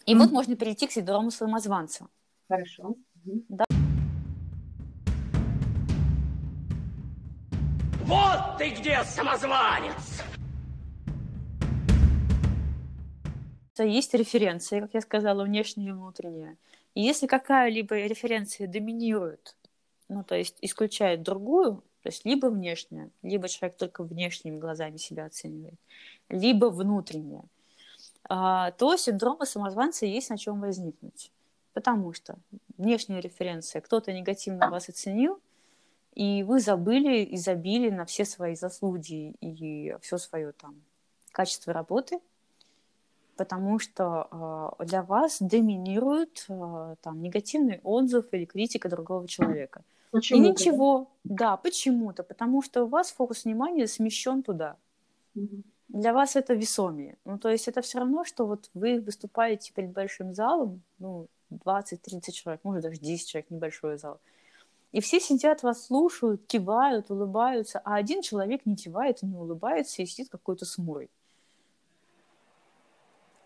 И 0.05 0.15
вот 0.15 0.31
можно 0.31 0.55
перейти 0.55 0.87
к 0.87 0.91
синдрому 0.91 1.31
самозванца. 1.31 2.07
Хорошо. 2.47 2.95
Да. 3.47 3.65
Вот 8.09 8.57
ты 8.57 8.71
где, 8.71 9.03
самозванец! 9.03 10.23
есть 13.77 14.15
референции, 14.15 14.79
как 14.79 14.95
я 14.95 15.01
сказала, 15.01 15.43
внешняя 15.43 15.89
и 15.89 15.91
внутренняя. 15.91 16.57
И 16.95 17.03
если 17.03 17.27
какая-либо 17.27 17.95
референция 18.07 18.67
доминирует, 18.67 19.55
ну, 20.07 20.23
то 20.23 20.33
есть 20.33 20.57
исключает 20.61 21.21
другую, 21.21 21.83
то 22.01 22.09
есть 22.09 22.25
либо 22.25 22.47
внешняя, 22.47 23.11
либо 23.21 23.47
человек 23.47 23.77
только 23.77 24.03
внешними 24.03 24.57
глазами 24.57 24.97
себя 24.97 25.25
оценивает, 25.25 25.79
либо 26.29 26.65
внутренняя, 26.65 27.43
а, 28.27 28.71
то 28.71 28.97
синдрома 28.97 29.45
самозванца 29.45 30.07
есть 30.07 30.31
на 30.31 30.39
чем 30.39 30.61
возникнуть. 30.61 31.31
Потому 31.73 32.13
что 32.13 32.39
внешняя 32.75 33.21
референция, 33.21 33.81
кто-то 33.81 34.11
негативно 34.11 34.71
вас 34.71 34.89
оценил, 34.89 35.39
и 36.19 36.43
вы 36.43 36.59
забыли 36.59 37.23
и 37.23 37.37
забили 37.37 37.89
на 37.89 38.03
все 38.03 38.25
свои 38.25 38.53
заслуги 38.53 39.35
и 39.39 39.95
все 40.01 40.17
свое 40.17 40.51
там 40.51 40.75
качество 41.31 41.71
работы, 41.71 42.19
потому 43.37 43.79
что 43.79 44.75
э, 44.79 44.85
для 44.85 45.01
вас 45.01 45.37
доминирует 45.39 46.45
э, 46.49 46.95
там 47.01 47.21
негативный 47.21 47.79
отзыв 47.83 48.25
или 48.33 48.43
критика 48.43 48.89
другого 48.89 49.29
человека. 49.29 49.79
И 49.79 50.11
Почему-то, 50.11 50.43
да? 50.43 50.49
ничего, 50.49 51.11
да, 51.23 51.55
почему-то, 51.55 52.23
потому 52.23 52.61
что 52.63 52.83
у 52.83 52.87
вас 52.87 53.11
фокус 53.11 53.45
внимания 53.45 53.87
смещен 53.87 54.43
туда. 54.43 54.75
Для 55.87 56.11
вас 56.11 56.35
это 56.35 56.53
весомее. 56.53 57.15
Ну, 57.23 57.39
то 57.39 57.47
есть 57.47 57.69
это 57.69 57.81
все 57.81 57.99
равно, 57.99 58.25
что 58.25 58.45
вот 58.45 58.69
вы 58.73 58.99
выступаете 58.99 59.71
перед 59.71 59.91
большим 59.91 60.33
залом, 60.33 60.81
ну, 60.97 61.27
20-30 61.49 62.31
человек, 62.33 62.59
может, 62.65 62.83
даже 62.83 62.99
10 62.99 63.25
человек, 63.25 63.49
небольшой 63.49 63.97
зал. 63.97 64.19
И 64.91 65.01
все 65.01 65.19
сидят, 65.19 65.61
вас 65.61 65.85
слушают, 65.85 66.45
кивают, 66.47 67.11
улыбаются, 67.11 67.79
а 67.85 67.95
один 67.95 68.21
человек 68.21 68.65
не 68.65 68.75
кивает 68.75 69.21
и 69.21 69.27
не 69.27 69.37
улыбается 69.37 70.01
и 70.01 70.05
сидит 70.05 70.29
какой-то 70.29 70.65
смурой. 70.65 71.09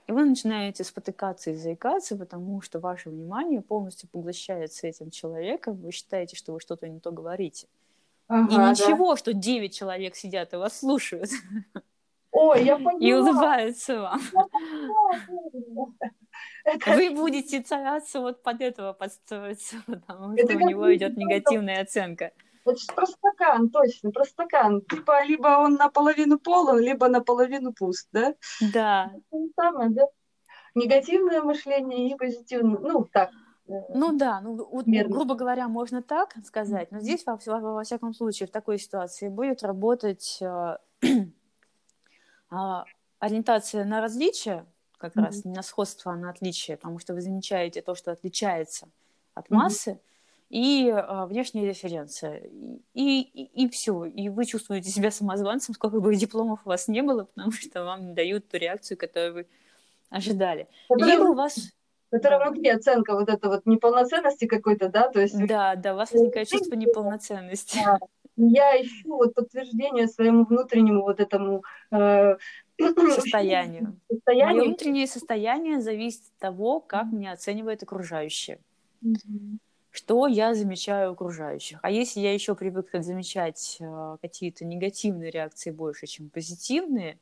И 0.08 0.12
вы 0.12 0.26
начинаете 0.26 0.84
спотыкаться 0.84 1.52
и 1.52 1.56
заикаться, 1.56 2.18
потому 2.18 2.62
что 2.62 2.80
ваше 2.80 3.10
внимание 3.10 3.62
полностью 3.62 4.10
поглощается 4.10 4.88
этим 4.88 5.12
человеком, 5.12 5.76
вы 5.76 5.92
считаете, 5.92 6.36
что 6.36 6.54
вы 6.54 6.60
что-то 6.60 6.88
не 6.88 7.00
то 7.00 7.12
говорите. 7.12 7.68
Ага, 8.28 8.54
и 8.54 8.56
да. 8.56 8.72
ничего, 8.72 9.16
что 9.16 9.34
9 9.34 9.74
человек 9.74 10.16
сидят 10.16 10.54
и 10.54 10.58
вас 10.58 10.80
слушают. 10.80 11.30
Ой, 12.32 12.64
я 12.66 12.78
поняла. 12.78 13.00
И 13.00 13.14
улыбаются 13.14 14.02
вам. 14.02 14.22
Это- 16.64 16.92
Вы 16.96 17.10
будете 17.12 17.62
стараться 17.62 18.20
вот 18.22 18.42
под 18.44 18.62
этого 18.62 18.94
подстроиться, 18.94 19.76
потому 19.88 20.34
Это 20.36 20.54
что 20.54 20.58
у 20.64 20.68
него 20.70 20.96
идет 20.96 21.18
негативная 21.18 21.82
оценка. 21.82 22.32
Это 22.66 22.78
ж 22.78 22.86
про 22.96 23.06
стакан, 23.06 23.70
точно, 23.70 24.12
про 24.12 24.24
стакан. 24.24 24.82
Типа 24.82 25.26
либо 25.26 25.48
он 25.60 25.74
наполовину 25.74 26.40
полон, 26.40 26.80
либо 26.80 27.10
наполовину 27.10 27.74
пуст, 27.74 28.08
да? 28.14 28.34
Да. 28.74 29.12
То 29.30 29.38
же 29.40 29.50
самое, 29.56 29.90
да? 29.90 30.08
Негативное 30.74 31.42
мышление 31.42 32.10
и 32.10 32.16
позитивное. 32.16 32.80
Ну, 32.80 33.04
так. 33.12 33.32
э, 33.68 33.74
Ну 33.94 34.18
да, 34.18 34.40
ну 34.42 34.56
вот, 34.56 34.88
Верно. 34.88 35.14
грубо 35.14 35.36
говоря, 35.36 35.68
можно 35.68 36.02
так 36.02 36.34
сказать, 36.46 36.92
но 36.92 37.00
здесь 37.02 37.26
во, 37.26 37.38
во- 37.46 37.74
во 37.74 37.84
всяком 37.84 38.14
случае 38.14 38.48
в 38.48 38.52
такой 38.52 38.80
ситуации 38.80 39.28
будет 39.28 39.62
работать 39.64 40.38
э, 40.42 40.78
а, 42.50 42.86
ориентация 43.20 43.86
на 43.86 44.02
различия, 44.02 44.66
как 45.04 45.16
Мгм. 45.18 45.26
раз 45.26 45.44
не 45.44 45.52
на 45.52 45.64
сходство, 45.64 46.14
а 46.14 46.16
на 46.16 46.30
отличие, 46.30 46.78
потому 46.78 46.98
что 46.98 47.14
вы 47.14 47.20
замечаете 47.20 47.82
то, 47.82 47.94
что 47.94 48.12
отличается 48.14 48.88
от 49.34 49.50
Мгм. 49.50 49.60
массы, 49.60 50.00
и 50.50 50.90
а, 50.90 51.26
внешняя 51.26 51.66
референция. 51.66 52.42
И, 52.94 53.22
и, 53.22 53.70
все. 53.70 54.06
И 54.06 54.30
вы 54.30 54.46
чувствуете 54.46 54.90
себя 54.90 55.12
самозванцем, 55.12 55.74
сколько 55.74 56.00
бы 56.00 56.16
дипломов 56.16 56.62
у 56.64 56.70
вас 56.70 56.88
не 56.88 57.02
было, 57.02 57.26
потому 57.26 57.52
что 57.52 57.84
вам 57.84 58.06
не 58.08 58.14
дают 58.14 58.48
ту 58.48 58.58
реакцию, 58.58 58.98
которую 58.98 59.34
вы 59.34 59.48
ожидали. 60.10 60.68
Которая 60.88 61.18
Либо 61.18 61.24
у 61.32 61.34
вас 61.34 61.74
Которая 62.12 62.46
внутри 62.46 62.70
оценка 62.70 63.14
вот 63.16 63.28
это 63.28 63.50
вот 63.50 63.66
неполноценности 63.66 64.46
какой-то, 64.46 64.88
да? 64.88 65.10
То 65.10 65.20
есть 65.20 65.38
Да, 65.38 65.76
да, 65.76 65.96
у 65.96 65.98
вас 65.98 66.12
возникает 66.12 66.48
чувство 66.48 66.76
неполноценности. 66.76 67.80
Да. 67.84 67.98
Я 68.36 68.82
ищу 68.82 69.16
вот 69.16 69.34
подтверждение 69.34 70.08
своему 70.08 70.46
внутреннему 70.46 71.04
вот 71.04 71.20
этому 71.20 71.64
э, 71.92 72.38
Состоянию. 73.16 73.84
Мое 73.84 73.98
состоянию. 74.10 74.64
внутреннее 74.66 75.08
состояние 75.08 75.82
зависит 75.82 76.24
от 76.24 76.40
того, 76.40 76.80
как 76.80 77.12
меня 77.12 77.34
оценивают 77.34 77.84
окружающие. 77.84 78.60
Мгм. 79.02 79.60
Что 79.92 80.26
я 80.26 80.56
замечаю 80.56 81.12
окружающих. 81.12 81.78
А 81.84 81.92
если 81.92 82.20
я 82.20 82.34
еще 82.34 82.56
привыкла 82.56 83.02
замечать 83.04 83.78
э, 83.80 84.18
какие-то 84.22 84.66
негативные 84.66 85.30
реакции 85.30 85.70
больше, 85.70 86.08
чем 86.08 86.30
позитивные, 86.30 87.20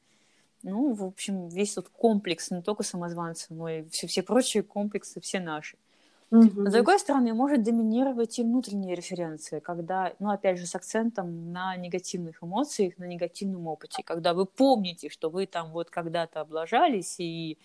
ну, 0.63 0.93
в 0.93 1.03
общем, 1.03 1.49
весь 1.49 1.73
тот 1.73 1.89
комплекс, 1.89 2.51
не 2.51 2.61
только 2.61 2.83
самозванца, 2.83 3.47
но 3.53 3.67
и 3.67 3.89
все, 3.89 4.07
все 4.07 4.23
прочие 4.23 4.63
комплексы, 4.63 5.19
все 5.19 5.39
наши. 5.39 5.75
Мгм. 5.75 5.90
Но, 6.31 6.69
с 6.69 6.73
другой 6.73 6.97
стороны, 6.97 7.33
может 7.33 7.61
доминировать 7.61 8.39
и 8.39 8.43
внутренние 8.43 8.95
референции, 8.95 9.59
когда, 9.59 10.13
ну, 10.19 10.29
опять 10.29 10.57
же, 10.57 10.65
с 10.65 10.73
акцентом 10.73 11.51
на 11.51 11.75
негативных 11.75 12.41
эмоциях, 12.41 12.97
на 12.97 13.03
негативном 13.03 13.67
опыте, 13.67 14.01
когда 14.01 14.33
вы 14.33 14.45
помните, 14.45 15.09
что 15.09 15.29
вы 15.29 15.45
там 15.45 15.71
вот 15.71 15.89
когда-то 15.89 16.39
облажались, 16.39 17.17
и, 17.19 17.57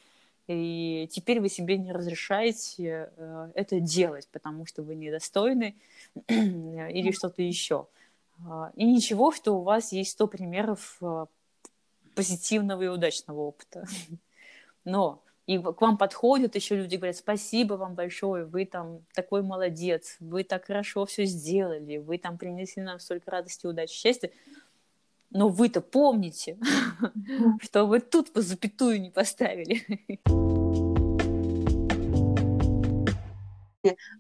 и 0.49 1.09
теперь 1.13 1.41
вы 1.41 1.49
себе 1.49 1.79
не 1.79 1.93
разрешаете 1.93 3.13
э, 3.17 3.51
это 3.55 3.79
делать, 3.79 4.29
потому 4.33 4.67
что 4.67 4.83
вы 4.83 4.97
недостойны 4.97 5.77
или 6.29 7.13
что-то 7.13 7.43
еще. 7.43 7.87
А, 8.49 8.73
И 8.75 8.85
ничего, 8.85 9.31
что 9.31 9.59
у 9.59 9.63
вас 9.63 9.93
есть 9.93 10.11
100 10.11 10.27
примеров 10.27 10.97
э, 11.01 11.27
позитивного 12.17 12.83
и 12.83 12.89
удачного 12.89 13.43
опыта. 13.43 13.87
Но 14.85 15.23
и 15.47 15.59
к 15.59 15.81
вам 15.81 15.97
подходят 15.97 16.57
еще 16.57 16.75
люди, 16.75 16.97
говорят, 16.97 17.17
спасибо 17.17 17.75
вам 17.75 17.95
большое, 17.95 18.45
вы 18.45 18.67
там 18.67 19.05
такой 19.15 19.43
молодец, 19.43 20.17
вы 20.19 20.43
так 20.43 20.67
хорошо 20.67 21.07
все 21.07 21.25
сделали, 21.25 21.99
вы 21.99 22.19
там 22.19 22.37
принесли 22.37 22.83
нам 22.83 22.99
столько 22.99 23.31
радости, 23.31 23.67
удачи, 23.67 23.95
счастья. 23.95 24.31
Но 25.31 25.49
вы-то 25.49 25.81
помните, 25.81 26.59
что 27.63 27.85
вы 27.85 28.01
тут 28.01 28.33
по 28.33 28.41
запятую 28.41 29.01
не 29.01 29.11
поставили. 29.11 29.85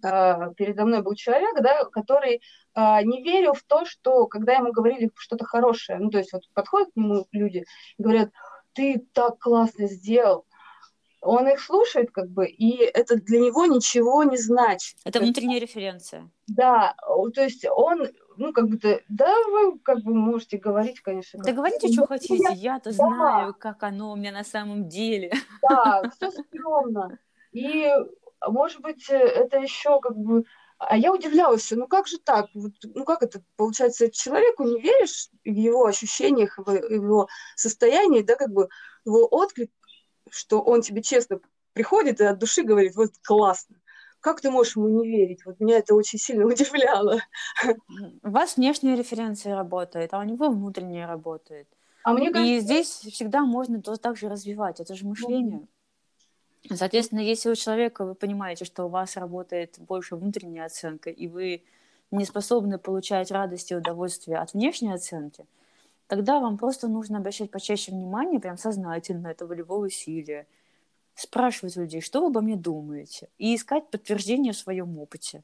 А, 0.01 0.53
передо 0.55 0.85
мной 0.85 1.03
был 1.03 1.14
человек, 1.14 1.61
да, 1.61 1.85
который 1.87 2.41
а, 2.74 3.03
не 3.03 3.20
верил 3.22 3.53
в 3.53 3.64
то, 3.64 3.85
что 3.85 4.27
когда 4.29 4.53
ему 4.53 4.70
говорили 4.70 5.11
что-то 5.16 5.45
хорошее, 5.45 5.99
ну, 5.99 6.11
то 6.11 6.18
есть 6.18 6.33
вот 6.33 6.43
подходят 6.55 6.93
к 6.93 6.97
нему 6.97 7.27
люди 7.33 7.64
говорят, 7.99 8.31
ты 8.74 9.05
так 9.12 9.41
классно 9.41 9.89
сделал, 9.89 10.47
он 11.27 11.49
их 11.49 11.61
слушает, 11.61 12.11
как 12.12 12.29
бы, 12.31 12.47
и 12.47 12.77
это 12.77 13.16
для 13.16 13.41
него 13.41 13.66
ничего 13.66 14.24
не 14.24 14.37
значит. 14.37 14.97
Это 15.05 15.20
внутренняя 15.20 15.61
референция. 15.61 16.31
Да, 16.47 16.95
то 17.35 17.43
есть 17.43 17.66
он 17.68 18.09
ну, 18.37 18.53
как 18.53 18.68
бы, 18.68 18.77
да, 18.77 18.99
да, 19.09 19.35
вы 19.49 19.79
как 19.79 20.03
бы 20.03 20.14
можете 20.14 20.59
говорить, 20.59 21.01
конечно. 21.01 21.43
Да 21.43 21.53
говорите, 21.53 21.89
что 21.93 22.07
хотите, 22.07 22.53
я-то 22.55 22.93
знаю, 22.93 23.55
как 23.55 23.83
оно 23.83 24.12
у 24.12 24.16
меня 24.16 24.33
на 24.33 24.45
самом 24.45 24.89
деле. 24.89 25.33
Да, 25.62 26.03
все 26.16 26.31
скромно. 26.31 27.18
И, 27.53 27.91
может 28.47 28.81
быть, 28.83 29.09
это 29.09 29.59
еще 29.59 30.01
как 30.01 30.16
бы... 30.16 30.45
А 30.79 30.95
я 30.95 31.11
удивлялась, 31.11 31.70
ну 31.70 31.87
как 31.87 32.07
же 32.07 32.18
так? 32.18 32.51
Вот, 32.53 32.72
ну 32.83 33.05
как 33.05 33.22
это 33.22 33.41
получается? 33.57 34.11
Человеку 34.11 34.62
не 34.64 34.79
веришь 34.79 35.31
в 35.43 35.49
его 35.49 35.87
ощущениях, 35.87 36.59
в 36.59 36.70
его 36.70 37.29
состоянии, 37.55 38.20
да, 38.20 38.35
как 38.37 38.51
бы 38.51 38.68
его 39.07 39.27
отклик, 39.31 39.70
что 40.31 40.61
он 40.61 40.83
тебе 40.83 41.03
честно 41.03 41.41
приходит 41.72 42.20
и 42.20 42.24
от 42.24 42.39
души 42.39 42.62
говорит, 42.62 42.97
вот 42.97 43.11
классно. 43.22 43.77
Как 44.20 44.41
ты 44.41 44.51
можешь 44.51 44.77
ему 44.77 44.89
не 44.89 45.07
верить? 45.07 45.45
Вот 45.45 45.61
меня 45.61 45.79
это 45.79 45.95
очень 45.95 46.18
сильно 46.18 46.47
удивляло. 46.53 47.20
У 48.22 48.31
вас 48.31 48.57
внешняя 48.57 48.97
референция 48.97 49.55
работает, 49.55 50.14
а 50.14 50.20
у 50.20 50.24
него 50.24 50.49
внутренняя 50.49 51.07
работает. 51.07 51.68
А 52.03 52.12
мне 52.12 52.31
кажется... 52.31 52.53
И 52.53 52.61
здесь 52.61 52.89
всегда 52.89 53.43
можно 53.43 53.83
то 53.83 53.97
также 53.97 54.29
развивать. 54.29 54.81
Это 54.81 54.95
же 54.95 55.07
мышление. 55.07 55.66
Соответственно, 56.72 57.20
если 57.20 57.51
у 57.51 57.55
человека 57.55 58.05
вы 58.05 58.14
понимаете, 58.14 58.64
что 58.64 58.85
у 58.85 58.89
вас 58.89 59.16
работает 59.16 59.77
больше 59.79 60.16
внутренняя 60.16 60.66
оценка, 60.66 61.11
и 61.11 61.29
вы 61.29 61.62
не 62.11 62.24
способны 62.24 62.79
получать 62.79 63.31
радость 63.31 63.70
и 63.70 63.77
удовольствие 63.77 64.39
от 64.39 64.55
внешней 64.55 64.93
оценки, 64.93 65.47
тогда 66.07 66.40
вам 66.40 66.59
просто 66.59 66.88
нужно 66.88 67.18
обращать 67.18 67.50
почаще 67.50 67.92
внимание, 67.92 68.40
прям 68.40 68.57
сознательно, 68.57 69.28
это 69.28 69.46
волевое 69.46 69.88
усилие, 69.88 70.46
спрашивать 71.14 71.76
людей, 71.76 72.00
что 72.00 72.20
вы 72.20 72.26
обо 72.26 72.40
мне 72.40 72.57
думаете, 72.57 73.28
и 73.38 73.54
искать 73.54 73.90
подтверждение 73.90 74.52
в 74.52 74.59
своем 74.59 74.98
опыте. 74.98 75.42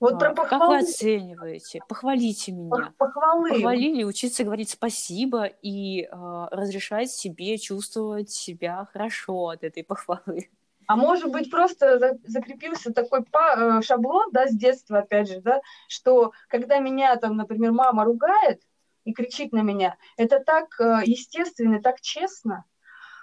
Вот 0.00 0.18
про 0.18 0.34
Как 0.34 0.66
вы 0.66 0.78
оцениваете? 0.78 1.80
Похвалите 1.86 2.52
меня. 2.52 2.94
Похвалы. 2.96 3.50
Похвалили, 3.50 4.02
учиться 4.02 4.44
говорить 4.44 4.70
спасибо 4.70 5.44
и 5.44 6.04
э, 6.04 6.46
разрешать 6.50 7.10
себе 7.10 7.58
чувствовать 7.58 8.30
себя 8.30 8.88
хорошо 8.94 9.48
от 9.48 9.62
этой 9.62 9.84
похвалы. 9.84 10.48
А 10.86 10.96
может 10.96 11.30
быть, 11.30 11.50
просто 11.50 11.98
за- 11.98 12.18
закрепился 12.26 12.92
такой 12.92 13.20
э, 13.20 13.82
шаблон, 13.82 14.30
да, 14.32 14.48
с 14.48 14.56
детства, 14.56 15.00
опять 15.00 15.28
же, 15.28 15.40
да, 15.42 15.60
что 15.86 16.32
когда 16.48 16.78
меня 16.78 17.14
там, 17.16 17.36
например, 17.36 17.70
мама 17.72 18.04
ругает 18.04 18.62
и 19.04 19.12
кричит 19.12 19.52
на 19.52 19.62
меня, 19.62 19.96
это 20.16 20.40
так 20.40 20.80
э, 20.80 21.02
естественно, 21.04 21.80
так 21.80 22.00
честно. 22.00 22.64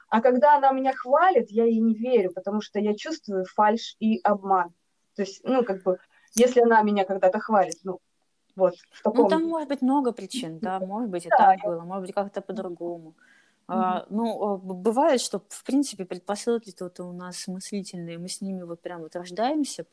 А 0.09 0.21
когда 0.21 0.57
она 0.57 0.71
меня 0.71 0.93
хвалит, 0.93 1.51
я 1.51 1.65
ей 1.65 1.79
не 1.79 1.93
верю, 1.93 2.31
потому 2.33 2.61
что 2.61 2.79
я 2.79 2.95
чувствую 2.95 3.45
фальш 3.45 3.95
и 3.99 4.19
обман. 4.23 4.73
То 5.15 5.23
есть, 5.23 5.41
ну, 5.43 5.63
как 5.63 5.83
бы, 5.83 5.99
если 6.33 6.61
она 6.61 6.81
меня 6.81 7.03
когда-то 7.03 7.39
хвалит, 7.39 7.79
ну, 7.83 7.99
вот, 8.55 8.75
в 8.91 9.03
таком... 9.03 9.23
Ну, 9.23 9.29
там 9.29 9.43
может 9.43 9.69
быть 9.69 9.81
много 9.81 10.13
причин, 10.13 10.59
да, 10.59 10.79
может 10.79 11.09
быть 11.09 11.25
и 11.25 11.29
Да. 11.29 11.37
так 11.37 11.61
было, 11.63 11.81
может 11.81 12.05
быть 12.05 12.15
как-то 12.15 12.41
по-другому. 12.41 13.15
А, 13.67 14.05
ну, 14.09 14.53
а, 14.53 14.57
бывает, 14.57 15.19
что, 15.19 15.43
в 15.49 15.63
принципе, 15.63 16.05
предпосылки 16.05 16.71
тут 16.71 16.99
у 17.01 17.11
нас 17.11 17.47
мыслительные, 17.47 18.17
мы 18.17 18.29
с 18.29 18.39
ними 18.41 18.63
вот 18.63 18.81
прям 18.81 19.01
вот 19.01 19.15
рождаемся, 19.15 19.85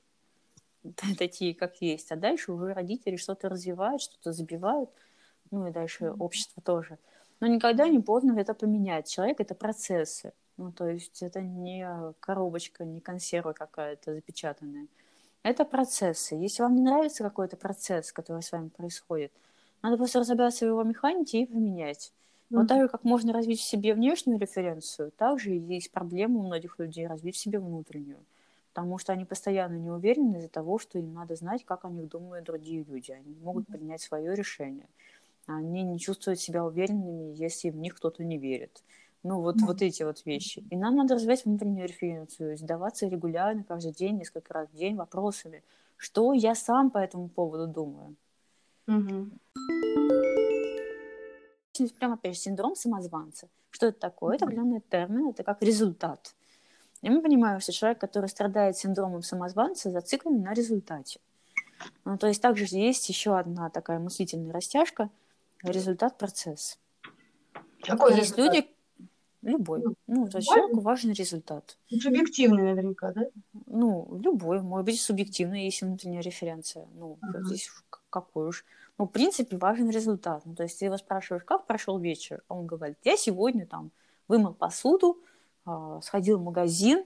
такие, 1.18 1.55
как 1.55 1.76
есть, 1.82 2.12
а 2.12 2.16
дальше 2.16 2.53
уже 2.53 2.72
родители 2.72 3.16
что-то 3.16 3.49
развивают, 3.49 4.01
что-то 4.01 4.32
забивают, 4.32 4.91
ну 5.51 5.66
и 5.68 5.72
дальше 5.72 6.11
общество 6.18 6.62
тоже. 6.62 6.99
Но 7.40 7.47
никогда 7.47 7.88
не 7.88 8.01
поздно 8.01 8.38
это 8.38 8.55
поменять. 8.55 9.09
Человек— 9.11 9.40
это 9.40 9.55
процессы. 9.55 10.32
Ну, 10.57 10.72
то 10.72 10.86
есть 10.88 11.22
это 11.22 11.40
не 11.42 11.86
коробочка, 12.20 12.84
не 12.84 13.01
консерва 13.01 13.53
какая-то 13.53 14.14
запечатанная. 14.14 14.86
Это 15.42 15.64
процессы. 15.64 16.34
Если 16.34 16.62
вам 16.62 16.74
не 16.74 16.82
нравится 16.82 17.22
какой-то 17.22 17.57
процесс, 17.57 18.12
который 18.12 18.42
с 18.42 18.53
вами 18.53 18.68
происходит, 18.68 19.32
надо 19.82 19.97
просто 19.97 20.20
разобраться 20.20 20.64
в 20.64 20.68
его 20.68 20.82
механике 20.82 21.42
и 21.42 21.47
поменять. 21.47 22.12
Вот 22.55 22.66
Мгм. 22.66 22.68
так 22.68 22.80
же, 22.82 22.88
как 22.88 23.05
можно 23.05 23.32
развить 23.32 23.61
в 23.61 23.64
себе 23.64 23.95
внешнюю 23.95 24.38
референцию, 24.38 25.11
также 25.12 25.51
есть 25.51 25.90
проблема 25.90 26.38
у 26.40 26.42
многих 26.45 26.78
людей 26.78 27.07
развить 27.07 27.34
в 27.36 27.38
себе 27.38 27.59
внутреннюю. 27.59 28.24
Потому 28.72 28.99
что 28.99 29.12
они 29.12 29.24
постоянно 29.24 29.76
не 29.76 29.90
уверены 29.90 30.38
из-за 30.38 30.49
того, 30.49 30.78
что 30.78 30.99
им 30.99 31.12
надо 31.12 31.36
знать, 31.36 31.64
как 31.64 31.84
о 31.84 31.90
них 31.90 32.09
думают 32.09 32.45
другие 32.47 32.82
люди. 32.84 33.12
Они 33.12 33.34
не 33.34 33.40
могут 33.40 33.68
принять 33.68 34.01
свое 34.01 34.34
решение. 34.34 34.88
Они 35.47 35.82
не 35.82 35.99
чувствуют 35.99 36.40
себя 36.40 36.64
уверенными, 36.64 37.34
если 37.36 37.70
в 37.70 37.76
них 37.76 37.97
кто-то 37.97 38.24
не 38.24 38.38
верит. 38.38 38.82
Ну, 39.22 39.40
вот, 39.40 39.61
вот 39.62 39.82
эти 39.82 40.03
вот 40.03 40.24
вещи. 40.24 40.64
И 40.70 40.76
нам 40.76 40.97
надо 40.97 41.14
развивать 41.14 41.45
внутреннюю 41.45 41.88
референцию, 41.88 42.57
задаваться 42.57 43.07
регулярно, 43.07 43.64
каждый 43.64 43.92
день, 43.92 44.18
несколько 44.18 44.53
раз 44.53 44.68
в 44.68 44.76
день 44.76 44.97
вопросами, 44.97 45.62
что 45.97 46.32
я 46.32 46.55
сам 46.55 46.90
по 46.90 46.99
этому 46.99 47.28
поводу 47.28 47.66
думаю. 47.66 48.16
Мгм. 48.86 49.32
Прям 51.99 52.12
опять 52.12 52.34
же, 52.34 52.40
синдром 52.40 52.76
самозванца. 52.76 53.49
Что 53.70 53.86
это 53.86 53.99
такое? 53.99 54.36
Это 54.36 54.45
определенный 54.45 54.80
термин, 54.80 55.30
это 55.30 55.42
как 55.42 55.62
результат. 55.62 56.34
И 57.03 57.11
мы 57.11 57.20
понимаем, 57.20 57.61
что 57.61 57.72
человек, 57.72 57.99
который 57.99 58.28
страдает 58.28 58.76
синдромом 58.76 59.22
самозванца, 59.22 59.90
зациклен 59.90 60.42
на 60.42 60.55
результате. 60.55 61.20
Ну, 62.05 62.16
то 62.16 62.28
есть 62.28 62.40
также 62.40 62.64
есть 62.64 63.09
еще 63.09 63.38
одна 63.38 63.68
такая 63.68 63.99
мыслительная 63.99 64.53
растяжка– 64.53 65.11
результат-процесс. 65.71 66.79
Какой 67.83 68.15
есть 68.17 68.37
результат? 68.37 68.55
люди, 68.55 68.69
любой, 69.43 69.83
ну, 70.07 70.29
то 70.29 70.39
есть 70.39 70.49
человеку 70.49 70.81
важен 70.81 71.12
результат. 71.12 71.77
Субъективный 71.89 72.62
наверняка, 72.62 73.12
да? 73.12 73.23
Ну, 73.67 74.19
любой, 74.23 74.62
может 74.62 74.87
быть, 74.87 75.01
субъективно, 75.01 75.55
есть 75.55 75.83
внутренняя 75.83 76.23
референция. 76.23 76.87
Ну, 76.95 77.19
Ага. 77.21 77.45
здесь 77.45 77.71
какой 78.11 78.49
уж. 78.49 78.65
Ну, 78.97 79.07
в 79.07 79.09
принципе, 79.09 79.57
важен 79.57 79.91
результат. 79.91 80.43
Ну, 80.47 80.55
то 80.55 80.62
есть 80.62 80.79
ты 80.79 80.85
его 80.87 80.97
спрашиваешь, 80.97 81.45
как 81.45 81.67
прошел 81.67 81.99
вечер? 81.99 82.43
А 82.49 82.55
он 82.55 82.67
говорит, 82.67 82.97
я 83.03 83.17
сегодня 83.17 83.67
там 83.67 83.91
вымыл 84.29 84.55
посуду, 84.55 85.21
а, 85.65 86.01
сходил 86.01 86.39
в 86.39 86.45
магазин 86.45 87.05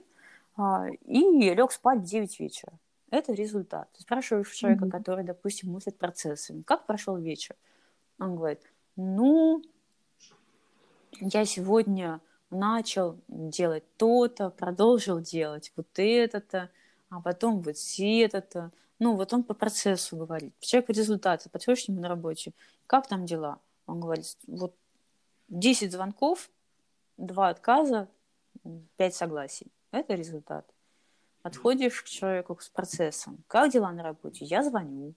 а, 0.55 0.87
и 1.05 1.19
лег 1.53 1.71
спать 1.71 1.99
в 2.01 2.03
9 2.03 2.39
вечера. 2.39 2.73
Это 3.11 3.33
результат. 3.33 3.89
Ты 3.93 4.03
спрашиваешь 4.03 4.51
человека, 4.51 4.83
Мгм. 4.85 4.91
который, 4.91 5.23
допустим, 5.23 5.71
мыслит 5.71 5.97
процессами, 5.97 6.61
как 6.61 6.85
прошел 6.85 7.17
вечер? 7.17 7.55
Он 8.19 8.35
говорит, 8.35 8.61
ну, 8.95 9.63
я 11.19 11.45
сегодня 11.45 12.21
начал 12.49 13.17
делать 13.27 13.83
то-то, 13.97 14.49
продолжил 14.49 15.19
делать 15.19 15.71
вот 15.75 15.87
это-то, 15.95 16.69
а 17.09 17.21
потом 17.21 17.61
вот 17.61 17.75
это-то. 17.97 18.71
Ну, 18.99 19.15
вот 19.15 19.33
он 19.33 19.43
по 19.43 19.53
процессу 19.53 20.17
говорит. 20.17 20.53
Человек 20.59 20.89
результаты, 20.89 21.49
подходишь 21.49 21.85
к 21.85 21.87
нему 21.87 22.01
на 22.01 22.09
работе, 22.09 22.53
как 22.87 23.07
там 23.07 23.25
дела? 23.25 23.59
Он 23.85 23.99
говорит, 23.99 24.25
вот 24.47 24.75
10 25.47 25.91
звонков, 25.91 26.49
2 27.17 27.49
отказа, 27.49 28.07
5 28.97 29.15
согласий. 29.15 29.67
Это 29.91 30.13
результат. 30.13 30.65
Подходишь 31.41 32.01
к 32.01 32.07
человеку 32.07 32.57
с 32.59 32.69
процессом. 32.69 33.43
Как 33.47 33.71
дела 33.71 33.91
на 33.91 34.03
работе? 34.03 34.45
Я 34.45 34.63
звоню, 34.63 35.13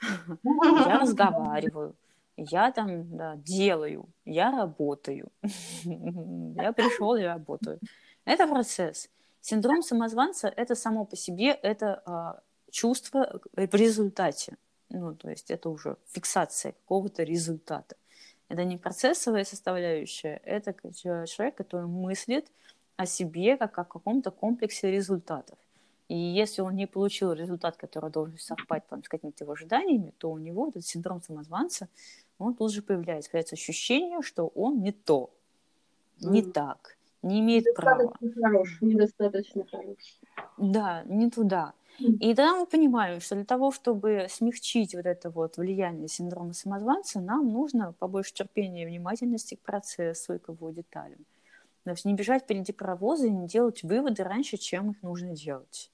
я 0.42 0.98
разговариваю, 0.98 1.94
я 2.36 2.72
там 2.72 3.16
да, 3.16 3.36
делаю, 3.36 4.08
я 4.24 4.50
работаю, 4.50 5.30
я 5.82 6.72
пришел 6.72 7.14
и 7.14 7.22
работаю. 7.22 7.78
Это 8.24 8.46
процесс. 8.46 9.10
Синдром 9.40 9.82
самозванца– 9.82 10.48
это 10.56 10.74
само 10.74 11.04
по 11.04 11.16
себе, 11.16 11.50
это 11.50 12.02
а, 12.06 12.40
чувство 12.70 13.40
в 13.52 13.74
результате. 13.74 14.56
Ну, 14.88 15.14
то 15.14 15.30
есть 15.30 15.50
это 15.50 15.68
уже 15.68 15.96
фиксация 16.12 16.72
какого-то 16.72 17.24
результата. 17.24 17.96
Это 18.48 18.64
не 18.64 18.76
процессовая 18.76 19.44
составляющая, 19.44 20.40
это 20.44 20.74
человек, 20.94 21.56
который 21.56 21.86
мыслит 21.86 22.52
о 22.96 23.06
себе 23.06 23.56
как 23.56 23.78
о 23.78 23.84
каком-то 23.84 24.30
комплексе 24.30 24.90
результатов. 24.90 25.58
И 26.12 26.16
если 26.16 26.60
он 26.62 26.76
не 26.76 26.86
получил 26.86 27.32
результат, 27.32 27.76
который 27.78 28.10
должен 28.10 28.38
совпасть 28.38 28.86
там, 28.88 29.02
с 29.02 29.08
какими-то 29.08 29.44
его 29.44 29.52
ожиданиями, 29.54 30.12
то 30.18 30.30
у 30.30 30.38
него 30.38 30.68
этот 30.68 30.84
синдром 30.86 31.22
самозванца, 31.22 31.88
он 32.38 32.54
тут 32.54 32.72
же 32.72 32.82
появляется. 32.82 33.30
Появляется 33.30 33.54
ощущение, 33.56 34.20
что 34.22 34.46
он 34.48 34.82
не 34.82 34.92
то, 34.92 35.30
не 36.22 36.42
Мгм. 36.42 36.52
так, 36.52 36.98
не 37.22 37.40
имеет 37.40 37.74
права. 37.74 38.20
Недостаточно 38.20 38.32
хорош, 38.34 38.78
недостаточно 38.82 39.64
хорош. 39.70 40.20
Да, 40.56 41.02
не 41.06 41.30
туда. 41.30 41.74
И 42.18 42.34
тогда 42.34 42.56
мы 42.56 42.66
понимаем, 42.66 43.20
что 43.20 43.34
для 43.34 43.44
того, 43.44 43.72
чтобы 43.72 44.26
смягчить 44.30 44.94
вот 44.94 45.06
это 45.06 45.30
вот 45.30 45.56
влияние 45.56 46.08
синдрома 46.08 46.52
самозванца, 46.52 47.20
нам 47.20 47.48
нужно 47.48 47.92
побольше 47.98 48.32
терпения 48.34 48.82
и 48.84 48.86
внимательности 48.86 49.56
к 49.56 49.60
процессу 49.62 50.34
и 50.34 50.38
к 50.38 50.48
его 50.48 50.70
деталям. 50.70 51.24
То 51.84 51.90
есть 51.92 52.04
не 52.04 52.14
бежать 52.14 52.44
впереди 52.44 52.72
паровоза 52.72 53.26
и 53.28 53.30
не 53.30 53.48
делать 53.48 53.82
выводы 53.84 54.24
раньше, 54.24 54.58
чем 54.58 54.92
их 54.92 55.02
нужно 55.02 55.34
делать. 55.36 55.90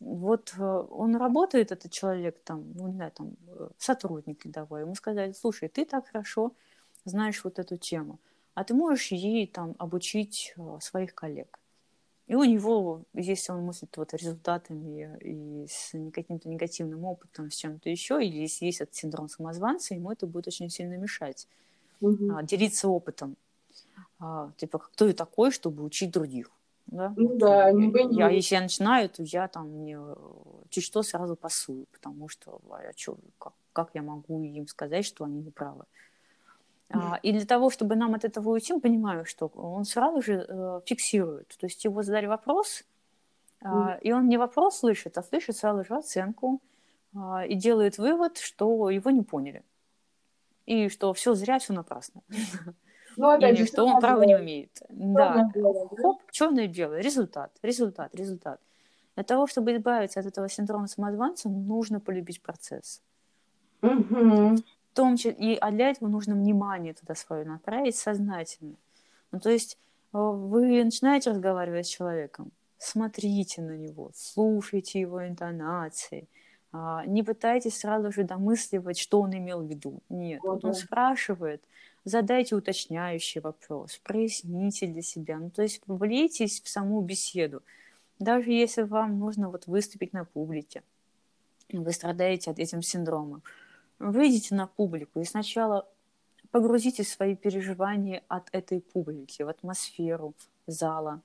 Вот 0.00 0.54
э, 0.56 0.62
он 0.62 1.16
работает, 1.16 1.72
этот 1.72 1.90
человек, 1.90 2.38
там, 2.44 2.72
ну, 2.74 2.88
не 2.88 2.94
знаю, 2.94 3.12
там, 3.12 3.36
э, 3.48 3.68
сотрудник 3.78 4.44
рядовой, 4.46 4.82
ему 4.82 4.94
сказали, 4.94 5.32
слушай, 5.32 5.68
ты 5.68 5.84
так 5.84 6.06
хорошо 6.06 6.52
знаешь 7.04 7.42
вот 7.44 7.58
эту 7.58 7.76
тему, 7.76 8.20
а 8.54 8.62
ты 8.64 8.74
можешь 8.74 9.08
ей 9.08 9.46
там 9.46 9.74
обучить 9.78 10.54
э, 10.56 10.78
своих 10.80 11.14
коллег. 11.14 11.58
И 12.28 12.34
у 12.34 12.44
него, 12.44 13.04
если 13.14 13.52
он 13.52 13.62
мыслит 13.62 13.96
вот 13.96 14.12
результатами 14.12 15.18
и 15.22 15.66
с 15.66 15.92
каким-то 16.12 16.48
негативным 16.48 17.04
опытом, 17.04 17.50
с 17.50 17.56
чем-то 17.56 17.88
еще, 17.88 18.22
или 18.22 18.42
если 18.42 18.66
есть 18.66 18.82
этот 18.82 18.94
синдром 18.94 19.28
самозванца, 19.28 19.94
ему 19.94 20.12
это 20.12 20.26
будет 20.26 20.46
очень 20.46 20.68
сильно 20.68 20.98
мешать. 20.98 21.48
Мгм. 22.00 22.36
А, 22.36 22.42
делиться 22.42 22.88
опытом. 22.88 23.36
А, 24.20 24.52
типа, 24.58 24.78
кто 24.78 25.06
я 25.06 25.14
такой, 25.14 25.50
чтобы 25.50 25.82
учить 25.82 26.10
других? 26.10 26.50
Да? 26.88 27.12
Ну 27.16 27.36
да, 27.36 27.66
я, 27.66 27.72
не 27.72 27.88
бы 27.88 28.00
я- 28.00 28.28
не. 28.30 28.36
если 28.36 28.54
я 28.54 28.62
начинаю, 28.62 29.08
то 29.10 29.22
я 29.22 29.46
там 29.48 29.84
не, 29.84 29.96
э, 29.98 30.14
чуть 30.70 30.84
что 30.84 31.02
сразу 31.02 31.36
пасую, 31.36 31.86
потому 31.92 32.28
что 32.28 32.60
а 32.70 32.82
я 32.82 32.92
чё, 32.94 33.18
как, 33.38 33.52
как 33.72 33.90
я 33.94 34.02
могу 34.02 34.42
им 34.42 34.66
сказать, 34.66 35.04
что 35.04 35.24
они 35.24 35.40
не 35.40 35.50
правы? 35.50 35.84
А, 36.90 37.20
и 37.22 37.32
для 37.32 37.44
того, 37.44 37.68
чтобы 37.68 37.96
нам 37.96 38.14
от 38.14 38.24
этого 38.24 38.48
уйти, 38.48 38.72
мы 38.72 38.80
понимаем, 38.80 39.26
что 39.26 39.48
он 39.48 39.84
сразу 39.84 40.22
же 40.22 40.46
э, 40.48 40.80
фиксирует. 40.86 41.48
То 41.60 41.66
есть 41.66 41.84
его 41.84 42.02
задали 42.02 42.26
вопрос, 42.26 42.84
а, 43.60 43.98
и 44.00 44.10
он 44.12 44.28
не 44.28 44.38
вопрос 44.38 44.78
слышит, 44.78 45.18
а 45.18 45.22
слышит 45.22 45.56
сразу 45.56 45.84
же 45.84 45.94
оценку 45.94 46.62
а, 47.14 47.44
и 47.44 47.54
делает 47.54 47.98
вывод, 47.98 48.38
что 48.38 48.88
его 48.88 49.10
не 49.10 49.22
поняли. 49.22 49.62
И 50.64 50.88
что 50.88 51.12
все 51.12 51.34
зря, 51.34 51.58
все 51.58 51.74
напрасно. 51.74 52.22
Ну, 53.18 53.30
опять 53.30 53.50
Или 53.50 53.64
же, 53.64 53.66
что 53.66 53.84
он 53.84 54.00
право 54.00 54.22
не 54.22 54.36
умеет. 54.36 54.70
Да. 54.88 55.50
Да? 55.52 55.62
Хоп, 56.00 56.22
черное 56.30 56.68
белое. 56.68 57.00
Результат, 57.00 57.50
результат, 57.62 58.14
результат. 58.14 58.60
Для 59.16 59.24
того, 59.24 59.48
чтобы 59.48 59.74
избавиться 59.74 60.20
от 60.20 60.26
этого 60.26 60.48
синдрома 60.48 60.86
самозванца, 60.86 61.48
нужно 61.48 61.98
полюбить 61.98 62.40
процесс. 62.40 63.02
Мгм. 63.82 64.56
В 64.56 64.94
том 64.94 65.16
числе, 65.16 65.32
и, 65.32 65.56
а 65.56 65.72
для 65.72 65.90
этого 65.90 66.08
нужно 66.08 66.36
внимание 66.36 66.94
туда 66.94 67.16
свое 67.16 67.44
направить 67.44 67.96
сознательно. 67.96 68.76
Ну, 69.32 69.40
то 69.40 69.50
есть 69.50 69.76
э, 70.12 70.18
вы 70.18 70.84
начинаете 70.84 71.30
разговаривать 71.30 71.86
с 71.86 71.90
человеком, 71.90 72.52
смотрите 72.78 73.62
на 73.62 73.76
него, 73.76 74.12
слушайте 74.14 75.00
его 75.00 75.26
интонации, 75.26 76.28
а, 76.70 77.04
не 77.06 77.22
пытайтесь 77.22 77.78
сразу 77.78 78.12
же 78.12 78.24
домысливать, 78.24 78.98
что 78.98 79.20
он 79.20 79.34
имел 79.34 79.62
в 79.62 79.66
виду. 79.68 80.00
Нет, 80.08 80.40
вот 80.42 80.64
он 80.64 80.70
Ага. 80.70 80.78
спрашивает, 80.78 81.62
задайте 82.08 82.56
уточняющий 82.56 83.40
вопрос, 83.40 84.00
проясните 84.02 84.86
для 84.86 85.02
себя. 85.02 85.38
Ну, 85.38 85.50
то 85.50 85.62
есть 85.62 85.80
влейтесь 85.86 86.60
в 86.60 86.68
саму 86.68 87.00
беседу. 87.02 87.62
Даже 88.18 88.50
если 88.50 88.82
вам 88.82 89.18
нужно 89.18 89.48
вот 89.50 89.66
выступить 89.66 90.12
на 90.12 90.24
публике, 90.24 90.82
вы 91.72 91.92
страдаете 91.92 92.50
от 92.50 92.58
этим 92.58 92.82
синдромом, 92.82 93.42
выйдите 93.98 94.54
на 94.54 94.66
публику 94.66 95.20
и 95.20 95.24
сначала 95.24 95.86
погрузитесь 96.50 97.06
в 97.06 97.12
свои 97.12 97.36
переживания 97.36 98.22
от 98.28 98.48
этой 98.52 98.80
публики, 98.80 99.42
в 99.42 99.48
атмосферу 99.48 100.34
зала. 100.66 101.20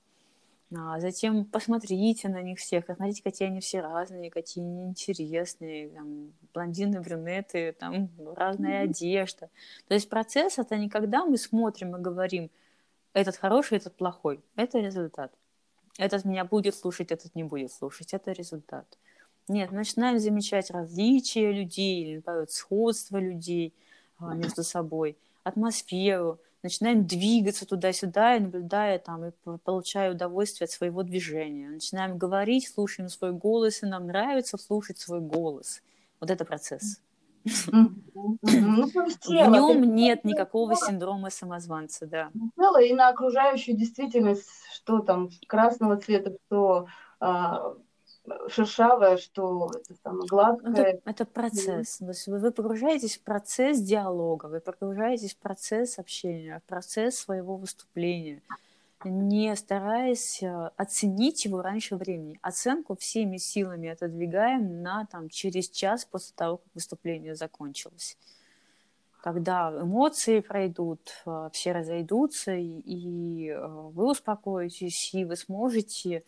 А 0.76 1.00
затем 1.00 1.44
посмотрите 1.44 2.28
на 2.28 2.42
них 2.42 2.58
всех, 2.58 2.86
посмотрите, 2.86 3.22
какие 3.22 3.48
они 3.48 3.60
все 3.60 3.80
разные, 3.80 4.30
какие 4.30 4.64
они 4.64 4.84
интересные, 4.84 5.90
там, 5.90 6.32
блондины, 6.52 7.00
брюнеты, 7.00 7.72
там 7.78 8.10
разная 8.34 8.84
одежда. 8.84 9.50
То 9.88 9.94
есть 9.94 10.08
процесс 10.08 10.58
это 10.58 10.76
не 10.76 10.88
когда 10.88 11.24
мы 11.24 11.36
смотрим 11.36 11.96
и 11.96 12.00
говорим, 12.00 12.50
этот 13.12 13.36
хороший, 13.36 13.78
этот 13.78 13.94
плохой. 13.94 14.42
Это 14.56 14.78
результат. 14.80 15.32
Этот 15.98 16.24
меня 16.24 16.44
будет 16.44 16.74
слушать, 16.74 17.12
этот 17.12 17.34
не 17.34 17.44
будет 17.44 17.72
слушать. 17.72 18.12
Это 18.12 18.32
результат. 18.32 18.98
Нет, 19.46 19.70
мы 19.70 19.78
начинаем 19.78 20.18
замечать 20.18 20.70
различия 20.70 21.52
людей, 21.52 22.02
или 22.02 22.22
наоборот, 22.24 22.50
сходство 22.50 23.18
людей 23.18 23.74
а, 24.18 24.34
между 24.34 24.62
собой, 24.62 25.18
атмосферу, 25.42 26.40
начинаем 26.64 27.06
двигаться 27.06 27.66
туда-сюда, 27.66 28.36
и 28.36 28.40
наблюдая 28.40 28.98
там, 28.98 29.26
и 29.26 29.30
получая 29.62 30.10
удовольствие 30.10 30.64
от 30.64 30.72
своего 30.72 31.02
движения. 31.02 31.68
Начинаем 31.68 32.18
говорить, 32.18 32.68
слушаем 32.68 33.08
свой 33.08 33.32
голос, 33.32 33.82
и 33.82 33.86
нам 33.86 34.06
нравится 34.06 34.58
слушать 34.58 34.98
свой 34.98 35.20
голос. 35.20 35.82
Вот 36.20 36.30
это 36.30 36.44
процесс. 36.44 37.00
Ну, 37.70 37.90
В 38.42 39.28
нем 39.28 39.94
нет 39.94 40.24
никакого 40.24 40.74
синдрома 40.74 41.28
самозванца, 41.28 42.06
да. 42.06 42.30
тело 42.56 42.80
и 42.80 42.94
на 42.94 43.08
окружающую 43.08 43.76
действительность, 43.76 44.48
что 44.72 45.00
там 45.00 45.28
красного 45.46 45.98
цвета, 45.98 46.34
что 46.46 46.86
а, 47.20 47.74
шершавое, 48.48 49.16
что 49.16 49.70
это 49.74 49.94
самое 50.02 50.20
Ну, 50.22 50.26
гладкое. 50.26 50.72
Это, 50.72 51.10
это 51.10 51.24
процесс. 51.24 51.98
То 51.98 52.08
есть 52.08 52.26
вы, 52.26 52.38
вы 52.38 52.50
погружаетесь 52.50 53.18
в 53.18 53.22
процесс 53.22 53.80
диалога, 53.80 54.46
вы 54.46 54.60
погружаетесь 54.60 55.34
в 55.34 55.38
процесс 55.38 55.98
общения, 55.98 56.60
в 56.60 56.68
процесс 56.68 57.16
своего 57.18 57.56
выступления, 57.56 58.40
не 59.04 59.54
стараясь 59.56 60.42
э, 60.42 60.70
оценить 60.76 61.44
его 61.44 61.60
раньше 61.60 61.96
времени. 61.96 62.38
Оценку 62.40 62.96
всеми 62.96 63.36
силами 63.36 63.90
отодвигаем 63.90 64.82
на 64.82 65.06
там, 65.06 65.28
через 65.28 65.68
час 65.68 66.04
после 66.06 66.34
того, 66.34 66.58
как 66.58 66.66
выступление 66.74 67.34
закончилось. 67.34 68.16
Когда 69.22 69.70
эмоции 69.82 70.40
пройдут, 70.40 71.00
э, 71.26 71.50
все 71.52 71.72
разойдутся, 71.72 72.54
и, 72.54 72.80
и, 72.80 73.48
э, 73.50 73.66
вы 73.66 74.10
успокоитесь, 74.10 75.12
и 75.12 75.26
вы 75.26 75.36
сможете 75.36 76.24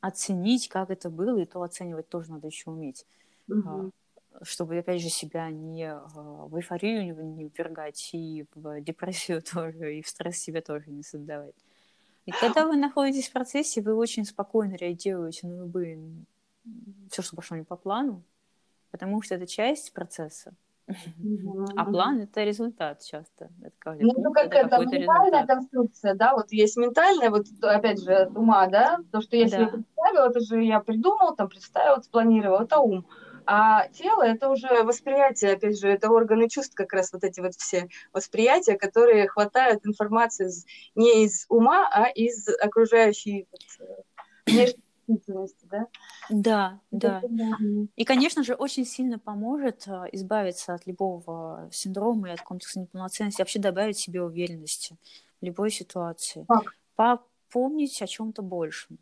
оценить, 0.00 0.68
как 0.68 0.90
это 0.90 1.10
было, 1.10 1.38
и 1.38 1.44
то 1.44 1.62
оценивать 1.62 2.08
тоже 2.08 2.30
надо 2.30 2.46
еще 2.46 2.70
уметь 2.70 3.06
а, 3.50 3.90
чтобы, 4.42 4.78
опять 4.78 5.00
же, 5.00 5.08
себя 5.08 5.50
не 5.50 5.84
а, 5.84 6.06
в 6.46 6.56
эйфорию 6.56 7.14
не, 7.34 7.48
ввергать, 7.48 8.10
и 8.12 8.46
в 8.54 8.80
депрессию 8.80 9.42
тоже, 9.52 9.98
и 9.98 10.02
в 10.02 10.08
стресс 10.08 10.36
себе 10.36 10.60
тоже 10.60 10.90
не 10.90 11.02
создавать. 11.02 11.54
И 12.26 12.30
когда 12.30 12.66
вы 12.66 12.76
находитесь 12.76 13.28
в 13.28 13.32
процессе, 13.32 13.80
вы 13.80 13.94
очень 13.94 14.24
спокойно 14.24 14.74
реагируете 14.74 15.46
на 15.46 15.60
любые 15.60 15.98
все, 17.10 17.22
что 17.22 17.36
пошло 17.36 17.56
не 17.56 17.64
по 17.64 17.76
плану, 17.76 18.22
потому 18.90 19.22
что 19.22 19.34
это 19.34 19.46
часть 19.46 19.92
процесса. 19.94 20.52
А 21.76 21.84
план 21.84 22.20
это 22.20 22.44
результат 22.44 23.02
часто. 23.02 23.50
Это 23.62 23.74
как 23.78 23.98
Ну, 24.00 24.12
пункт, 24.14 24.34
как 24.34 24.52
это 24.54 24.78
ментальная 24.78 25.26
результат. 25.26 25.46
конструкция, 25.48 26.14
да, 26.14 26.34
вот 26.34 26.50
есть 26.52 26.76
ментальная, 26.76 27.30
вот 27.30 27.46
опять 27.62 28.02
же, 28.02 28.12
от 28.14 28.36
ума, 28.36 28.66
да, 28.68 28.98
то, 29.12 29.20
что 29.20 29.36
я 29.36 29.48
себе 29.48 29.66
Да. 29.66 29.70
представила, 29.72 30.30
это 30.30 30.40
же 30.40 30.62
я 30.62 30.80
придумал, 30.80 31.34
там, 31.36 31.48
представил, 31.48 32.02
спланировал, 32.02 32.60
это 32.60 32.78
ум. 32.78 33.06
А 33.50 33.88
тело 33.88 34.22
это 34.22 34.50
уже 34.50 34.82
восприятие, 34.82 35.54
опять 35.54 35.80
же, 35.80 35.88
это 35.88 36.10
органы 36.10 36.48
чувств, 36.50 36.74
как 36.74 36.92
раз 36.92 37.12
вот 37.14 37.24
эти 37.24 37.40
вот 37.40 37.54
все 37.54 37.88
восприятия, 38.12 38.76
которые 38.76 39.26
хватают 39.26 39.86
информации 39.86 40.50
не 40.94 41.24
из 41.24 41.46
ума, 41.48 41.88
а 41.90 42.08
из 42.10 42.46
окружающей 42.48 43.46
вот, 43.50 43.88
э, 43.88 44.02
внешней 44.46 44.82
действительности, 45.08 45.66
да. 45.70 45.86
Да, 46.28 46.80
да. 46.90 47.26
И, 47.96 48.04
конечно 48.04 48.44
же, 48.44 48.54
очень 48.54 48.84
сильно 48.84 49.18
поможет 49.18 49.88
а, 49.88 50.06
избавиться 50.12 50.74
от 50.74 50.86
любого 50.86 51.68
синдрома 51.72 52.28
и 52.30 52.32
от 52.32 52.42
комплекса 52.42 52.80
неполноценности, 52.80 53.40
вообще 53.42 53.58
добавить 53.58 53.98
себе 53.98 54.22
уверенности 54.22 54.96
в 55.40 55.44
любой 55.44 55.70
ситуации. 55.70 56.48
Как? 56.48 56.74
Попомнить 56.96 58.00
о 58.02 58.06
чем-то 58.06 58.42
большем. 58.42 58.98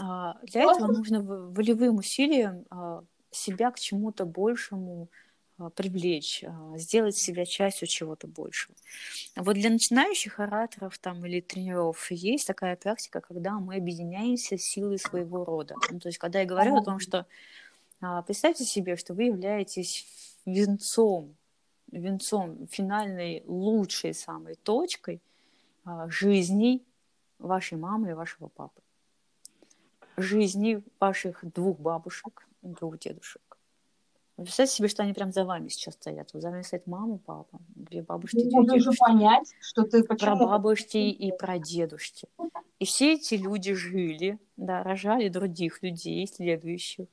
А, 0.00 0.38
Для 0.44 0.62
этого 0.64 0.88
нужно 0.88 1.22
волевым 1.22 1.96
усилием 1.96 2.66
а, 2.70 3.04
себя 3.30 3.70
к 3.72 3.78
чему-то 3.80 4.26
большему 4.26 5.10
привлечь, 5.70 6.44
а, 6.46 6.76
сделать 6.78 7.16
себя 7.16 7.44
частью 7.44 7.88
чего-то 7.88 8.26
большего. 8.26 8.74
Вот 9.36 9.54
для 9.54 9.70
начинающих 9.70 10.40
ораторов 10.40 10.98
там, 10.98 11.24
или 11.26 11.40
тренеров 11.40 12.10
есть 12.10 12.46
такая 12.46 12.76
практика, 12.76 13.20
когда 13.20 13.58
мы 13.58 13.76
объединяемся 13.76 14.58
силой 14.58 14.98
своего 14.98 15.44
рода. 15.44 15.76
Ну, 15.90 16.00
то 16.00 16.08
есть, 16.08 16.18
когда 16.18 16.40
я 16.40 16.46
говорю 16.46 16.76
о 16.76 16.84
том, 16.84 16.98
что 16.98 17.26
а, 18.00 18.22
представьте 18.22 18.64
себе, 18.64 18.96
что 18.96 19.14
вы 19.14 19.24
являетесь 19.24 20.06
венцом, 20.44 21.36
венцом 21.90 22.66
финальной 22.68 23.42
лучшей 23.46 24.14
самой 24.14 24.56
точкой 24.56 25.22
а, 25.84 26.08
жизней 26.08 26.84
вашей 27.38 27.78
мамы 27.78 28.10
и 28.10 28.14
вашего 28.14 28.48
папы, 28.48 28.80
жизни 30.16 30.82
ваших 31.00 31.44
двух 31.52 31.78
бабушек 31.78 32.46
и 32.62 32.68
двух 32.68 32.98
дедушек. 32.98 33.51
Представьте 34.42 34.76
себе, 34.76 34.88
что 34.88 35.02
они 35.02 35.12
прям 35.12 35.32
за 35.32 35.44
вами 35.44 35.68
сейчас 35.68 35.94
стоят. 35.94 36.30
Вот 36.32 36.42
за 36.42 36.50
вами 36.50 36.62
стоит 36.62 36.86
мама, 36.86 37.18
папа, 37.18 37.58
две 37.74 38.02
бабушки, 38.02 38.36
две 38.36 38.50
можешь 38.50 38.72
уже 38.72 38.82
дедушки 38.82 39.00
понять, 39.00 39.54
что 39.60 39.82
ты 39.84 40.02
про 40.04 40.14
почему... 40.14 40.46
бабушки 40.46 40.96
и 40.96 41.32
про 41.36 41.58
дедушки. 41.58 42.28
И 42.78 42.84
все 42.84 43.14
эти 43.14 43.34
люди 43.34 43.74
жили, 43.74 44.38
да, 44.56 44.82
рожали 44.82 45.28
других 45.28 45.82
людей, 45.82 46.26
следующих, 46.26 47.06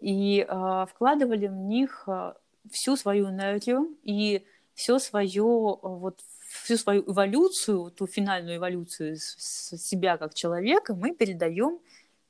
и 0.00 0.44
а, 0.48 0.86
вкладывали 0.86 1.46
в 1.48 1.54
них 1.54 2.04
а, 2.06 2.36
всю 2.70 2.96
свою 2.96 3.30
энергию 3.30 3.96
и 4.04 4.44
все 4.74 4.98
свое 4.98 5.42
а, 5.42 5.88
вот 5.88 6.20
всю 6.48 6.76
свою 6.76 7.02
эволюцию, 7.10 7.90
ту 7.90 8.06
финальную 8.06 8.56
эволюцию 8.58 9.16
с- 9.16 9.36
с 9.38 9.76
себя 9.76 10.16
как 10.16 10.34
человека 10.34 10.94
мы 10.94 11.14
передаем 11.14 11.78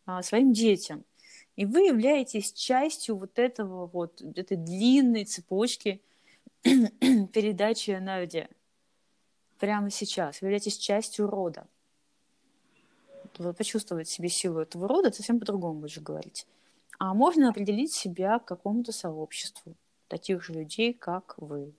а, 0.07 0.22
своим 0.22 0.53
детям. 0.53 1.05
И 1.59 1.67
вы 1.67 1.89
являетесь 1.89 2.53
частью 2.53 3.17
вот 3.17 3.37
этого 3.37 3.89
вот 3.89 4.23
этой 4.23 4.57
длинной 4.57 5.25
цепочки 5.25 6.01
передачи 6.63 7.91
энергии 7.91 8.49
прямо 9.59 9.91
сейчас. 9.91 10.41
Вы 10.41 10.47
являетесь 10.47 10.79
частью 10.79 11.27
рода. 11.27 11.67
вот, 13.39 13.57
почувствовать 13.57 14.09
себе 14.09 14.29
силу 14.29 14.61
этого 14.61 14.87
рода, 14.87 15.11
совсем 15.11 15.41
по-другому 15.41 15.81
будешь 15.81 15.99
говорить. 15.99 16.47
А 17.01 17.13
можно 17.13 17.49
определить 17.49 17.93
себя 17.93 18.39
к 18.39 18.45
какому-то 18.45 18.93
сообществу 18.93 19.75
таких 20.07 20.45
же 20.45 20.53
людей, 20.53 20.95
как 20.95 21.35
вы. 21.39 21.75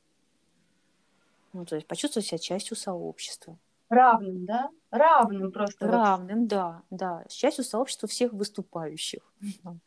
Ну, 1.53 1.63
то 1.63 1.75
есть 1.75 1.87
почувствовать 1.87 2.27
себя 2.27 2.37
частью 2.37 2.75
сообщества. 2.75 3.57
Равным, 3.89 4.45
да? 4.45 4.69
Равным 4.91 5.51
просто. 5.51 5.85
вот. 5.85 5.93
Равным, 5.93 6.47
да, 6.47 6.83
да. 6.89 7.23
С 7.27 7.33
частью 7.33 7.63
сообщества 7.63 8.07
всех 8.07 8.33
выступающих, 8.33 9.21
Ну, 9.63 9.79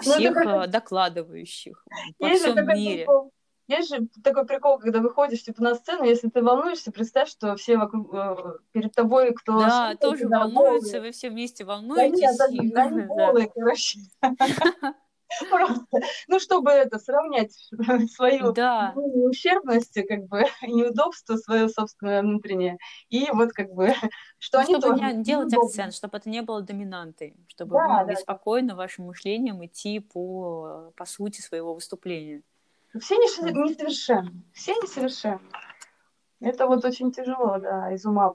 всех 0.00 0.36
э, 0.36 0.66
докладывающих 0.66 1.84
во 2.18 2.28
всем 2.34 2.66
мире. 2.68 3.06
Есть 3.66 3.90
же 3.90 4.08
такой 4.24 4.46
прикол, 4.46 4.78
когда 4.78 5.00
выходишь 5.00 5.42
типа 5.44 5.62
на 5.62 5.74
сцену, 5.74 6.04
если 6.04 6.30
ты 6.30 6.42
волнуешься, 6.42 6.90
представь, 6.90 7.28
что 7.28 7.54
все 7.56 7.76
вокруг 7.76 8.14
э, 8.14 8.36
перед 8.72 8.92
тобой, 8.94 9.34
кто 9.34 9.60
Да, 9.60 9.94
тоже 9.96 10.26
волнуются, 10.26 10.92
голые. 10.94 11.00
вы 11.02 11.10
все 11.12 11.28
вместе 11.28 11.64
Да 11.66 11.74
волнуетесь. 11.74 12.18
нет, 12.18 12.40
они, 12.40 12.58
они 12.60 12.70
да. 13.02 13.06
голые, 13.06 13.50
короче. 13.54 13.98
Просто, 15.50 16.00
ну, 16.26 16.40
чтобы 16.40 16.70
это 16.70 16.98
сравнять 16.98 17.52
свою 18.12 18.52
Да. 18.52 18.92
ущербность, 18.96 19.94
как 20.08 20.24
бы, 20.26 20.44
неудобство 20.62 21.36
свое 21.36 21.68
собственное 21.68 22.22
внутреннее. 22.22 22.78
И 23.08 23.28
вот 23.32 23.52
как 23.52 23.70
бы, 23.72 23.92
что 24.38 24.58
Ну, 24.58 24.64
они 24.64 24.74
чтобы 24.74 24.88
тоже 24.88 25.02
не 25.16 25.22
делать 25.22 25.50
неудобно. 25.50 25.66
акцент, 25.68 25.94
чтобы 25.94 26.18
это 26.18 26.30
не 26.30 26.42
было 26.42 26.62
доминантой, 26.62 27.36
чтобы 27.48 27.76
Да, 27.76 27.82
вы 27.82 27.88
могли 27.88 28.14
да, 28.14 28.20
спокойно 28.20 28.74
вашим 28.74 29.06
мышлением 29.06 29.64
идти 29.64 30.00
по, 30.00 30.92
по 30.96 31.04
сути 31.04 31.40
своего 31.40 31.74
выступления. 31.74 32.42
Все 32.98 33.16
несо- 33.16 33.50
несовершенны. 33.52 34.42
Все 34.54 34.72
несовершенны. 34.76 35.40
Это 36.40 36.66
вот 36.66 36.84
очень 36.84 37.12
тяжело, 37.12 37.58
да, 37.58 37.92
из 37.92 38.06
ума 38.06 38.34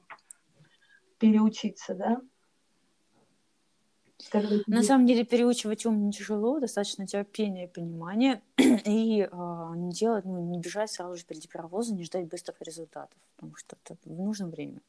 переучиться, 1.17 1.95
да. 1.95 2.21
На 4.67 4.83
самом 4.83 5.05
деле 5.05 5.25
переучивать 5.25 5.85
ум 5.85 6.05
не 6.05 6.11
тяжело, 6.11 6.59
достаточно 6.59 7.05
терпения 7.05 7.65
и 7.65 7.67
понимания, 7.67 8.41
и 8.57 9.27
а, 9.31 9.73
не 9.75 9.91
делать, 9.91 10.25
ну, 10.25 10.39
не 10.39 10.59
бежать 10.59 10.91
сразу 10.91 11.15
же 11.15 11.21
впереди 11.21 11.47
паровоза, 11.47 11.93
не 11.93 12.03
ждать 12.03 12.27
быстрых 12.27 12.61
результатов, 12.61 13.17
потому 13.35 13.55
что 13.55 13.75
это 13.83 13.97
нужно 14.05 14.47
время. 14.47 14.81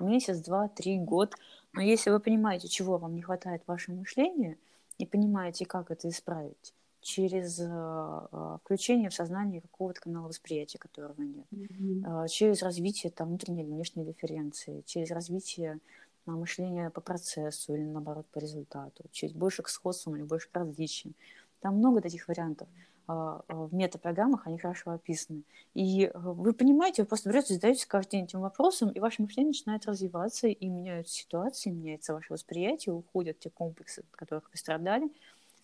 Месяц, 0.00 0.38
два, 0.38 0.68
три, 0.68 0.98
год. 0.98 1.34
Но 1.72 1.82
если 1.82 2.10
вы 2.10 2.20
понимаете, 2.20 2.68
чего 2.68 2.98
вам 2.98 3.14
не 3.14 3.22
хватает 3.22 3.62
в 3.64 3.68
вашем 3.68 3.96
мышлении, 3.98 4.58
и 4.98 5.06
понимаете, 5.06 5.66
как 5.66 5.90
это 5.90 6.08
исправить, 6.08 6.72
через 7.00 7.60
а, 7.60 8.58
включение 8.64 9.10
в 9.10 9.14
сознание 9.14 9.60
какого-то 9.60 10.00
канала 10.00 10.28
восприятия, 10.28 10.78
которого 10.78 11.20
нет, 11.20 11.46
Мгм. 11.50 12.04
а, 12.06 12.28
через 12.28 12.62
развитие 12.62 13.10
там, 13.12 13.28
внутренней 13.28 13.62
или 13.62 13.70
внешней 13.70 14.04
дифференции, 14.04 14.82
через 14.86 15.10
развитие 15.10 15.80
а, 16.26 16.30
мышления 16.32 16.90
по 16.90 17.00
процессу 17.00 17.74
или 17.74 17.82
наоборот 17.82 18.26
по 18.32 18.38
результату, 18.38 19.04
через 19.12 19.34
больше 19.34 19.62
к 19.62 19.68
сходствам 19.68 20.16
или 20.16 20.22
больше 20.22 20.48
к 20.50 20.56
различиям. 20.56 21.14
Там 21.60 21.76
много 21.76 22.00
таких 22.00 22.28
вариантов. 22.28 22.68
А, 23.06 23.42
В 23.48 23.74
метапрограммах 23.74 24.46
они 24.46 24.58
хорошо 24.58 24.92
описаны. 24.92 25.42
И 25.74 26.06
а, 26.06 26.18
вы 26.18 26.52
понимаете, 26.52 27.02
вы 27.02 27.08
просто 27.08 27.28
берете, 27.28 27.54
задаетесь 27.54 27.86
каждый 27.86 28.12
день 28.12 28.24
этим 28.24 28.40
вопросом, 28.40 28.90
и 28.90 29.00
ваше 29.00 29.22
мышление 29.22 29.50
начинает 29.50 29.86
развиваться, 29.86 30.48
и 30.48 30.68
меняются 30.68 31.14
ситуации, 31.14 31.70
меняется 31.70 32.14
ваше 32.14 32.32
восприятие, 32.32 32.94
уходят 32.94 33.38
те 33.38 33.50
комплексы, 33.50 34.00
от 34.00 34.16
которых 34.16 34.50
вы 34.50 34.56
страдали, 34.56 35.10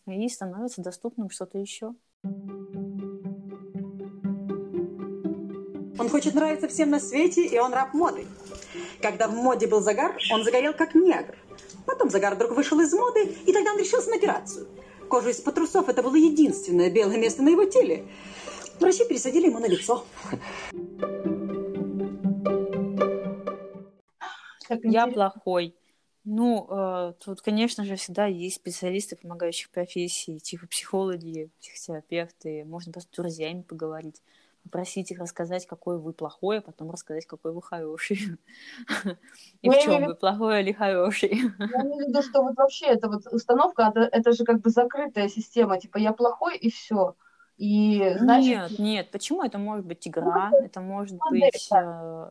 и 0.06 0.28
становится 0.28 0.82
доступным 0.82 1.30
что-то 1.30 1.58
еще. 1.58 1.94
Он 6.00 6.08
хочет 6.08 6.34
нравиться 6.34 6.66
всем 6.66 6.88
на 6.88 6.98
свете, 6.98 7.44
и 7.44 7.58
он 7.58 7.74
раб 7.74 7.92
моды. 7.92 8.26
Когда 9.02 9.28
в 9.28 9.34
моде 9.34 9.66
был 9.66 9.82
загар, 9.82 10.16
он 10.32 10.42
загорел 10.44 10.72
как 10.72 10.94
негр. 10.94 11.36
Потом 11.84 12.08
загар 12.08 12.36
вдруг 12.36 12.52
вышел 12.52 12.80
из 12.80 12.90
моды, 12.94 13.24
и 13.46 13.52
тогда 13.52 13.72
он 13.72 13.78
решился 13.78 14.08
на 14.08 14.16
операцию. 14.16 14.66
Кожа 15.10 15.28
из-под 15.28 15.56
трусов– 15.56 15.88
это 15.90 16.02
было 16.02 16.16
единственное 16.16 16.88
белое 16.88 17.18
место 17.18 17.42
на 17.42 17.50
его 17.50 17.66
теле. 17.66 18.06
Врачи 18.80 19.04
пересадили 19.04 19.48
ему 19.48 19.58
на 19.58 19.66
лицо. 19.66 20.06
Я 24.82 25.06
плохой. 25.06 25.76
Ну, 26.24 26.66
э, 26.70 27.12
тут, 27.22 27.42
конечно 27.42 27.84
же, 27.84 27.96
всегда 27.96 28.24
есть 28.24 28.56
специалисты 28.56 29.16
помогающих 29.16 29.68
профессий, 29.68 30.38
типа 30.38 30.66
психологи, 30.66 31.50
психотерапевты. 31.60 32.64
Можно 32.64 32.92
просто 32.92 33.10
с 33.12 33.16
друзьями 33.16 33.60
поговорить, 33.62 34.22
попросить 34.70 35.10
их 35.10 35.18
рассказать, 35.18 35.66
какой 35.66 35.98
вы 35.98 36.12
плохой, 36.12 36.58
а 36.58 36.60
потом 36.62 36.90
рассказать, 36.90 37.26
какой 37.26 37.52
вы 37.52 37.60
хороший. 37.60 38.18
И 39.62 39.68
Ну, 39.68 39.72
в 39.72 39.82
чем 39.82 40.04
вы 40.06 40.14
плохой 40.14 40.62
или 40.62 40.72
хороший. 40.72 41.28
Я 41.28 41.82
имею 41.82 42.06
в 42.06 42.08
виду, 42.08 42.22
что 42.22 42.42
вот 42.42 42.56
вообще 42.56 42.86
эта 42.86 43.08
вот 43.08 43.26
установка, 43.32 43.92
это, 44.12 44.32
же 44.32 44.44
как 44.44 44.60
бы 44.60 44.70
закрытая 44.70 45.28
система, 45.28 45.78
типа 45.78 45.98
я 45.98 46.12
плохой 46.12 46.56
и 46.56 46.70
все. 46.70 47.14
И 47.58 48.16
значит, 48.18 48.70
Нет, 48.70 48.78
нет, 48.78 49.10
почему 49.10 49.42
это 49.42 49.58
может 49.58 49.84
быть 49.84 50.08
игра, 50.08 50.50
это 50.64 50.80
может 50.80 51.18
быть, 51.30 51.68
э, 51.74 52.30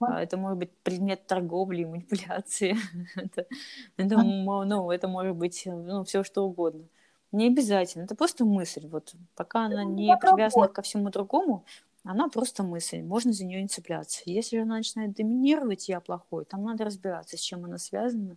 это 0.00 0.36
может 0.38 0.58
быть 0.58 0.70
предмет 0.82 1.26
торговли 1.26 1.82
и 1.82 1.86
манипуляции, 1.86 2.76
это, 3.16 3.44
это, 3.98 4.22
ну, 4.22 4.90
это 4.90 5.08
может 5.08 5.36
быть 5.36 5.66
э, 5.66 5.70
ну, 5.70 6.02
все 6.04 6.24
что 6.24 6.44
угодно. 6.44 6.84
Не 7.32 7.46
обязательно, 7.46 8.04
это 8.04 8.14
просто 8.14 8.44
мысль. 8.44 8.86
Вот 8.88 9.14
пока 9.36 9.66
она 9.66 9.84
не 9.84 10.16
привязана 10.16 10.68
ко 10.68 10.82
всему 10.82 11.10
другому, 11.10 11.64
она 12.02 12.28
просто 12.28 12.62
мысль, 12.62 13.02
можно 13.02 13.32
за 13.32 13.44
нее 13.44 13.62
не 13.62 13.68
цепляться. 13.68 14.22
Если 14.24 14.56
же 14.56 14.62
она 14.62 14.76
начинает 14.76 15.12
доминировать, 15.12 15.88
я 15.88 16.00
плохой, 16.00 16.44
там 16.44 16.64
надо 16.64 16.84
разбираться, 16.84 17.36
с 17.36 17.40
чем 17.40 17.64
она 17.64 17.78
связана, 17.78 18.36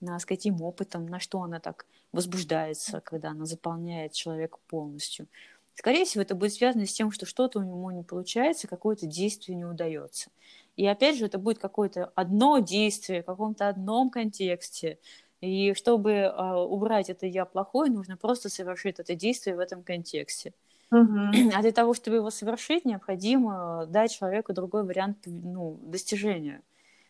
на, 0.00 0.18
с 0.18 0.24
каким 0.24 0.62
опытом, 0.62 1.06
на 1.06 1.18
что 1.18 1.42
она 1.42 1.58
так 1.58 1.86
возбуждается, 2.12 3.00
когда 3.00 3.30
она 3.30 3.46
заполняет 3.46 4.12
человека 4.12 4.58
полностью. 4.68 5.26
Скорее 5.74 6.04
всего, 6.04 6.22
это 6.22 6.34
будет 6.34 6.52
связано 6.52 6.86
с 6.86 6.92
тем, 6.92 7.10
что 7.10 7.24
что-то 7.24 7.60
у 7.60 7.62
него 7.62 7.90
не 7.92 8.02
получается, 8.02 8.66
какое-то 8.68 9.06
действие 9.06 9.56
не 9.56 9.64
удается. 9.64 10.30
И 10.76 10.86
опять 10.86 11.16
же, 11.16 11.26
это 11.26 11.38
будет 11.38 11.58
какое-то 11.58 12.12
одно 12.14 12.58
действие 12.58 13.22
в 13.22 13.26
каком-то 13.26 13.68
одном 13.68 14.10
контексте. 14.10 14.98
И 15.40 15.74
чтобы 15.74 16.24
а, 16.24 16.58
убрать 16.62 17.10
это 17.10 17.26
«я 17.26 17.44
плохой», 17.44 17.90
нужно 17.90 18.16
просто 18.16 18.48
совершить 18.48 18.98
это 18.98 19.14
действие 19.14 19.56
в 19.56 19.60
этом 19.60 19.82
контексте. 19.82 20.52
Мгм. 20.90 21.30
А 21.54 21.62
для 21.62 21.72
того, 21.72 21.94
чтобы 21.94 22.16
его 22.16 22.30
совершить, 22.30 22.84
необходимо 22.84 23.86
дать 23.88 24.12
человеку 24.12 24.52
другой 24.52 24.84
вариант 24.84 25.18
ну, 25.26 25.78
достижения. 25.82 26.62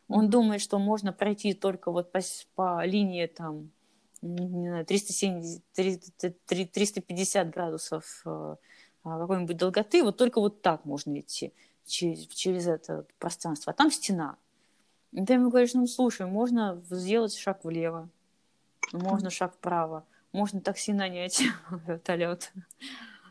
Он 0.09 0.31
думает, 0.31 0.61
что 0.63 0.79
можно 0.79 1.13
пройти 1.13 1.53
только 1.53 1.91
вот 1.91 2.11
по, 2.13 2.21
по 2.55 2.85
линии 2.85 3.27
там, 3.27 3.71
не 4.23 4.69
знаю, 4.69 4.87
370, 4.87 5.63
300, 5.75 6.35
350 6.47 7.51
градусов 7.51 8.23
э, 8.25 8.57
а, 9.05 9.19
какой-нибудь 9.21 9.57
долготы, 9.57 10.03
вот 10.03 10.17
только 10.17 10.41
вот 10.41 10.63
так 10.63 10.85
можно 10.85 11.19
идти 11.21 11.53
через, 11.85 12.27
через 12.27 12.67
это 12.67 13.05
пространство. 13.19 13.73
А 13.73 13.77
там 13.77 13.91
стена. 13.91 14.37
И 15.13 15.25
ты 15.25 15.35
ему 15.35 15.51
говоришь, 15.51 15.75
ну 15.75 15.87
слушай, 15.87 16.27
можно 16.27 16.83
сделать 16.91 17.35
шаг 17.35 17.65
влево, 17.65 18.09
можно 18.93 19.31
шаг 19.31 19.55
вправо, 19.55 20.05
можно 20.33 20.61
такси 20.61 20.93
нанять, 20.93 21.43
вертолет. 21.87 22.53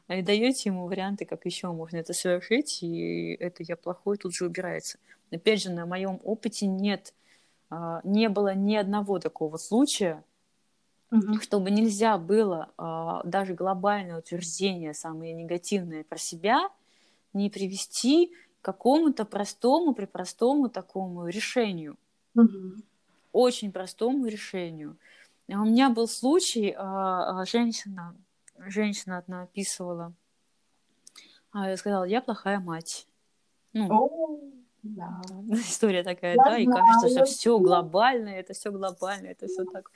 И 0.07 0.21
даете 0.21 0.69
ему 0.69 0.87
варианты, 0.87 1.25
как 1.25 1.45
еще 1.45 1.67
можно 1.71 1.97
это 1.97 2.13
совершить, 2.13 2.81
и 2.81 3.33
это 3.39 3.63
я 3.63 3.75
плохой 3.75 4.17
тут 4.17 4.33
же 4.33 4.45
убирается. 4.45 4.99
Опять 5.31 5.61
же, 5.61 5.71
на 5.71 5.85
моем 5.85 6.21
опыте 6.23 6.65
нет, 6.65 7.13
а, 7.69 8.01
не 8.03 8.29
было 8.29 8.55
ни 8.55 8.75
одного 8.75 9.19
такого 9.19 9.57
случая, 9.57 10.23
Мгм. 11.11 11.39
чтобы 11.41 11.71
нельзя 11.71 12.17
было 12.17 12.71
а, 12.77 13.23
даже 13.23 13.53
глобальное 13.53 14.19
утверждение, 14.19 14.93
самое 14.93 15.33
негативное 15.33 16.03
про 16.03 16.17
себя, 16.17 16.69
не 17.33 17.49
привести 17.49 18.33
к 18.61 18.65
какому-то 18.65 19.25
простому, 19.25 19.93
при 19.93 20.05
простому 20.05 20.69
такому 20.69 21.27
решению 21.27 21.97
Мгм. 22.35 22.83
очень 23.31 23.71
простому 23.71 24.25
решению. 24.27 24.97
А 25.49 25.61
У 25.61 25.65
меня 25.65 25.89
был 25.89 26.07
случай, 26.07 26.73
а, 26.77 27.41
а, 27.41 27.45
женщина, 27.45 28.15
женщина 28.57 29.17
одна 29.17 29.43
описывала, 29.43 30.13
а, 31.51 31.75
сказала, 31.77 32.03
я 32.03 32.21
плохая 32.21 32.59
мать. 32.59 33.07
Ну, 33.71 33.87
О, 33.89 34.39
да. 34.83 35.21
история 35.53 36.03
такая, 36.03 36.35
Я 36.35 36.43
да, 36.43 36.57
и 36.57 36.65
кажется, 36.65 37.07
что 37.07 37.09
знаю. 37.09 37.25
все 37.27 37.59
глобально, 37.59 38.29
это 38.29 38.53
все 38.53 38.71
глобально, 38.71 39.27
это 39.27 39.47
все 39.47 39.63
так 39.63 39.91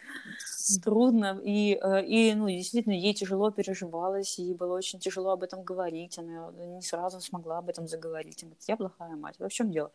трудно. 0.83 1.39
И, 1.43 1.77
э, 1.81 2.05
и, 2.05 2.33
ну, 2.33 2.47
действительно, 2.47 2.93
ей 2.93 3.13
тяжело 3.13 3.51
переживалось, 3.51 4.39
ей 4.39 4.53
было 4.53 4.75
очень 4.75 4.99
тяжело 4.99 5.31
об 5.31 5.43
этом 5.43 5.63
говорить, 5.63 6.17
она 6.17 6.51
не 6.51 6.81
сразу 6.81 7.19
смогла 7.19 7.57
об 7.57 7.67
этом 7.67 7.87
заговорить. 7.87 8.43
Она 8.43 8.51
говорит, 8.51 8.69
я 8.69 8.77
плохая 8.77 9.15
мать. 9.17 9.35
В 9.37 9.49
чем 9.49 9.71
дело? 9.71 9.91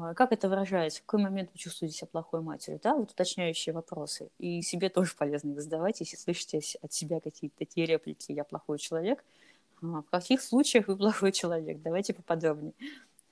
А, 0.00 0.14
Как 0.14 0.32
это 0.32 0.48
выражается? 0.48 1.00
В 1.00 1.04
какой 1.06 1.24
момент 1.24 1.50
вы 1.52 1.58
чувствуете 1.58 1.96
себя 1.96 2.08
плохой 2.10 2.40
матерью? 2.40 2.80
Да, 2.82 2.94
вот 2.96 3.10
уточняющие 3.10 3.74
вопросы. 3.74 4.30
И 4.38 4.62
себе 4.62 4.88
тоже 4.88 5.14
полезно 5.16 5.52
их 5.52 5.60
задавать, 5.60 6.00
если 6.00 6.16
слышите 6.16 6.60
от 6.80 6.92
себя 6.92 7.20
какие-то 7.20 7.56
такие 7.58 7.86
реплики 7.86 8.32
«я 8.32 8.44
плохой 8.44 8.78
человек». 8.78 9.24
А, 9.82 10.02
В 10.02 10.10
каких 10.10 10.40
случаях 10.40 10.88
вы 10.88 10.96
плохой 10.96 11.32
человек? 11.32 11.82
Давайте 11.82 12.14
поподробнее. 12.14 12.74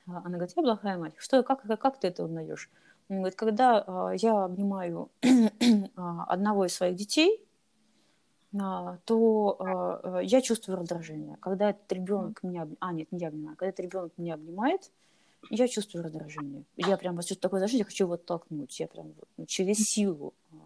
А, 0.07 0.19
Она 0.19 0.37
говорит, 0.37 0.53
я 0.57 0.63
плохая 0.63 0.99
мать. 0.99 1.15
Что, 1.17 1.43
как, 1.43 1.63
как, 1.63 1.81
как 1.81 2.01
ты 2.01 2.09
это 2.09 2.25
узнаешь? 2.25 2.71
Он 3.09 3.19
говорит, 3.19 3.37
когда 3.37 4.13
я 4.21 4.45
обнимаю 4.45 5.11
одного 5.97 6.67
из 6.67 6.75
своих 6.75 6.95
детей, 6.97 7.45
то 8.53 9.57
а, 9.61 10.21
я 10.21 10.41
чувствую 10.41 10.79
раздражение. 10.79 11.37
Когда 11.41 11.71
этот 11.71 11.91
ребенок 11.93 12.43
меня... 12.43 12.63
об- 12.63 12.75
А, 12.81 12.93
нет, 12.93 13.11
не 13.13 13.21
я 13.21 13.29
обнимаю. 13.29 13.57
Когда 13.57 13.71
этот 13.71 13.81
ребенок 13.81 14.13
меня 14.17 14.35
обнимает, 14.35 14.91
я 15.49 15.68
чувствую 15.68 16.05
раздражение. 16.05 16.64
Я 16.76 16.97
прям 16.97 17.16
вот 17.16 17.22
чувствую 17.22 17.43
такое 17.43 17.61
раздражение, 17.61 17.80
я 17.80 17.84
хочу 17.84 18.05
его 18.05 18.14
оттолкнуть. 18.14 18.78
Я 18.80 18.86
прям 18.86 19.07
вот, 19.07 19.28
ну, 19.36 19.47
через 19.47 19.78
силу 19.78 20.34
а, 20.53 20.57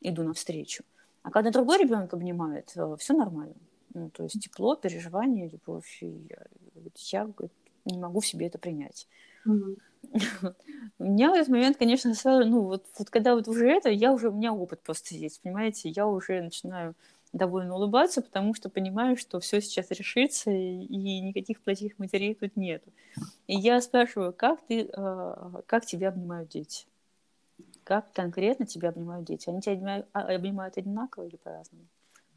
иду 0.00 0.22
навстречу. 0.22 0.84
А 1.22 1.30
когда 1.30 1.50
другой 1.50 1.78
ребенок 1.78 2.12
обнимает, 2.14 2.74
все 2.98 3.14
нормально. 3.14 3.54
Ну, 3.94 4.10
то 4.10 4.24
есть 4.24 4.40
тепло, 4.40 4.76
переживание, 4.76 5.48
любовь. 5.48 5.98
И 6.02 6.28
я, 6.30 6.46
я 6.94 7.24
говорит, 7.26 7.52
не 7.84 7.98
могу 7.98 8.20
в 8.20 8.26
себе 8.26 8.46
это 8.46 8.58
принять. 8.58 9.06
Мгм. 9.44 9.76
У 10.98 11.04
меня 11.04 11.30
в 11.30 11.34
этот 11.34 11.48
момент, 11.48 11.76
конечно, 11.76 12.14
сразу, 12.14 12.48
ну, 12.48 12.62
вот, 12.62 12.84
вот 12.98 13.10
когда 13.10 13.34
вот 13.34 13.48
уже 13.48 13.68
это, 13.68 13.90
я 13.90 14.12
уже, 14.12 14.28
у 14.30 14.32
меня 14.32 14.52
опыт 14.52 14.80
просто 14.80 15.14
есть, 15.14 15.40
понимаете, 15.42 15.90
я 15.90 16.06
уже 16.06 16.40
начинаю 16.40 16.94
довольно 17.32 17.74
улыбаться, 17.74 18.22
потому 18.22 18.54
что 18.54 18.68
понимаю, 18.68 19.16
что 19.16 19.40
все 19.40 19.60
сейчас 19.60 19.90
решится, 19.90 20.50
и, 20.50 21.20
никаких 21.20 21.60
плохих 21.60 21.98
матерей 21.98 22.34
тут 22.34 22.56
нет. 22.56 22.82
И 23.46 23.56
я 23.56 23.80
спрашиваю, 23.80 24.32
как 24.32 24.60
ты, 24.66 24.90
э, 24.92 25.62
как 25.66 25.86
тебя 25.86 26.08
обнимают 26.08 26.48
дети? 26.48 26.86
Как 27.84 28.12
конкретно 28.12 28.66
тебя 28.66 28.90
обнимают 28.90 29.26
дети? 29.26 29.48
Они 29.48 29.60
тебя 29.60 29.74
обнимают, 29.74 30.06
а, 30.12 30.20
обнимают 30.22 30.76
одинаково 30.76 31.24
или 31.26 31.36
по-разному? 31.36 31.86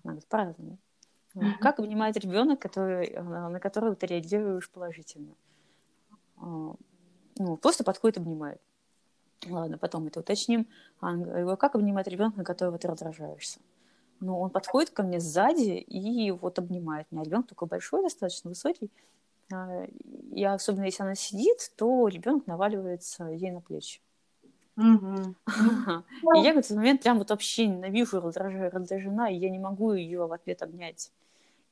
Она 0.04 0.14
говорит, 0.14 0.28
по-разному. 0.28 0.78
Как 1.60 1.80
обнимает 1.80 2.16
ребенок, 2.18 2.60
который, 2.60 3.08
э, 3.08 3.22
на 3.22 3.60
которого 3.60 3.96
ты 3.96 4.06
реагируешь 4.06 4.70
положительно? 4.70 5.34
А, 6.38 6.76
Ну, 7.39 7.58
просто 7.58 7.84
подходит, 7.84 8.18
обнимает. 8.20 8.62
Ладно, 9.48 9.80
потом 9.80 10.06
это 10.08 10.20
уточним. 10.20 10.68
А, 11.02 11.14
говорю, 11.16 11.58
как 11.58 11.74
обнимает 11.74 12.08
ребенка, 12.08 12.38
на 12.38 12.44
которого 12.44 12.78
ты 12.78 12.88
раздражаешься? 12.88 13.60
Ну, 14.24 14.39
он 14.39 14.51
подходит 14.51 14.91
ко 14.91 15.03
мне 15.03 15.19
сзади 15.19 15.71
и 15.71 16.32
вот 16.32 16.57
обнимает 16.57 17.07
меня. 17.11 17.24
Ребенок 17.24 17.47
такой 17.47 17.67
большой, 17.67 18.03
достаточно 18.03 18.49
высокий. 18.49 18.89
А, 19.51 19.86
И 20.34 20.43
особенно 20.45 20.86
если 20.86 21.03
она 21.03 21.15
сидит, 21.15 21.74
то 21.76 22.07
ребенок 22.07 22.47
наваливается 22.47 23.26
ей 23.26 23.51
на 23.51 23.59
плечи. 23.59 23.99
И 26.36 26.39
я 26.39 26.53
в 26.53 26.57
этот 26.57 26.71
момент 26.71 27.01
прям 27.01 27.17
вот 27.17 27.32
вообще 27.32 27.67
ненавижу, 27.67 28.21
раздражаю, 28.21 28.71
раздражена, 28.71 29.30
и 29.30 29.36
я 29.36 29.49
не 29.49 29.59
могу 29.59 29.93
ее 29.93 30.26
в 30.26 30.32
ответ 30.32 30.61
обнять. 30.61 31.11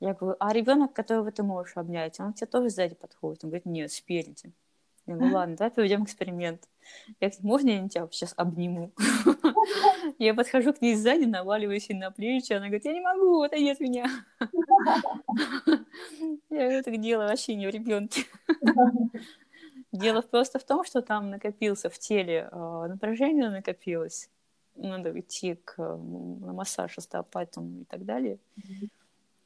Я 0.02 0.14
говорю, 0.14 0.36
а 0.40 0.52
ребенок, 0.52 0.94
которого 0.94 1.32
ты 1.32 1.44
можешь 1.44 1.78
обнять, 1.78 2.20
он 2.20 2.34
к 2.34 2.36
тебе 2.36 2.48
тоже 2.48 2.70
сзади 2.70 2.96
подходит? 2.96 3.44
Он 3.44 3.50
говорит, 3.50 3.66
нет, 3.66 3.92
спереди. 3.92 4.52
Я 5.06 5.16
говорю, 5.16 5.34
ладно, 5.34 5.56
давай 5.56 5.72
проведем 5.72 6.04
эксперимент. 6.04 6.68
Я 7.22 7.30
говорю, 7.30 7.48
можно 7.48 7.70
я 7.70 7.88
тебя 7.88 8.08
сейчас 8.12 8.34
обниму? 8.36 8.92
Я 10.20 10.34
подхожу 10.34 10.74
к 10.74 10.82
ней 10.82 10.96
сзади, 10.96 11.26
наваливаюсь 11.26 11.90
ей 11.90 11.98
на 11.98 12.12
плечи, 12.12 12.54
она 12.54 12.68
говорит, 12.68 12.86
я 12.86 12.94
не 12.94 13.02
могу, 13.02 13.42
отойди 13.42 13.70
от 13.72 13.80
меня. 13.80 14.08
Я 16.50 16.84
так 16.84 17.00
дело 17.00 17.24
вообще 17.24 17.56
не 17.56 17.68
в 17.68 17.70
ребенке. 17.70 18.24
Дело 19.92 20.22
просто 20.22 20.58
в 20.58 20.64
том, 20.64 20.86
что 20.86 21.02
там 21.02 21.30
накопился 21.30 21.90
в 21.90 22.00
теле 22.00 22.48
э, 22.50 22.86
напряжение 22.88 23.50
накопилось. 23.50 24.30
Надо 24.76 25.20
идти 25.20 25.56
к, 25.56 25.76
э, 25.78 25.98
на 25.98 26.54
массаж 26.54 26.98
остеопатам 26.98 27.82
и 27.82 27.84
так 27.86 28.06
далее. 28.06 28.40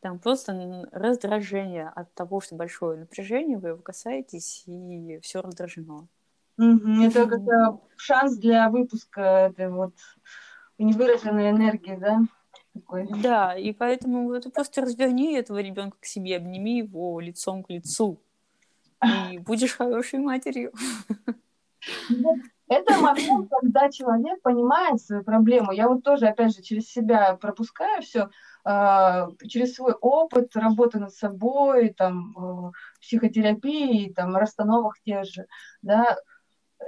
Там 0.02 0.20
просто 0.20 0.88
раздражение 0.92 1.88
от 1.90 2.14
того, 2.14 2.42
что 2.42 2.56
большое 2.56 3.00
напряжение, 3.00 3.58
вы 3.58 3.70
его 3.70 3.82
касаетесь, 3.82 4.64
и 4.68 5.20
все 5.24 5.42
раздражено. 5.42 6.08
Мгм. 6.58 7.02
Это 7.02 7.28
как 7.28 7.42
э, 7.42 7.78
шанс 7.98 8.38
для 8.38 8.70
выпуска 8.70 9.22
этой 9.22 9.70
вот 9.70 9.94
невыраженной 10.78 11.52
энергии, 11.52 11.96
да? 11.96 12.22
Такой. 12.74 13.08
Да, 13.22 13.56
и 13.56 13.72
поэтому 13.72 14.28
вот 14.28 14.44
ты 14.44 14.50
просто 14.50 14.82
разверни 14.82 15.34
этого 15.36 15.60
ребенка 15.60 15.98
к 16.00 16.06
себе, 16.06 16.38
обними 16.38 16.78
его 16.78 17.20
лицом 17.20 17.64
к 17.64 17.70
лицу, 17.70 18.20
и 19.04 19.38
будешь 19.40 19.76
хорошей 19.76 20.20
матерью. 20.20 20.72
Это 22.68 22.98
момент, 22.98 23.50
когда 23.62 23.92
человек 23.92 24.42
понимает 24.42 25.02
свою 25.02 25.24
проблему. 25.24 25.72
Я 25.72 25.88
вот 25.88 26.04
тоже, 26.04 26.28
опять 26.28 26.56
же, 26.56 26.64
через 26.64 26.90
себя 26.90 27.36
пропускаю 27.36 28.02
все, 28.02 28.30
через 29.48 29.76
свой 29.76 29.94
опыт 29.94 30.56
работы 30.56 31.00
над 31.00 31.14
собой, 31.14 31.94
там, 31.94 32.36
э, 32.36 32.72
психотерапии, 33.00 34.12
там, 34.12 34.36
расстановок 34.36 34.96
тех 35.06 35.26
же, 35.26 35.46
да. 35.84 36.18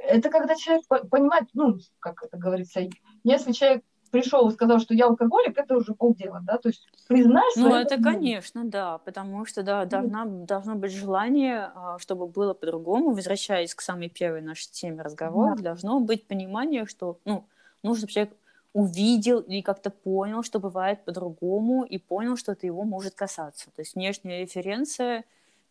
Это 0.08 0.30
когда 0.30 0.56
человек 0.56 0.88
по- 0.88 1.06
понимает, 1.06 1.46
ну, 1.54 1.78
как 2.00 2.24
это 2.24 2.38
говорится, 2.38 2.82
если 3.24 3.52
человек 3.52 3.84
пришел 4.12 4.48
и 4.48 4.54
сказал, 4.54 4.80
что 4.80 4.94
я 4.94 5.06
алкоголик, 5.08 5.58
это 5.58 5.76
уже 5.76 5.94
полдела, 5.94 6.40
да, 6.42 6.58
то 6.58 6.70
есть 6.70 6.88
признай 7.08 7.44
Ну, 7.58 7.76
это, 7.76 8.02
конечно, 8.02 8.64
да, 8.66 8.98
потому 9.00 9.46
что, 9.46 9.64
да, 9.64 9.86
должна, 9.86 10.26
должно 10.26 10.76
быть 10.76 10.92
желание, 10.94 11.72
а, 11.76 12.00
чтобы 12.00 12.28
было 12.28 12.54
по-другому. 12.54 13.12
Возвращаясь 13.14 13.76
к 13.76 13.82
самой 13.82 14.10
первой 14.10 14.42
нашей 14.42 14.72
теме 14.72 15.02
разговора, 15.02 15.56
Да. 15.58 15.64
должно 15.64 16.00
быть 16.00 16.26
понимание, 16.26 16.86
что, 16.86 17.20
ну, 17.26 17.46
нужно, 17.84 18.00
чтобы 18.00 18.14
человек 18.14 18.34
увидел 18.74 19.40
или 19.40 19.62
как-то 19.62 19.90
понял, 19.90 20.44
что 20.44 20.60
бывает 20.60 21.04
по-другому, 21.04 21.84
и 21.84 21.98
понял, 21.98 22.38
что 22.38 22.52
это 22.54 22.66
его 22.68 22.84
может 22.84 23.16
касаться. 23.16 23.72
То 23.76 23.82
есть 23.82 23.96
внешняя 23.96 24.42
референция, 24.42 25.24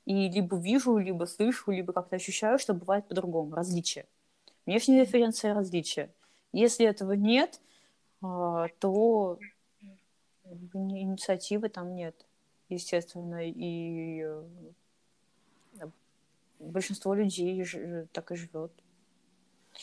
и 0.04 0.28
либо 0.28 0.56
вижу, 0.56 0.98
либо 0.98 1.24
слышу, 1.24 1.70
либо 1.70 1.92
как-то 1.92 2.16
ощущаю, 2.16 2.58
что 2.58 2.74
бывает 2.74 3.06
по-другому, 3.08 3.54
различия. 3.54 4.06
Внешняя 4.66 5.02
референция– 5.02 5.54
различия. 5.54 6.10
Если 6.52 6.84
этого 6.86 7.12
нет, 7.12 7.60
а, 8.22 8.66
то 8.80 9.38
инициативы 10.44 11.68
там 11.68 11.94
нет, 11.94 12.14
естественно, 12.68 13.48
и 13.48 14.22
э, 14.22 14.42
большинство 16.58 17.14
людей 17.14 17.62
ж- 17.64 18.06
так 18.12 18.32
и 18.32 18.36
живет. 18.36 18.72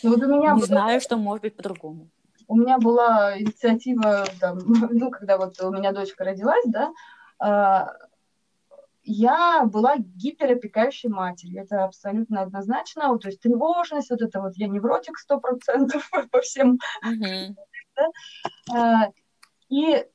Ну, 0.04 0.12
вот 0.12 0.24
у 0.24 0.28
меня 0.28 0.52
Не 0.54 0.58
было- 0.58 0.66
знаю, 0.66 1.02
что 1.02 1.18
может 1.18 1.44
быть 1.44 1.56
по-другому. 1.56 2.08
У 2.48 2.56
меня 2.58 2.78
была 2.78 3.40
инициатива, 3.40 4.26
там, 4.40 4.58
ну, 4.92 5.10
когда 5.12 5.38
вот 5.38 5.60
у 5.62 5.72
меня 5.72 5.92
дочка 5.94 6.24
родилась, 6.26 6.66
да, 6.68 6.94
а, 7.40 7.94
я 9.04 9.66
была 9.66 9.98
гиперопекающей 9.98 11.10
матерью. 11.10 11.64
Это 11.64 11.84
абсолютно 11.84 12.42
однозначно. 12.42 13.10
Вот, 13.10 13.24
то 13.24 13.28
есть 13.28 13.42
тревожность, 13.42 14.10
вот 14.10 14.22
это 14.22 14.42
вот 14.42 14.54
я 14.56 14.68
невротик 14.68 15.18
сто 15.18 15.40
процентов 15.40 16.10
по 16.32 16.42
всем. 16.42 16.80
да. 17.96 18.08
А, 18.74 19.12
И 19.70 19.94
э, 19.94 20.06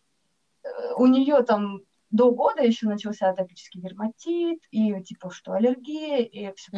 у 0.96 1.06
нее 1.06 1.42
там 1.42 1.80
до 2.10 2.32
года 2.32 2.62
еще 2.62 2.86
начался 2.86 3.28
атопический 3.28 3.80
дерматит, 3.80 4.60
и 4.70 5.02
типа 5.02 5.30
что 5.30 5.52
аллергия, 5.52 6.18
и 6.18 6.54
все 6.54 6.72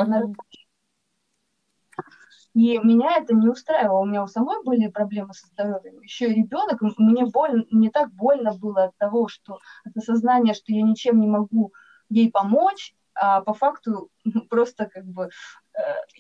и 2.52 2.78
меня 2.78 3.16
это 3.16 3.32
не 3.32 3.48
устраивало. 3.48 4.00
У 4.00 4.06
меня 4.06 4.24
у 4.24 4.26
самой 4.26 4.62
были 4.64 4.88
проблемы 4.88 5.34
со 5.34 5.46
здоровьем. 5.46 6.00
Еще 6.00 6.30
и 6.30 6.34
ребенок. 6.34 6.80
Мне 6.98 7.24
больно, 7.26 7.64
мне 7.70 7.90
так 7.90 8.12
больно 8.12 8.52
было 8.54 8.84
от 8.84 8.96
того, 8.96 9.28
что 9.28 9.58
от 9.84 9.96
осознания, 9.96 10.54
что 10.54 10.72
я 10.72 10.82
ничем 10.82 11.20
не 11.20 11.28
могу 11.28 11.72
ей 12.10 12.30
помочь, 12.30 12.94
а 13.14 13.40
по 13.40 13.54
факту 13.54 14.10
просто 14.50 14.86
как 14.86 15.04
бы 15.06 15.30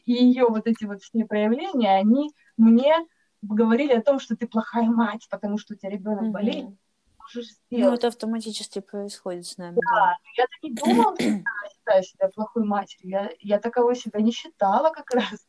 ее 0.06 0.46
вот 0.48 0.66
эти 0.66 0.84
вот 0.84 1.02
все 1.02 1.24
проявления, 1.24 1.96
они 1.96 2.30
мне 2.56 2.94
говорили 3.42 3.92
о 3.92 4.02
том, 4.02 4.18
что 4.18 4.36
ты 4.36 4.46
плохая 4.46 4.88
мать, 4.88 5.26
потому 5.30 5.58
что 5.58 5.74
у 5.74 5.76
тебя 5.76 5.90
ребенок 5.90 6.30
болеет. 6.30 6.64
Мгм. 6.66 6.78
Можешь 7.18 7.50
Ну, 7.70 7.92
это 7.92 8.08
автоматически 8.08 8.80
происходит 8.80 9.46
с 9.46 9.56
нами, 9.56 9.76
Да, 9.76 9.94
да. 9.94 10.16
но 10.22 10.30
я-то 10.36 10.52
не 10.62 10.74
думала, 10.74 11.14
что 11.14 11.28
я 11.28 11.70
считаю 11.70 12.02
себя 12.02 12.28
плохой 12.28 12.64
матерью. 12.64 13.10
Я, 13.10 13.30
я 13.40 13.58
таковой 13.58 13.96
себя 13.96 14.20
не 14.20 14.32
считала 14.32 14.90
как 14.90 15.10
раз. 15.14 15.46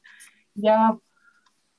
Я 0.53 0.97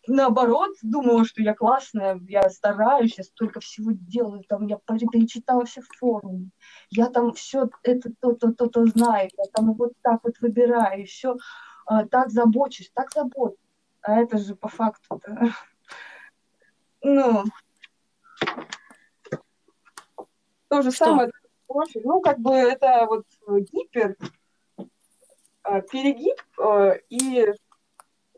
наоборот 0.07 0.76
думала, 0.82 1.24
что 1.24 1.42
я 1.42 1.55
классная, 1.55 2.20
я 2.28 2.48
стараюсь, 2.50 3.18
я 3.18 3.24
столько 3.24 3.61
всего 3.61 3.92
делаю, 3.92 4.44
там 4.48 4.66
я 4.66 4.78
пере- 4.78 5.07
перечитала 5.11 5.64
все 5.64 5.82
форумы, 5.98 6.50
я 6.90 7.09
там 7.09 7.32
все 7.32 7.68
это 7.82 8.11
то-то, 8.20 8.53
то-то 8.53 8.86
знаю, 8.86 9.30
я 9.36 9.44
там 9.53 9.72
вот 9.74 9.92
так 10.03 10.20
вот 10.24 10.38
выбираю, 10.40 11.07
все 11.07 11.36
так 12.11 12.30
забочусь, 12.30 12.90
так 12.94 13.12
забочусь. 13.12 13.59
А 14.03 14.20
это 14.20 14.36
же 14.38 14.57
по 14.57 14.68
факту, 14.68 15.20
ну, 17.03 17.44
то 20.68 20.82
же 20.82 20.90
самое, 20.90 21.30
больше. 21.68 22.00
ну, 22.03 22.20
как 22.20 22.38
бы 22.40 22.53
это 22.53 23.07
вот 23.07 23.24
гипер, 23.70 24.16
а, 25.62 25.80
перегиб 25.82 26.36
а, 26.59 26.94
и 27.09 27.46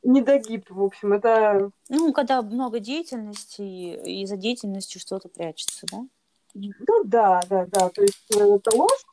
недогиб, 0.05 0.71
в 0.71 0.83
общем, 0.83 1.13
это... 1.13 1.71
Ну, 1.89 2.13
когда 2.13 2.43
много 2.43 2.79
деятельности, 2.79 3.63
и 3.63 4.27
за 4.27 4.37
деятельностью 4.37 5.01
что-то 5.01 5.29
прячется, 5.29 5.87
да? 5.91 6.07
Ну, 6.55 7.05
да, 7.05 7.41
да, 7.49 7.67
да, 7.67 7.89
то 7.89 8.03
есть 8.03 8.37
э, 8.37 8.57
это 8.57 8.77
ложь, 8.77 9.05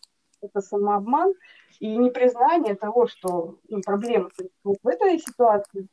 это 0.42 0.62
самообман 0.62 1.34
и 1.80 1.98
непризнание 1.98 2.76
того, 2.76 3.08
что 3.08 3.58
ну, 3.68 3.82
проблема. 3.82 4.30
Вот 4.64 4.78
в 4.84 4.88
этой 4.88 5.18
ситуации 5.18 5.88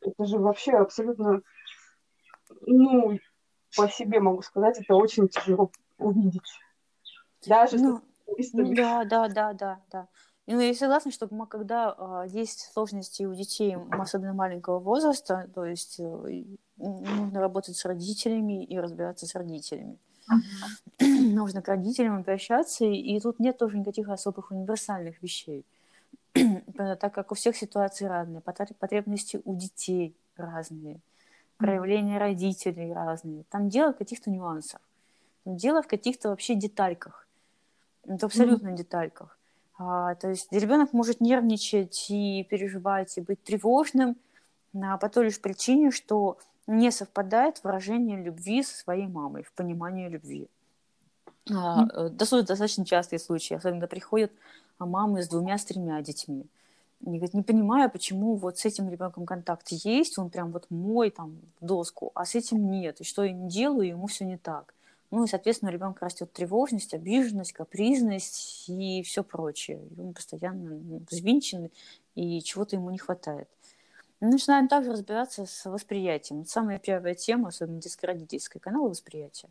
Это 0.00 0.24
же 0.24 0.38
вообще 0.38 0.72
абсолютно, 0.72 1.42
ну, 2.62 3.18
по 3.76 3.88
себе 3.88 4.20
могу 4.20 4.40
сказать, 4.42 4.80
это 4.80 4.94
очень 4.94 5.28
тяжело 5.28 5.70
увидеть. 5.98 6.58
Даже 7.46 7.76
Ну, 7.78 8.00
ну 8.52 8.74
да, 8.74 9.04
да, 9.04 9.28
да, 9.28 9.52
да, 9.52 9.80
да. 9.90 10.08
Ну, 10.46 10.60
я 10.60 10.74
согласна, 10.74 11.10
что 11.10 11.26
мы, 11.30 11.46
когда 11.46 11.94
а, 11.98 12.24
есть 12.24 12.70
сложности 12.72 13.24
у 13.24 13.34
детей, 13.34 13.76
особенно 13.90 14.32
маленького 14.32 14.78
возраста, 14.78 15.50
то 15.52 15.64
есть 15.64 15.98
э, 15.98 16.44
нужно 16.76 17.40
работать 17.40 17.76
с 17.76 17.84
родителями 17.84 18.64
и 18.64 18.78
разбираться 18.78 19.26
с 19.26 19.34
родителями. 19.34 19.98
Нужно 21.00 21.62
к 21.62 21.68
родителям 21.68 22.18
обращаться, 22.18 22.84
и, 22.84 23.18
тут 23.20 23.38
нет 23.38 23.58
тоже 23.58 23.78
никаких 23.78 24.08
особых 24.08 24.50
универсальных 24.50 25.22
вещей. 25.22 25.64
Э, 26.78 26.94
так 26.96 27.14
как 27.14 27.32
у 27.32 27.34
всех 27.34 27.56
ситуации 27.56 28.04
разные, 28.04 28.40
потр- 28.40 28.74
потребности 28.74 29.40
у 29.44 29.56
детей 29.56 30.14
разные, 30.36 31.00
проявления 31.56 32.18
родителей 32.18 32.92
разные. 32.92 33.44
Там 33.50 33.68
дело 33.68 33.92
в 33.92 33.96
каких-то 33.96 34.30
нюансах. 34.30 34.80
Дело 35.46 35.82
в 35.82 35.86
каких-то 35.86 36.28
вообще 36.28 36.54
детальках. 36.54 37.26
Это 38.04 38.26
абсолютно 38.26 38.72
детальках. 38.72 39.35
А, 39.78 40.14
то 40.14 40.28
есть 40.30 40.52
ребенок 40.52 40.92
может 40.92 41.20
нервничать 41.20 42.06
и 42.10 42.44
переживать, 42.48 43.18
и 43.18 43.20
быть 43.20 43.42
тревожным 43.42 44.16
а, 44.74 44.96
по 44.98 45.08
той 45.08 45.26
лишь 45.26 45.40
причине, 45.40 45.90
что 45.90 46.38
не 46.66 46.90
совпадает 46.90 47.62
выражение 47.62 48.22
любви 48.22 48.62
со 48.62 48.76
своей 48.76 49.06
мамой 49.06 49.42
в 49.42 49.52
понимании 49.52 50.08
любви. 50.08 50.48
Доста- 52.10 52.42
достаточно 52.42 52.84
частые 52.84 53.18
случаи, 53.20 53.54
особенно 53.54 53.86
приходят 53.86 54.32
мамы 54.78 55.22
с 55.22 55.28
двумя, 55.28 55.58
с 55.58 55.64
тремя 55.64 56.00
детьми. 56.02 56.46
И 57.02 57.04
говорят, 57.10 57.34
не 57.34 57.42
понимаю, 57.42 57.90
почему 57.90 58.34
вот 58.36 58.58
с 58.58 58.64
этим 58.64 58.88
ребенком 58.88 59.26
контакт 59.26 59.68
есть, 59.70 60.18
он 60.18 60.30
прям 60.30 60.50
вот 60.50 60.66
мой 60.70 61.10
там 61.10 61.36
в 61.60 61.64
доску, 61.64 62.10
а 62.14 62.24
с 62.24 62.34
этим 62.34 62.70
нет. 62.70 63.00
И 63.00 63.04
что 63.04 63.22
я 63.24 63.32
не 63.32 63.48
делаю, 63.48 63.88
ему 63.88 64.06
все 64.06 64.24
не 64.24 64.38
так. 64.38 64.74
Ну 65.10 65.24
и, 65.24 65.28
соответственно, 65.28 65.70
у 65.70 65.74
ребенка 65.74 66.04
растет 66.04 66.32
тревожность, 66.32 66.94
обиженность, 66.94 67.52
капризность 67.52 68.68
и 68.68 69.02
все 69.02 69.22
прочее. 69.22 69.80
И 69.96 70.00
он 70.00 70.14
постоянно 70.14 70.70
ну, 70.70 71.02
взвинчен, 71.08 71.70
и 72.14 72.40
чего-то 72.42 72.76
ему 72.76 72.90
не 72.90 72.98
хватает. 72.98 73.48
Мы 74.20 74.28
начинаем 74.28 74.66
также 74.66 74.92
разбираться 74.92 75.46
с 75.46 75.64
восприятием. 75.68 76.40
Это 76.40 76.50
самая 76.50 76.78
первая 76.78 77.14
тема, 77.14 77.48
особенно 77.48 77.80
детско-родительская, 77.80 78.60
канал 78.60 78.88
восприятия. 78.88 79.48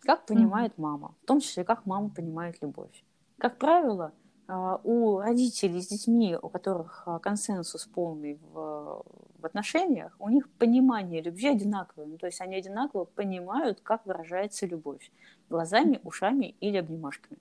Как 0.00 0.26
понимает 0.26 0.78
мама, 0.78 1.14
в 1.22 1.26
том 1.26 1.40
числе, 1.40 1.64
как 1.64 1.84
мама 1.86 2.10
понимает 2.10 2.62
любовь. 2.62 3.04
Как 3.38 3.58
правило, 3.58 4.12
а, 4.46 4.80
у 4.84 5.18
родителей 5.18 5.80
с 5.80 5.88
детьми, 5.88 6.36
у 6.40 6.48
которых 6.48 7.02
а, 7.06 7.18
консенсус 7.18 7.86
полный 7.86 8.38
в, 8.52 9.04
в 9.40 9.46
отношениях, 9.46 10.14
у 10.18 10.28
них 10.28 10.48
понимание 10.58 11.22
любви 11.22 11.48
одинаковое. 11.48 12.06
Ну, 12.06 12.18
то 12.18 12.26
есть 12.26 12.40
они 12.40 12.56
одинаково 12.56 13.04
понимают, 13.04 13.80
как 13.80 14.06
выражается 14.06 14.66
любовь. 14.66 15.10
Глазами, 15.48 16.00
ушами 16.04 16.54
или 16.60 16.76
обнимашками. 16.76 17.38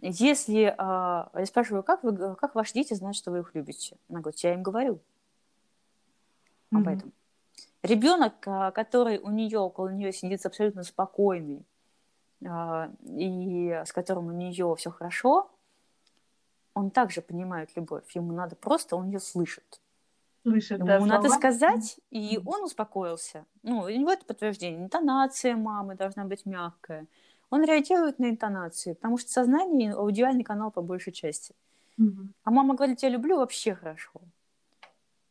Если 0.00 0.74
а, 0.76 1.30
я 1.34 1.46
спрашиваю, 1.46 1.82
как, 1.82 2.02
вы, 2.02 2.34
как 2.36 2.54
ваши 2.54 2.74
дети 2.74 2.94
знают, 2.94 3.16
что 3.16 3.30
вы 3.30 3.40
их 3.40 3.54
любите? 3.54 3.96
Она 4.08 4.20
говорит, 4.20 4.40
я 4.40 4.54
им 4.54 4.62
говорю 4.62 5.00
об 6.70 6.82
Мгм. 6.82 6.88
этом. 6.88 7.12
Ребенок, 7.82 8.34
а, 8.46 8.70
который 8.72 9.18
у 9.18 9.30
нее, 9.30 9.58
около 9.58 9.88
нее 9.88 10.12
сидит 10.12 10.44
абсолютно 10.44 10.82
спокойный, 10.82 11.64
а, 12.44 12.90
и 13.04 13.82
с 13.84 13.92
которым 13.92 14.26
у 14.26 14.32
нее 14.32 14.74
все 14.76 14.90
хорошо, 14.90 15.50
он 16.74 16.90
также 16.90 17.22
понимает 17.22 17.70
любовь. 17.74 18.04
Ему 18.14 18.32
надо 18.32 18.54
просто, 18.54 18.96
он 18.96 19.06
ее 19.06 19.20
слышит. 19.20 19.80
Слышит, 20.46 20.84
да, 20.84 20.94
Ему 20.94 21.06
надо 21.06 21.28
слова. 21.28 21.38
сказать, 21.38 21.98
и 22.12 22.40
он 22.46 22.62
успокоился. 22.62 23.44
Ну, 23.64 23.80
у 23.80 23.88
него 23.88 24.12
это 24.12 24.24
подтверждение. 24.24 24.80
Интонация 24.80 25.56
мамы 25.56 25.96
должна 25.96 26.24
быть 26.24 26.46
мягкая. 26.46 27.06
Он 27.50 27.64
реагирует 27.64 28.20
на 28.20 28.30
интонации, 28.30 28.92
потому 28.92 29.18
что 29.18 29.28
сознание– 29.30 29.92
аудиальный 29.94 30.44
канал 30.44 30.70
по 30.70 30.82
большей 30.82 31.12
части. 31.12 31.54
Мгм. 31.96 32.32
А 32.44 32.50
мама 32.52 32.74
говорит, 32.76 33.02
я 33.02 33.08
люблю 33.08 33.38
вообще 33.38 33.74
хорошо. 33.74 34.20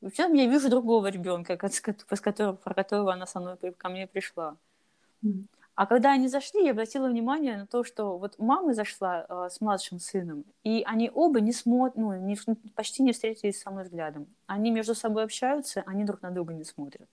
И 0.02 0.10
потом 0.10 0.34
я 0.34 0.48
вижу 0.48 0.70
другого 0.70 1.08
ребенка, 1.08 1.58
с 1.72 2.20
которого, 2.22 2.58
про 2.58 2.74
которого 2.74 3.14
она 3.14 3.26
со 3.26 3.40
мной 3.40 3.58
ко 3.78 3.88
мне 3.90 4.08
пришла. 4.08 4.58
А 5.76 5.86
когда 5.88 6.14
они 6.14 6.30
зашли, 6.30 6.64
я 6.64 6.72
обратила 6.72 7.08
внимание 7.08 7.58
на 7.58 7.68
то, 7.68 7.84
что 7.84 8.18
вот 8.18 8.40
мама 8.40 8.74
зашла 8.74 9.26
э, 9.28 9.50
с 9.52 9.60
младшим 9.60 10.00
сыном, 10.00 10.46
и 10.64 10.84
они 10.86 11.12
оба 11.14 11.42
не 11.42 11.52
смотрят, 11.52 11.98
ну, 11.98 12.14
не, 12.14 12.38
почти 12.76 13.04
не 13.04 13.12
встретились 13.12 13.60
со 13.60 13.72
мной 13.72 13.84
взглядом. 13.84 14.28
Они 14.48 14.72
между 14.72 14.96
собой 14.96 15.26
общаются, 15.26 15.84
они 15.86 16.06
друг 16.06 16.22
на 16.22 16.32
друга 16.32 16.54
не 16.54 16.64
смотрят. 16.64 17.10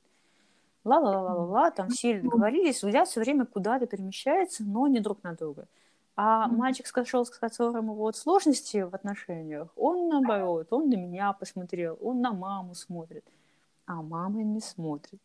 Ла-ла-ла-ла-ла, 0.84 1.72
там 1.72 1.88
все 1.88 2.20
договорились, 2.20 2.82
взгляд 2.82 3.08
все 3.08 3.20
время 3.20 3.46
куда-то 3.46 3.86
перемещается, 3.86 4.62
но 4.62 4.86
не 4.86 5.00
друг 5.00 5.24
на 5.24 5.34
друга. 5.34 5.66
А 6.14 6.46
мальчик, 6.46 6.86
с 6.86 6.92
которым, 6.92 7.92
вот 7.94 8.16
сложности 8.16 8.82
в 8.82 8.94
отношениях, 8.94 9.68
он 9.76 10.08
наоборот, 10.08 10.68
он 10.70 10.88
на 10.88 10.94
меня 10.94 11.32
посмотрел, 11.32 11.98
он 12.00 12.20
на 12.20 12.32
маму 12.32 12.74
смотрит, 12.74 13.24
а 13.86 14.02
мама 14.02 14.42
не 14.42 14.60
смотрит. 14.60 15.20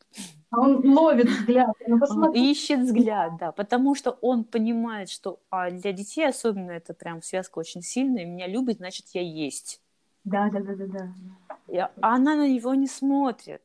А 0.49 0.61
он 0.61 0.87
ловит 0.97 1.27
взгляд. 1.29 1.75
Ну, 1.87 1.99
Он 2.09 2.33
ищет 2.33 2.79
взгляд, 2.79 3.37
да, 3.37 3.51
потому 3.51 3.95
что 3.95 4.11
он 4.21 4.43
понимает, 4.43 5.09
что 5.09 5.39
а 5.49 5.69
для 5.69 5.91
детей 5.91 6.27
особенно 6.27 6.71
это 6.71 6.93
прям 6.93 7.21
связка 7.21 7.59
очень 7.59 7.81
сильная. 7.81 8.25
Меня 8.25 8.47
любит, 8.47 8.77
значит, 8.77 9.07
я 9.13 9.21
есть. 9.21 9.81
Да, 10.23 10.49
да, 10.49 10.59
да, 10.59 10.75
да, 10.75 10.85
да. 10.85 11.13
И- 11.67 11.77
а 11.77 11.89
она 12.01 12.35
на 12.35 12.47
него 12.47 12.73
не 12.75 12.87
смотрит. 12.87 13.61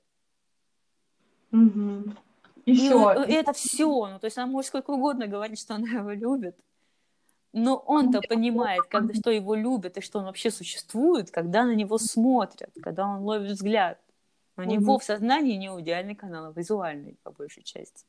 Мгм. 1.51 2.16
И 2.64 2.72
И 2.72 2.93
вот 2.93 3.16
это 3.28 3.53
все. 3.53 4.07
Ну, 4.09 4.18
то 4.18 4.26
есть 4.26 4.38
она 4.38 4.47
может 4.47 4.68
сколько 4.68 4.90
угодно 4.90 5.26
говорить, 5.26 5.61
что 5.61 5.74
она 5.74 5.88
его 5.88 6.11
любит. 6.11 6.57
Но 7.53 7.76
он-то 7.76 8.22
понимает, 8.22 8.82
когда, 8.88 9.12
что 9.12 9.30
его 9.30 9.55
любят 9.55 9.99
и 9.99 10.01
что 10.01 10.20
он 10.20 10.24
вообще 10.24 10.51
существует, 10.51 11.30
когда 11.30 11.64
на 11.64 11.74
него 11.74 11.99
смотрят, 11.99 12.70
когда 12.82 13.07
он 13.07 13.20
ловит 13.22 13.51
взгляд. 13.51 13.99
У 14.57 14.62
него 14.62 14.98
в 14.98 15.05
сознании 15.05 15.57
не 15.57 15.68
аудиальный 15.68 16.14
канал, 16.14 16.46
а 16.46 16.53
визуальный, 16.53 17.16
по 17.22 17.30
большей 17.30 17.62
части. 17.62 18.05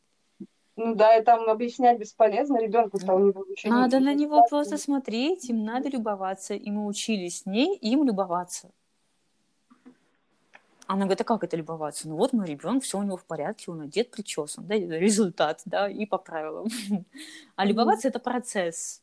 Ну 0.75 0.95
да, 0.95 1.17
и 1.17 1.23
там 1.23 1.47
объяснять 1.49 1.99
бесполезно 1.99 2.57
ребенку, 2.57 2.99
что 2.99 3.13
у 3.13 3.19
него 3.19 3.45
Надо 3.65 3.99
на 3.99 4.13
него 4.13 4.45
просто 4.49 4.77
смотреть, 4.77 5.49
им 5.49 5.63
надо 5.63 5.89
любоваться. 5.89 6.55
И 6.55 6.71
мы 6.71 6.87
учились 6.87 7.41
с 7.41 7.45
ней 7.45 7.75
им 7.77 8.03
любоваться. 8.03 8.71
Она 10.87 11.05
говорит, 11.05 11.21
а 11.21 11.23
как 11.23 11.43
это 11.43 11.55
любоваться? 11.55 12.09
Ну 12.09 12.15
вот 12.17 12.33
мой 12.33 12.45
ребенок, 12.45 12.83
все 12.83 12.97
у 12.99 13.03
него 13.03 13.17
в 13.17 13.23
порядке, 13.23 13.71
он 13.71 13.81
одет, 13.81 14.11
причесан, 14.11 14.67
да, 14.67 14.75
результат, 14.75 15.61
да, 15.65 15.87
и 15.89 16.05
по 16.05 16.17
правилам. 16.17 16.67
А 17.55 17.65
любоваться 17.65 18.07
это 18.07 18.19
процесс. 18.19 19.01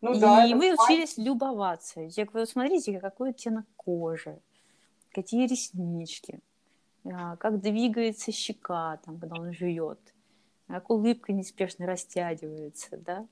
Ну 0.00 0.12
и 0.12 0.20
да, 0.20 0.44
это 0.44 0.56
мы 0.56 0.76
факт. 0.76 0.90
учились 0.90 1.16
любоваться. 1.16 2.00
Я 2.00 2.26
говорю, 2.26 2.46
смотрите, 2.46 3.00
какой 3.00 3.30
оттенок 3.30 3.64
кожи, 3.76 4.38
какие 5.16 5.46
реснички, 5.48 6.40
а, 7.04 7.36
как 7.36 7.60
двигается 7.60 8.32
щека, 8.32 8.98
там, 9.04 9.18
когда 9.20 9.36
он 9.36 9.52
жует, 9.52 10.00
как 10.68 10.90
улыбка 10.90 11.32
неспешно 11.32 11.86
растягивается, 11.86 12.96
да, 12.98 13.28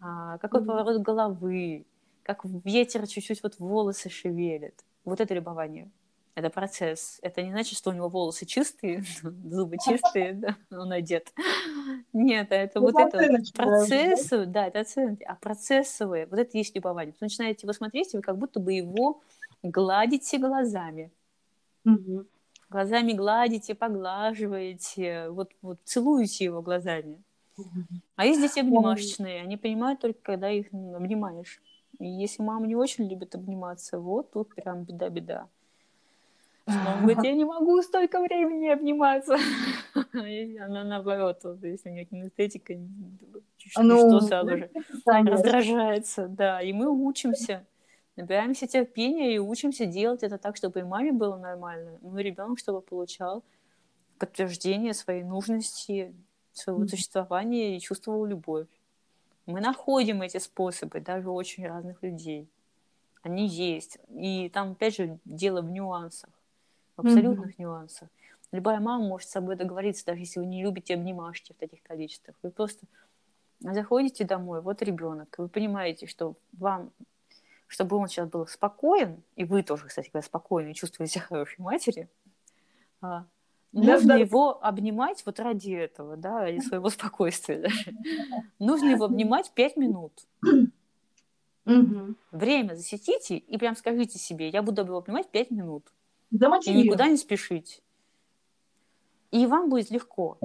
а, 0.00 0.38
какой 0.38 0.60
Мгм. 0.60 0.68
поворот 0.68 1.02
головы, 1.02 1.86
как 2.22 2.44
ветер 2.44 3.06
чуть-чуть 3.06 3.42
вот 3.42 3.58
волосы 3.58 4.10
шевелит. 4.10 4.84
Вот 5.04 5.20
это 5.20 5.34
любование. 5.34 5.90
Это 6.36 6.50
процесс. 6.50 7.18
Это 7.22 7.42
не 7.42 7.50
значит, 7.50 7.76
что 7.76 7.90
у 7.90 7.92
него 7.92 8.08
волосы 8.08 8.46
чистые, 8.46 9.02
зубы 9.22 9.78
чистые, 9.78 10.34
да, 10.34 10.56
он 10.70 10.92
одет. 10.92 11.32
Нет, 12.12 12.48
это 12.50 12.80
Ну, 12.80 12.86
вот 12.86 12.98
это 12.98 13.18
процессы, 13.54 14.46
да, 14.46 14.66
это 14.66 14.80
оценки, 14.80 15.22
а 15.24 15.34
процессовые, 15.36 16.26
вот 16.26 16.38
это 16.38 16.56
есть 16.58 16.74
любование. 16.74 17.12
Вы 17.20 17.26
начинаете 17.26 17.60
его 17.66 17.72
смотреть, 17.72 18.14
и 18.14 18.16
вы 18.16 18.22
как 18.22 18.38
будто 18.38 18.60
бы 18.60 18.72
его 18.72 19.22
гладите 19.62 20.38
глазами. 20.38 21.10
Мгм. 21.84 22.26
Глазами 22.68 23.12
гладите, 23.12 23.74
поглаживаете, 23.74 25.30
вот, 25.30 25.50
вот 25.60 25.78
целуете 25.84 26.44
его 26.44 26.62
глазами. 26.62 27.22
А 28.16 28.24
есть 28.24 28.40
дети 28.40 28.60
обнимашечные, 28.60 29.42
они 29.42 29.56
понимают 29.56 30.00
только, 30.00 30.20
когда 30.22 30.50
их 30.50 30.72
обнимаешь. 30.72 31.60
И 31.98 32.06
если 32.06 32.42
мама 32.42 32.66
не 32.66 32.76
очень 32.76 33.08
любит 33.08 33.34
обниматься, 33.34 33.98
вот 33.98 34.30
тут 34.30 34.54
прям 34.54 34.84
беда-беда. 34.84 35.48
Мама 36.66 37.00
говорит, 37.02 37.24
я 37.24 37.32
не 37.32 37.44
могу 37.44 37.82
столько 37.82 38.20
времени 38.20 38.68
обниматься. 38.68 39.36
Она 40.12 40.84
наоборот, 40.84 41.40
вот, 41.42 41.62
если 41.64 41.90
у 41.90 41.92
нее 41.92 42.04
кинестетика, 42.04 42.74
Ну, 43.78 43.96
что 43.96 44.20
сразу 44.20 44.56
же 44.56 44.70
раздражается, 45.04 46.28
да. 46.28 46.62
И 46.62 46.72
мы 46.72 46.88
учимся, 46.88 47.66
набираемся 48.20 48.66
терпения 48.66 49.34
и 49.34 49.38
учимся 49.38 49.86
делать 49.86 50.22
это 50.22 50.38
так, 50.38 50.56
чтобы 50.56 50.80
и 50.80 50.82
маме 50.84 51.12
было 51.12 51.36
нормально, 51.36 51.98
ну 52.02 52.18
и 52.18 52.22
ребенок, 52.22 52.58
чтобы 52.58 52.82
получал 52.82 53.44
подтверждение 54.18 54.94
своей 54.94 55.24
нужности, 55.24 56.14
своего 56.52 56.80
Мгм. 56.80 56.88
существования 56.88 57.76
и 57.76 57.80
чувствовал 57.80 58.24
любовь. 58.26 58.68
Мы 59.46 59.60
находим 59.60 60.22
эти 60.22 60.38
способы 60.38 61.00
даже 61.00 61.30
у 61.30 61.34
очень 61.34 61.66
разных 61.66 62.02
людей. 62.02 62.48
Они 63.22 63.46
есть. 63.48 63.98
И 64.10 64.50
там, 64.50 64.72
опять 64.72 64.96
же, 64.96 65.18
дело 65.24 65.62
в 65.62 65.70
нюансах. 65.70 66.30
в 66.96 67.00
абсолютных 67.00 67.58
нюансах. 67.58 68.08
Любая 68.52 68.80
мама 68.80 69.04
может 69.06 69.28
с 69.28 69.32
собой 69.32 69.56
договориться, 69.56 70.04
даже 70.06 70.20
если 70.20 70.40
вы 70.40 70.46
не 70.46 70.62
любите 70.62 70.94
обнимашки 70.94 71.52
в 71.54 71.56
таких 71.56 71.82
количествах. 71.82 72.36
Вы 72.42 72.50
просто 72.50 72.86
заходите 73.60 74.24
домой, 74.24 74.60
вот 74.62 74.82
ребенок, 74.82 75.34
вы 75.38 75.48
понимаете, 75.48 76.06
что 76.06 76.36
вам, 76.52 76.92
чтобы 77.70 77.96
он 77.96 78.08
сейчас 78.08 78.28
был 78.28 78.48
спокоен, 78.48 79.22
и 79.36 79.44
вы 79.44 79.62
тоже, 79.62 79.86
кстати 79.86 80.10
говоря, 80.12 80.26
спокойны, 80.26 80.74
чувствуете 80.74 81.14
себя 81.14 81.24
хорошей 81.24 81.60
матери, 81.60 82.08
а, 83.00 83.26
нужно 83.70 84.14
да. 84.14 84.16
его 84.16 84.62
обнимать 84.62 85.22
вот 85.24 85.38
ради 85.38 85.70
этого, 85.70 86.16
да, 86.16 86.40
ради 86.40 86.58
своего 86.58 86.90
спокойствия. 86.90 87.70
Нужно 88.58 88.88
его 88.88 89.04
обнимать 89.04 89.52
пять 89.52 89.76
минут. 89.76 90.12
Время 92.32 92.74
засеките 92.74 93.36
и 93.36 93.56
прям 93.56 93.76
скажите 93.76 94.18
себе, 94.18 94.48
я 94.48 94.62
буду 94.62 94.82
его 94.82 94.98
обнимать 94.98 95.30
пять 95.30 95.52
минут. 95.52 95.92
И 96.72 96.82
никуда 96.82 97.06
не 97.06 97.16
спешить. 97.16 97.84
И 99.30 99.46
вам 99.46 99.70
будет 99.70 99.92
легко. 99.92 100.38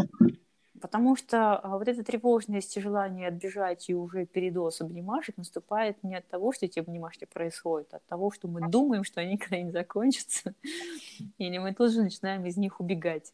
Потому 0.82 1.16
что 1.16 1.56
а, 1.56 1.78
вот 1.78 1.88
эта 1.88 2.04
тревожность 2.04 2.76
и 2.76 2.82
желание 2.82 3.30
отбежать 3.30 3.90
и 3.90 3.94
уже 3.94 4.26
передоз 4.26 4.82
обнимашек 4.82 5.38
наступает 5.38 6.04
не 6.04 6.16
от 6.16 6.28
того, 6.28 6.52
что 6.52 6.66
эти 6.66 6.80
обнимашки 6.80 7.26
происходят, 7.26 7.94
а 7.94 7.98
от 7.98 8.06
того, 8.06 8.32
что 8.32 8.48
мы 8.48 8.70
думаем, 8.70 9.04
что 9.04 9.22
они 9.22 9.34
никогда 9.34 9.62
не 9.62 9.72
закончатся. 9.72 10.54
Или 11.38 11.58
мы 11.60 11.74
тут 11.74 11.92
же 11.92 12.04
начинаем 12.04 12.46
из 12.46 12.58
них 12.58 12.80
убегать. 12.82 13.34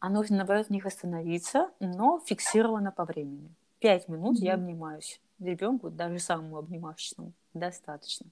А 0.00 0.08
нужно, 0.08 0.36
наоборот, 0.38 0.68
в 0.68 0.70
них 0.70 0.86
остановиться, 0.86 1.70
но 1.80 2.20
фиксированно 2.24 2.92
по 2.92 3.04
времени. 3.04 3.50
Пять 3.80 4.08
минут 4.08 4.38
я 4.38 4.56
Мгм. 4.56 4.64
обнимаюсь. 4.64 5.20
Ребенку, 5.40 5.90
даже 5.90 6.18
самому 6.18 6.56
обнимашечному, 6.56 7.32
достаточно. 7.52 8.26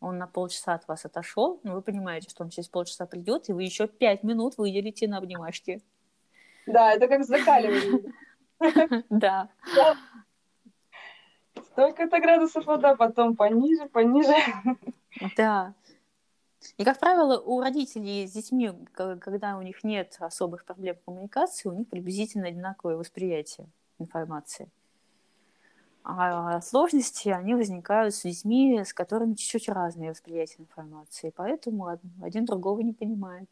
Он 0.00 0.18
на 0.18 0.26
полчаса 0.26 0.74
от 0.74 0.88
вас 0.88 1.04
отошел, 1.04 1.60
но 1.62 1.74
вы 1.74 1.82
понимаете, 1.82 2.28
что 2.28 2.42
он 2.44 2.50
через 2.50 2.68
полчаса 2.68 3.06
придет, 3.06 3.48
и 3.48 3.52
вы 3.52 3.62
еще 3.62 3.86
пять 3.86 4.22
минут 4.22 4.58
выделите 4.58 5.06
на 5.06 5.18
обнимашки. 5.18 5.82
Да, 6.66 6.92
это 6.92 7.08
как 7.08 7.24
закаливание. 7.24 8.12
Да. 9.10 9.48
Столько-то 11.72 12.20
градусов 12.20 12.66
вода, 12.66 12.94
потом 12.94 13.34
пониже, 13.34 13.88
пониже. 13.88 14.34
Да. 15.36 15.74
И, 16.76 16.84
как 16.84 16.98
правило, 17.00 17.40
у 17.40 17.60
родителей 17.60 18.26
с 18.26 18.32
детьми, 18.32 18.70
когда 18.94 19.56
у 19.56 19.62
них 19.62 19.82
нет 19.82 20.16
особых 20.20 20.64
проблем 20.64 20.96
коммуникации, 21.04 21.68
у 21.68 21.72
них 21.72 21.88
приблизительно 21.88 22.48
одинаковое 22.48 22.96
восприятие 22.96 23.66
информации. 23.98 24.70
А 26.04 26.60
сложности, 26.60 27.28
они 27.28 27.54
возникают 27.54 28.14
с 28.14 28.22
детьми, 28.22 28.82
с 28.84 28.92
которыми 28.92 29.34
чуть-чуть 29.34 29.68
разные 29.68 30.10
восприятия 30.10 30.62
информации, 30.62 31.32
поэтому 31.34 31.84
од- 31.84 32.00
один 32.22 32.44
другого 32.44 32.80
не 32.80 32.92
понимает. 32.92 33.48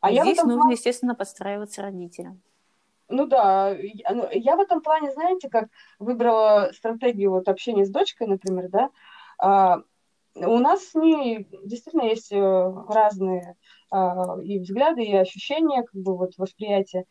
А 0.00 0.10
И 0.10 0.14
я 0.14 0.22
здесь 0.22 0.38
этом 0.38 0.50
нужно, 0.50 0.70
естественно, 0.70 1.14
подстраиваться 1.14 1.82
родителям. 1.82 2.40
Ну 3.08 3.26
да, 3.26 3.70
я, 3.70 4.14
ну, 4.14 4.28
я 4.30 4.56
в 4.56 4.60
этом 4.60 4.80
плане, 4.82 5.12
знаете, 5.12 5.48
как 5.48 5.68
выбрала 5.98 6.70
стратегию 6.72 7.32
вот 7.32 7.48
общения 7.48 7.84
с 7.84 7.90
дочкой, 7.90 8.28
например, 8.28 8.68
да, 8.68 8.90
а, 9.38 9.82
у 10.36 10.58
нас 10.58 10.84
с 10.84 10.94
ней 10.94 11.48
действительно 11.64 12.02
есть 12.02 12.32
э, 12.32 12.74
разные 12.88 13.56
а, 13.90 14.36
и 14.42 14.60
взгляды, 14.60 15.02
и 15.02 15.16
ощущения, 15.16 15.82
как 15.82 16.00
бы 16.00 16.16
вот 16.16 16.34
восприятие. 16.36 17.04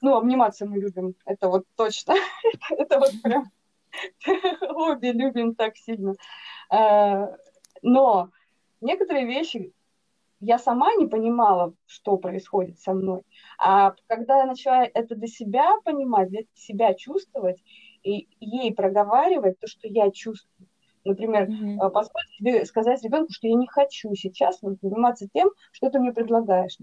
Ну, 0.00 0.16
обниматься 0.16 0.64
мы 0.66 0.78
любим, 0.78 1.14
это 1.24 1.48
вот 1.48 1.64
точно, 1.76 2.14
это 2.70 3.00
вот 3.00 3.10
прям 3.22 3.50
обе 4.74 5.12
любим 5.12 5.54
так 5.54 5.76
сильно. 5.76 6.14
А, 6.70 7.32
Но 7.82 8.30
некоторые 8.80 9.26
вещи 9.26 9.72
я 10.40 10.58
сама 10.58 10.94
не 10.94 11.06
понимала, 11.06 11.74
что 11.86 12.16
происходит 12.18 12.78
со 12.78 12.92
мной. 12.92 13.22
А 13.58 13.94
когда 14.06 14.38
я 14.38 14.46
начала 14.46 14.84
это 14.84 15.14
для 15.14 15.28
себя 15.28 15.74
понимать, 15.84 16.28
для 16.28 16.42
себя 16.54 16.94
чувствовать 16.94 17.62
и 18.02 18.28
ей 18.40 18.74
проговаривать 18.74 19.58
то, 19.58 19.66
что 19.66 19.88
я 19.88 20.10
чувствую, 20.10 20.68
например, 21.04 21.48
Мгм. 21.48 21.80
э, 21.80 21.90
позволить 21.90 22.30
себе 22.38 22.64
сказать 22.66 23.02
ребенку, 23.02 23.32
что 23.32 23.48
я 23.48 23.54
не 23.54 23.66
хочу 23.66 24.14
сейчас 24.14 24.60
заниматься 24.60 25.28
тем, 25.32 25.50
что 25.72 25.90
ты 25.90 25.98
мне 25.98 26.12
предлагаешь, 26.12 26.76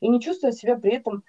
и 0.00 0.08
не 0.08 0.20
чувствовать 0.20 0.56
себя 0.56 0.76
при 0.76 0.94
этом 0.96 1.22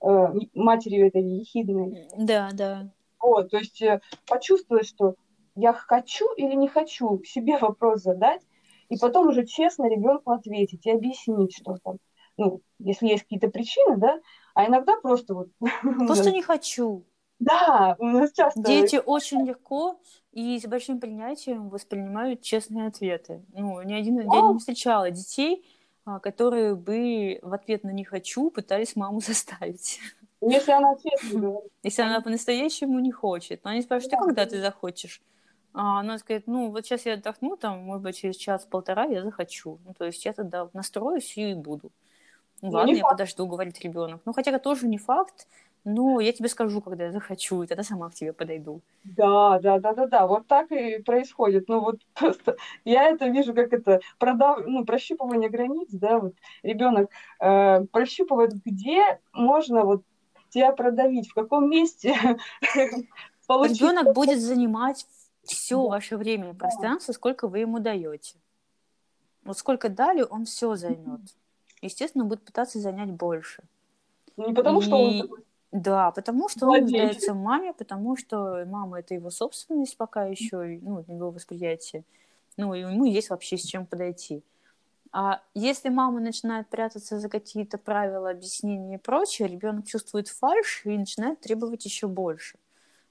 э, 0.00 0.26
матерью 0.54 1.08
этой 1.08 1.22
ехидной. 1.22 2.08
Да, 2.16 2.50
да. 2.52 2.90
Вот, 3.20 3.50
то 3.50 3.58
есть 3.58 3.82
э, 3.82 4.00
почувствовать, 4.28 4.86
что 4.86 5.14
я 5.56 5.72
хочу 5.72 6.32
или 6.34 6.54
не 6.54 6.68
хочу, 6.68 7.20
себе 7.24 7.58
вопрос 7.58 8.02
задать, 8.02 8.42
и 8.88 8.96
потом 8.98 9.28
уже 9.28 9.46
честно 9.46 9.88
ребенку 9.88 10.32
ответить 10.32 10.86
и 10.86 10.90
объяснить, 10.90 11.56
что 11.56 11.76
там, 11.82 11.98
ну, 12.36 12.60
если 12.78 13.08
есть 13.08 13.24
какие-то 13.24 13.48
причины, 13.48 13.96
да, 13.96 14.20
а 14.54 14.66
иногда 14.66 14.96
просто 15.00 15.34
вот... 15.34 15.48
Просто 15.82 16.30
не 16.30 16.42
хочу. 16.42 17.04
Да, 17.38 17.96
у 17.98 18.06
нас 18.06 18.32
часто... 18.32 18.62
Дети 18.62 19.00
очень 19.04 19.44
легко 19.46 20.00
и 20.32 20.58
с 20.58 20.66
большим 20.66 20.98
принятием 20.98 21.68
воспринимают 21.68 22.42
честные 22.42 22.88
ответы. 22.88 23.44
Ну, 23.52 23.80
ни 23.82 23.94
один 23.94 24.18
я 24.18 24.24
не 24.24 24.58
встречала 24.58 25.10
детей, 25.10 25.64
а, 26.04 26.18
которые 26.18 26.74
бы 26.74 27.38
в 27.42 27.52
ответ 27.52 27.84
на 27.84 27.90
«не 27.90 28.04
хочу» 28.04 28.50
пытались 28.50 28.96
маму 28.96 29.20
заставить. 29.26 30.00
Если 30.40 30.72
она 30.72 30.94
честно 30.96 31.40
говорит. 31.40 31.72
Если 31.82 32.02
она 32.02 32.20
по-настоящему 32.20 32.98
не 33.00 33.12
хочет. 33.12 33.62
Но 33.64 33.70
они 33.70 33.82
спрашивают, 33.82 34.14
а 34.14 34.24
когда 34.24 34.46
ты 34.46 34.60
захочешь? 34.60 35.20
А 35.78 36.00
она 36.00 36.18
говорит, 36.18 36.48
ну, 36.48 36.72
вот 36.72 36.84
сейчас 36.86 37.06
я 37.06 37.14
отдохну, 37.14 37.56
там, 37.56 37.78
может 37.84 38.02
быть, 38.02 38.18
через 38.18 38.34
час-полтора 38.36 39.04
я 39.04 39.22
захочу. 39.22 39.78
Ну, 39.84 39.94
то 39.94 40.06
есть 40.06 40.24
я 40.24 40.32
тогда 40.32 40.68
настроюсь 40.72 41.36
и 41.36 41.54
буду. 41.54 41.92
Ну, 42.62 42.72
Ну, 42.72 42.78
ладно, 42.78 42.96
я 42.96 43.04
факт. 43.04 43.12
подожду, 43.12 43.46
говорит 43.46 43.78
ребенок. 43.82 44.20
Ну, 44.24 44.32
хотя 44.32 44.50
это 44.50 44.58
тоже 44.58 44.88
не 44.88 44.98
факт, 44.98 45.46
но 45.84 46.18
я 46.18 46.32
тебе 46.32 46.48
скажу, 46.48 46.80
когда 46.80 47.04
я 47.04 47.12
захочу, 47.12 47.62
и 47.62 47.68
тогда 47.68 47.84
сама 47.84 48.10
к 48.10 48.14
тебе 48.14 48.32
подойду. 48.32 48.82
Да, 49.04 49.60
да, 49.60 49.78
да, 49.78 49.94
да, 49.94 50.06
да, 50.08 50.26
вот 50.26 50.48
так 50.48 50.72
и 50.72 50.98
происходит. 50.98 51.68
Ну 51.68 51.80
вот 51.80 52.00
просто 52.14 52.56
я 52.84 53.08
это 53.10 53.28
вижу, 53.28 53.54
как 53.54 53.72
это 53.72 54.00
продав... 54.18 54.66
ну, 54.66 54.84
прощупывание 54.84 55.48
границ, 55.48 55.90
да, 55.92 56.18
вот 56.18 56.34
ребенок 56.64 57.08
э, 57.40 57.84
прощупывает, 57.92 58.52
где 58.64 59.20
можно 59.32 59.84
вот 59.84 60.02
тебя 60.50 60.72
продавить, 60.72 61.28
в 61.28 61.34
каком 61.34 61.70
месте. 61.70 62.16
Ребенок 63.48 64.12
будет 64.12 64.40
занимать 64.40 65.06
все 65.50 65.86
ваше 65.86 66.16
время 66.16 66.50
и 66.50 66.54
пространство, 66.54 67.12
сколько 67.12 67.48
вы 67.48 67.60
ему 67.60 67.78
даете. 67.78 68.36
Вот 69.44 69.58
сколько 69.58 69.88
дали, 69.88 70.22
он 70.22 70.44
все 70.44 70.74
займет. 70.76 71.20
Естественно, 71.80 72.24
будет 72.24 72.44
пытаться 72.44 72.80
занять 72.80 73.10
больше. 73.10 73.62
Не 74.36 74.52
потому, 74.52 74.80
что 74.80 74.96
он 74.96 75.12
И- 75.12 75.24
Да, 75.70 76.10
потому 76.12 76.48
что 76.48 76.64
он 76.64 76.80
Владелец. 76.80 76.92
нуждается 76.92 77.34
в 77.34 77.36
маме, 77.36 77.72
потому 77.74 78.16
что 78.16 78.64
мама 78.66 79.00
это 79.00 79.14
его 79.14 79.30
собственность 79.30 79.96
пока 79.98 80.24
еще, 80.24 80.76
и, 80.76 80.80
ну, 80.80 81.04
его 81.06 81.30
восприятие. 81.30 82.04
Ну, 82.56 82.72
и 82.74 82.80
ему 82.80 83.04
есть 83.04 83.28
вообще 83.30 83.58
с 83.58 83.62
чем 83.64 83.84
подойти. 83.84 84.42
А 85.12 85.42
если 85.54 85.90
мама 85.90 86.20
начинает 86.20 86.68
прятаться 86.68 87.18
за 87.18 87.28
какие-то 87.28 87.78
правила, 87.78 88.30
объяснения 88.30 88.96
и 88.96 88.98
прочее, 88.98 89.48
ребенок 89.48 89.86
чувствует 89.86 90.28
фальш 90.28 90.82
и 90.84 90.96
начинает 90.96 91.40
требовать 91.40 91.84
еще 91.84 92.08
больше. 92.08 92.58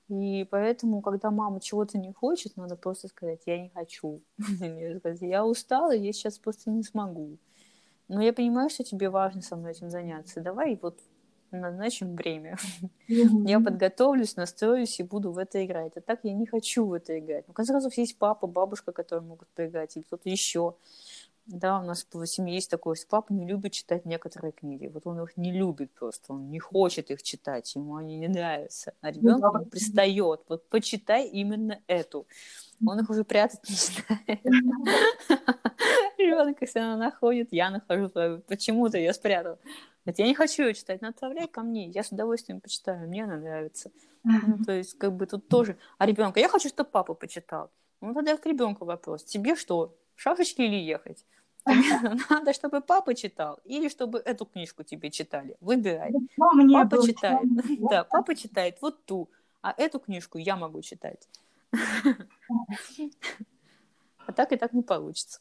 И 0.10 0.48
поэтому, 0.50 1.02
когда 1.02 1.32
мама 1.32 1.60
чего-то 1.60 1.98
не 1.98 2.14
хочет, 2.14 2.56
надо 2.56 2.76
просто 2.76 3.08
сказать, 3.10 3.42
я 3.46 3.62
не 3.62 3.70
хочу. 3.70 4.22
Я 5.22 5.46
устала, 5.46 5.92
я 5.94 6.14
сейчас 6.14 6.40
просто 6.40 6.72
не 6.72 6.84
смогу. 6.84 7.38
Но 8.08 8.22
я 8.22 8.32
понимаю, 8.32 8.70
что 8.70 8.84
тебе 8.84 9.10
важно 9.10 9.42
со 9.42 9.58
мной 9.58 9.72
этим 9.72 9.90
заняться. 9.90 10.40
Давай 10.40 10.80
вот 10.82 11.00
назначим 11.52 12.16
время. 12.16 12.58
Я 13.08 13.60
подготовлюсь, 13.60 14.36
настроюсь 14.36 15.00
и 15.00 15.04
буду 15.04 15.32
в 15.32 15.38
это 15.38 15.66
играть. 15.66 15.94
А 15.96 16.02
так 16.02 16.20
я 16.24 16.34
не 16.34 16.46
хочу 16.46 16.86
в 16.86 16.94
это 16.94 17.18
играть. 17.18 17.46
Ну, 17.48 17.54
в 17.54 17.56
конце 17.56 17.74
концов, 17.74 17.94
есть 17.98 18.18
папа, 18.18 18.48
бабушка, 18.48 18.92
которые 18.92 19.26
могут 19.28 19.48
поиграть, 19.50 19.96
или 19.96 20.04
кто-то 20.04 20.30
еще. 20.30 20.76
Да, 21.48 21.80
у 21.80 21.84
нас 21.84 22.06
в 22.12 22.26
семье 22.26 22.56
есть 22.56 22.70
такое, 22.70 22.96
что 22.96 23.08
папа 23.08 23.32
не 23.32 23.48
любит 23.48 23.72
читать 23.72 24.04
некоторые 24.04 24.52
книги. 24.52 24.88
Вот 24.88 25.08
он 25.08 25.24
их 25.24 25.38
не 25.38 25.54
любит 25.54 25.92
просто, 25.94 26.34
он 26.34 26.50
не 26.52 26.60
хочет 26.60 27.10
их 27.10 27.24
читать, 27.24 27.74
ему 27.74 27.96
они 27.96 28.18
не 28.18 28.28
нравятся. 28.28 28.94
А 29.00 29.12
ребенок 29.12 29.54
ему 29.54 29.66
пристает, 29.66 30.42
вот 30.50 30.68
почитай 30.68 31.26
именно 31.26 31.80
эту. 31.88 32.28
Он 32.86 33.00
их 33.00 33.10
уже 33.10 33.24
прятать 33.24 33.62
не 33.70 33.76
знает. 33.76 34.42
Ребенок, 36.18 36.58
если 36.60 36.80
она 36.80 36.98
находит, 36.98 37.48
я 37.52 37.70
нахожу, 37.70 38.10
почему-то 38.48 38.98
я 38.98 39.14
спрятала. 39.14 39.58
Говорит, 40.04 40.20
я 40.20 40.28
не 40.28 40.36
хочу 40.36 40.64
ее 40.64 40.74
читать, 40.74 41.02
но 41.02 41.10
отправляй 41.10 41.48
ко 41.48 41.62
мне, 41.62 41.88
я 41.88 42.04
с 42.04 42.12
удовольствием 42.12 42.60
почитаю, 42.60 43.08
мне 43.08 43.24
она 43.24 43.38
нравится. 43.38 43.90
Ну, 44.28 44.64
то 44.66 44.74
есть, 44.74 44.98
как 44.98 45.14
бы 45.14 45.26
тут 45.26 45.48
тоже... 45.48 45.78
А 45.98 46.06
ребенка, 46.06 46.40
я 46.40 46.50
хочу, 46.50 46.68
чтобы 46.70 46.90
папа 46.90 47.14
почитал. 47.14 47.72
Ну, 48.02 48.14
тогда 48.14 48.36
к 48.38 48.46
ребенку 48.46 48.86
вопрос. 48.86 49.24
Тебе 49.24 49.56
что, 49.56 49.96
в 50.16 50.22
шашечки 50.22 50.62
или 50.62 50.76
ехать? 50.76 51.26
Надо, 52.30 52.54
чтобы 52.54 52.82
папа 52.82 53.14
читал, 53.14 53.60
или 53.64 53.90
чтобы 53.90 54.20
эту 54.20 54.46
книжку 54.46 54.84
тебе 54.84 55.12
читали. 55.12 55.56
Выбирай. 55.62 56.12
Мне 56.54 56.84
Папа 56.84 57.06
читает. 57.06 57.42
было? 57.44 57.90
Да, 57.90 58.04
папа 58.04 58.36
читает 58.36 58.78
вот 58.82 59.06
ту, 59.06 59.30
а 59.62 59.74
эту 59.78 60.00
книжку 60.00 60.38
я 60.38 60.56
могу 60.56 60.82
читать. 60.82 61.28
А 64.26 64.34
так 64.34 64.52
и 64.52 64.58
так 64.58 64.74
не 64.74 64.84
получится. 64.84 65.40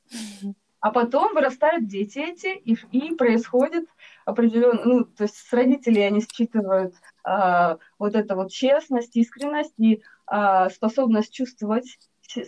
А 0.80 0.90
потом 0.90 1.34
вырастают 1.34 1.88
дети 1.88 2.18
эти, 2.18 2.56
и, 2.56 2.76
и 2.92 3.14
происходит 3.14 3.88
определенно, 4.26 4.84
ну, 4.84 5.04
то 5.04 5.22
есть 5.22 5.36
с 5.36 5.52
родителей 5.52 6.02
они 6.02 6.20
считывают 6.20 6.94
а, 7.24 7.78
вот 7.98 8.14
это 8.14 8.34
вот 8.34 8.50
честность, 8.50 9.16
искренность 9.16 9.72
и 9.78 10.02
а, 10.26 10.68
способность 10.68 11.32
чувствовать 11.32 11.98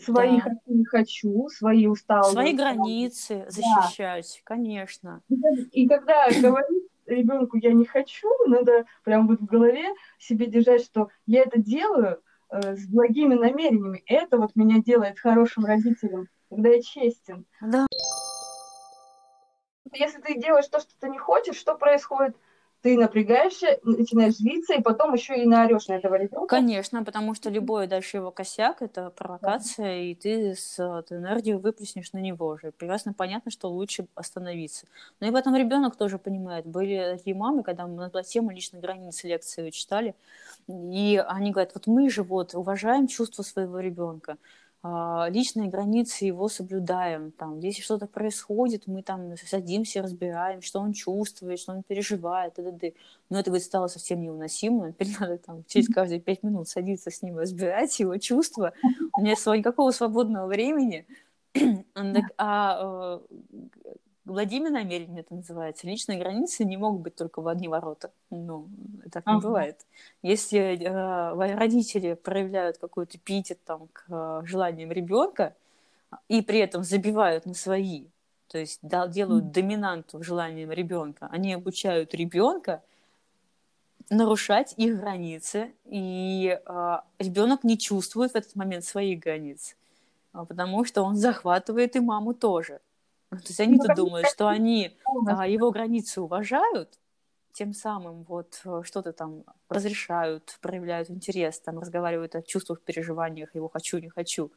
свои 0.04 0.36
Да. 0.36 0.42
хочу, 0.42 0.60
не 0.66 0.84
хочу, 0.84 1.48
свои 1.48 1.86
усталые. 1.86 2.32
Свои 2.32 2.52
границы 2.52 3.46
защищать, 3.48 4.42
конечно. 4.44 5.22
И 5.30 5.84
И 5.84 5.88
когда 5.88 6.28
говорит 6.42 6.88
ребенку 7.06 7.56
я 7.56 7.72
не 7.72 7.86
хочу, 7.86 8.28
надо 8.46 8.84
прям 9.04 9.28
вот 9.28 9.40
в 9.40 9.46
голове 9.46 9.86
себе 10.18 10.46
держать, 10.46 10.82
что 10.84 11.08
я 11.26 11.42
это 11.42 11.60
делаю 11.60 12.20
э, 12.50 12.76
с 12.76 12.86
благими 12.88 13.34
намерениями. 13.34 14.02
Это 14.06 14.36
вот 14.36 14.56
меня 14.56 14.82
делает 14.82 15.18
хорошим 15.20 15.64
родителем, 15.64 16.26
когда 16.50 16.70
я 16.70 16.82
честен. 16.82 17.46
Да. 17.60 17.86
Если 19.92 20.20
ты 20.20 20.40
делаешь 20.40 20.68
то, 20.68 20.80
что 20.80 20.90
ты 21.00 21.08
не 21.08 21.18
хочешь, 21.18 21.56
что 21.56 21.74
происходит? 21.74 22.36
Ты 22.80 22.96
напрягаешься, 22.96 23.80
начинаешь 23.82 24.36
злиться, 24.36 24.74
и 24.74 24.80
потом 24.80 25.12
еще 25.12 25.36
и 25.42 25.46
наорешь 25.46 25.88
на 25.88 25.94
этого 25.94 26.14
ребенка. 26.14 26.46
Конечно, 26.46 27.02
потому 27.02 27.34
что 27.34 27.50
любой 27.50 27.88
дальше 27.88 28.18
его 28.18 28.30
косяк— 28.30 28.76
это 28.82 29.10
провокация, 29.10 30.02
и 30.02 30.14
ты 30.14 30.54
с 30.54 30.78
эту 30.78 31.16
энергию 31.16 31.58
выплеснешь 31.58 32.12
на 32.12 32.18
него 32.18 32.56
же. 32.56 32.70
Прекрасно 32.70 33.12
понятно, 33.12 33.50
что 33.50 33.68
лучше 33.68 34.06
остановиться. 34.14 34.86
Но 35.18 35.26
и 35.26 35.32
потом 35.32 35.56
ребенок 35.56 35.96
тоже 35.96 36.18
понимает. 36.18 36.66
Были 36.66 37.16
такие 37.16 37.34
мамы, 37.34 37.64
когда 37.64 37.84
мы 37.88 38.08
на 38.08 38.22
тема 38.22 38.54
личной 38.54 38.78
границы 38.78 39.26
лекции 39.26 39.70
читали, 39.70 40.14
и 40.68 41.20
они 41.26 41.50
говорят, 41.50 41.72
вот 41.74 41.88
мы 41.88 42.08
же 42.10 42.22
вот 42.22 42.54
уважаем 42.54 43.08
чувства 43.08 43.42
своего 43.42 43.80
ребенка, 43.80 44.36
личные 44.84 45.68
границы 45.68 46.24
его 46.24 46.48
соблюдаем. 46.48 47.32
Там, 47.32 47.58
если 47.58 47.82
что-то 47.82 48.06
происходит, 48.06 48.86
мы 48.86 49.02
там 49.02 49.36
садимся, 49.36 50.02
разбираем, 50.02 50.62
что 50.62 50.80
он 50.80 50.92
чувствует, 50.92 51.58
что 51.58 51.72
он 51.72 51.82
переживает, 51.82 52.54
т.д. 52.54 52.92
Но 53.28 53.40
это 53.40 53.50
говорит, 53.50 53.66
стало 53.66 53.88
совсем 53.88 54.22
невыносимо. 54.22 54.92
Теперь 54.92 55.08
надо 55.20 55.38
там 55.38 55.64
через 55.66 55.88
каждые 55.88 56.20
пять 56.20 56.42
минут 56.42 56.68
садиться 56.68 57.10
с 57.10 57.22
ним, 57.22 57.38
разбирать 57.38 57.98
его 57.98 58.16
чувства. 58.18 58.72
У 59.16 59.22
меня 59.22 59.34
сво- 59.34 59.56
никакого 59.58 59.90
свободного 59.90 60.46
времени. 60.46 61.06
Так, 61.94 62.24
А 62.38 62.78
э, 62.80 63.58
Владимир 64.28 64.70
намерение 64.70 65.20
это 65.20 65.34
называется. 65.34 65.86
Личные 65.86 66.18
границы 66.18 66.64
не 66.64 66.76
могут 66.76 67.00
быть 67.00 67.16
только 67.16 67.40
в 67.40 67.48
одни 67.48 67.66
ворота. 67.66 68.12
Ну, 68.30 68.68
так 69.10 69.26
не 69.26 69.32
Ага. 69.32 69.42
бывает. 69.42 69.86
Если 70.22 70.58
э, 70.58 71.54
родители 71.56 72.12
проявляют 72.12 72.76
какой-то 72.78 73.18
питет 73.18 73.58
там, 73.64 73.88
к 73.88 74.04
э, 74.08 74.42
желаниям 74.44 74.92
ребенка 74.92 75.56
и 76.28 76.42
при 76.42 76.58
этом 76.58 76.84
забивают 76.84 77.46
на 77.46 77.54
свои, 77.54 78.06
то 78.48 78.58
есть 78.58 78.80
да, 78.82 79.08
делают 79.08 79.50
доминанту 79.50 80.22
желаниям 80.22 80.72
ребенка, 80.72 81.28
они 81.30 81.54
обучают 81.54 82.14
ребенка 82.14 82.82
нарушать 84.10 84.74
их 84.76 84.98
границы, 84.98 85.74
и 85.84 86.58
ребенок 87.18 87.62
не 87.62 87.76
чувствует 87.76 88.32
в 88.32 88.36
этот 88.36 88.56
момент 88.56 88.84
своих 88.84 89.20
границ, 89.20 89.76
а, 90.32 90.46
потому 90.46 90.86
что 90.86 91.02
он 91.02 91.16
захватывает 91.16 91.94
и 91.94 92.00
маму 92.00 92.32
тоже. 92.32 92.80
То 93.30 93.36
есть 93.46 93.60
они-то 93.60 93.94
думают, 93.94 94.28
что 94.28 94.48
они 94.48 94.96
а, 95.26 95.46
его 95.46 95.70
границы 95.70 96.20
уважают, 96.20 96.98
тем 97.52 97.74
самым 97.74 98.22
вот 98.22 98.60
э, 98.64 98.82
что-то 98.84 99.12
там 99.12 99.44
разрешают, 99.68 100.58
проявляют 100.62 101.10
интерес, 101.10 101.60
там 101.60 101.78
разговаривают 101.78 102.34
о 102.36 102.42
чувствах, 102.42 102.80
переживаниях, 102.82 103.54
его 103.54 103.68
хочу, 103.68 103.98
не 103.98 104.08
хочу. 104.08 104.52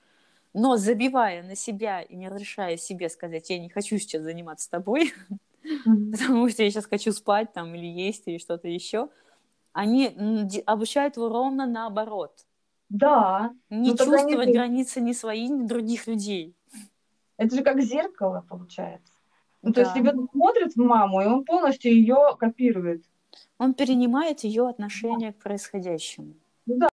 Но 0.53 0.77
забивая 0.77 1.43
на 1.43 1.56
себя 1.56 2.02
и 2.02 2.15
не 2.15 2.30
разрешая 2.30 2.77
себе 2.77 3.10
сказать, 3.10 3.49
я 3.49 3.60
не 3.60 3.69
хочу 3.69 3.98
сейчас 3.98 4.22
заниматься 4.22 4.69
тобой, 4.69 5.14
потому 6.11 6.48
что 6.49 6.64
я 6.64 6.69
сейчас 6.69 6.85
хочу 6.85 7.11
спать 7.11 7.53
там 7.53 7.73
или 7.76 7.88
есть 7.88 8.23
или 8.27 8.38
что-то 8.38 8.68
еще, 8.68 9.10
они 9.73 10.15
обучают 10.65 11.18
его 11.18 11.30
ровно 11.30 11.65
наоборот. 11.65 12.45
Да. 12.89 13.52
Не 13.69 13.91
Ну, 13.91 13.98
чувствовать 13.98 14.49
границы 14.49 15.02
ни 15.02 15.14
свои, 15.14 15.48
ни 15.48 15.65
других 15.65 16.07
людей. 16.07 16.56
Это 17.42 17.56
же 17.56 17.64
как 17.64 17.82
зеркало 17.82 18.46
получается. 18.48 19.12
Ну, 19.64 19.74
то 19.74 19.82
есть 19.82 19.94
Да. 19.94 20.00
ребенок 20.00 20.30
смотрит 20.32 20.74
в 20.76 20.78
маму, 20.78 21.22
и 21.22 21.26
он 21.26 21.44
полностью 21.44 21.92
ее 21.92 22.36
копирует. 22.38 23.04
Он 23.58 23.74
перенимает 23.74 24.42
ее 24.42 24.70
отношение 24.70 25.34
к 25.34 25.38
происходящему. 25.38 26.36
Ну 26.68 26.78
да. 26.78 26.90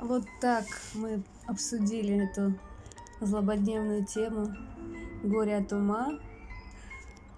Вот 0.00 0.24
так 0.40 0.64
мы 0.94 1.22
обсудили 1.46 2.28
эту 2.28 2.54
злободневную 3.20 4.04
тему 4.06 4.48
горе 5.22 5.58
от 5.58 5.72
ума. 5.72 6.18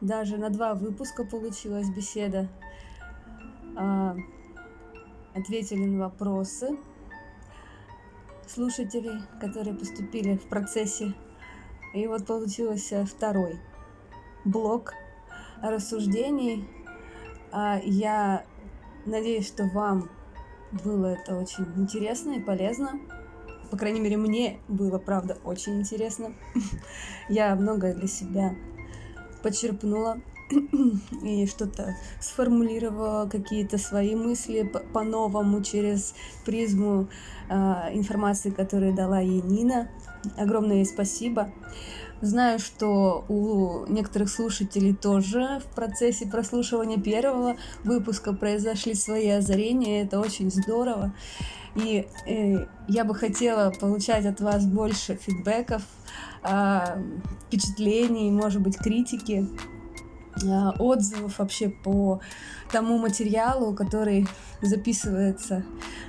Даже 0.01 0.39
на 0.39 0.49
два 0.49 0.73
выпуска 0.73 1.25
получилась 1.25 1.91
беседа. 1.91 2.49
А, 3.77 4.17
ответили 5.35 5.85
на 5.85 6.05
вопросы 6.05 6.79
слушателей, 8.53 9.23
которые 9.41 9.75
поступили 9.75 10.37
в 10.37 10.49
процессе. 10.49 11.15
И 11.95 12.07
вот 12.07 12.27
получился 12.27 13.05
второй 13.05 13.61
блок 14.45 14.95
рассуждений. 15.63 16.69
А, 17.51 17.81
я 17.83 18.45
надеюсь, 19.07 19.47
что 19.47 19.65
вам 19.65 20.11
было 20.85 21.07
это 21.15 21.37
очень 21.37 21.67
интересно 21.77 22.33
и 22.33 22.41
полезно. 22.41 23.01
По 23.71 23.77
крайней 23.77 24.01
мере, 24.01 24.17
мне 24.17 24.61
было, 24.69 24.99
правда, 24.99 25.39
очень 25.45 25.81
интересно. 25.81 26.35
Я 27.29 27.55
многое 27.55 27.95
для 27.95 28.07
себя 28.07 28.55
почерпнула 29.43 30.21
и 31.23 31.47
что-то 31.47 31.97
сформулировала, 32.21 33.29
какие-то 33.29 33.79
свои 33.79 34.15
мысли 34.15 34.63
по-новому 34.93 35.63
через 35.63 36.15
призму 36.45 37.09
а, 37.49 37.91
информации, 37.93 38.51
которую 38.51 38.95
дала 38.95 39.21
ей 39.21 39.43
Нина. 39.43 39.89
Огромное 40.37 40.77
ей 40.77 40.87
спасибо. 40.87 41.51
Знаю, 42.21 42.61
что 42.61 43.25
у 43.29 43.85
некоторых 43.91 44.31
слушателей 44.31 44.95
тоже 44.95 45.61
в 45.61 45.75
процессе 45.75 46.25
прослушивания 46.27 46.97
первого 46.97 47.57
выпуска 47.83 48.33
произошли 48.33 48.95
свои 48.95 49.29
озарения. 49.29 50.05
Это 50.05 50.21
очень 50.21 50.49
здорово. 50.51 51.13
И 51.75 52.07
э, 52.27 52.67
я 52.87 53.05
бы 53.05 53.15
хотела 53.15 53.71
получать 53.71 54.25
от 54.27 54.41
вас 54.41 54.65
больше 54.67 55.17
фидбэков, 55.17 55.83
а, 56.45 56.99
впечатлений, 57.47 58.31
может 58.31 58.61
быть, 58.61 58.77
критики, 58.77 59.49
отзывов 60.79 61.39
вообще 61.39 61.69
по 61.69 62.21
тому 62.71 62.99
материалу, 62.99 63.75
который 63.75 64.27
записывается. 64.61 65.65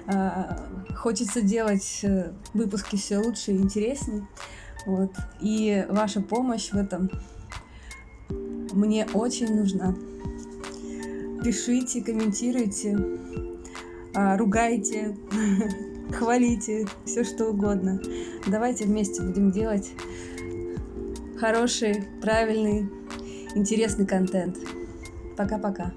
А, 0.07 0.65
Хочется 0.95 1.41
делать 1.41 1.99
э, 2.03 2.31
выпуски 2.53 2.95
все 2.95 3.17
лучше 3.17 3.51
и 3.51 3.57
интереснее. 3.57 4.27
Вот. 4.85 5.11
И 5.41 5.85
ваша 5.89 6.21
помощь 6.21 6.71
в 6.71 6.77
этом 6.77 7.09
мне 8.29 9.05
очень 9.13 9.53
нужна. 9.53 9.95
Пишите, 11.43 12.01
комментируйте, 12.01 12.97
ругайте, 14.13 15.17
хвалите, 16.13 16.87
все 17.05 17.25
что 17.25 17.49
угодно. 17.49 18.01
Давайте 18.47 18.85
вместе 18.85 19.21
будем 19.21 19.51
делать 19.51 19.91
хороший, 21.43 22.05
правильный, 22.21 22.89
интересный 23.55 24.05
контент. 24.05 24.57
Пока-пока. 25.37 25.91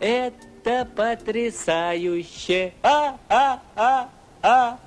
Это 0.00 0.88
потрясающе. 0.96 2.72
А-а-а-а. 2.82 4.78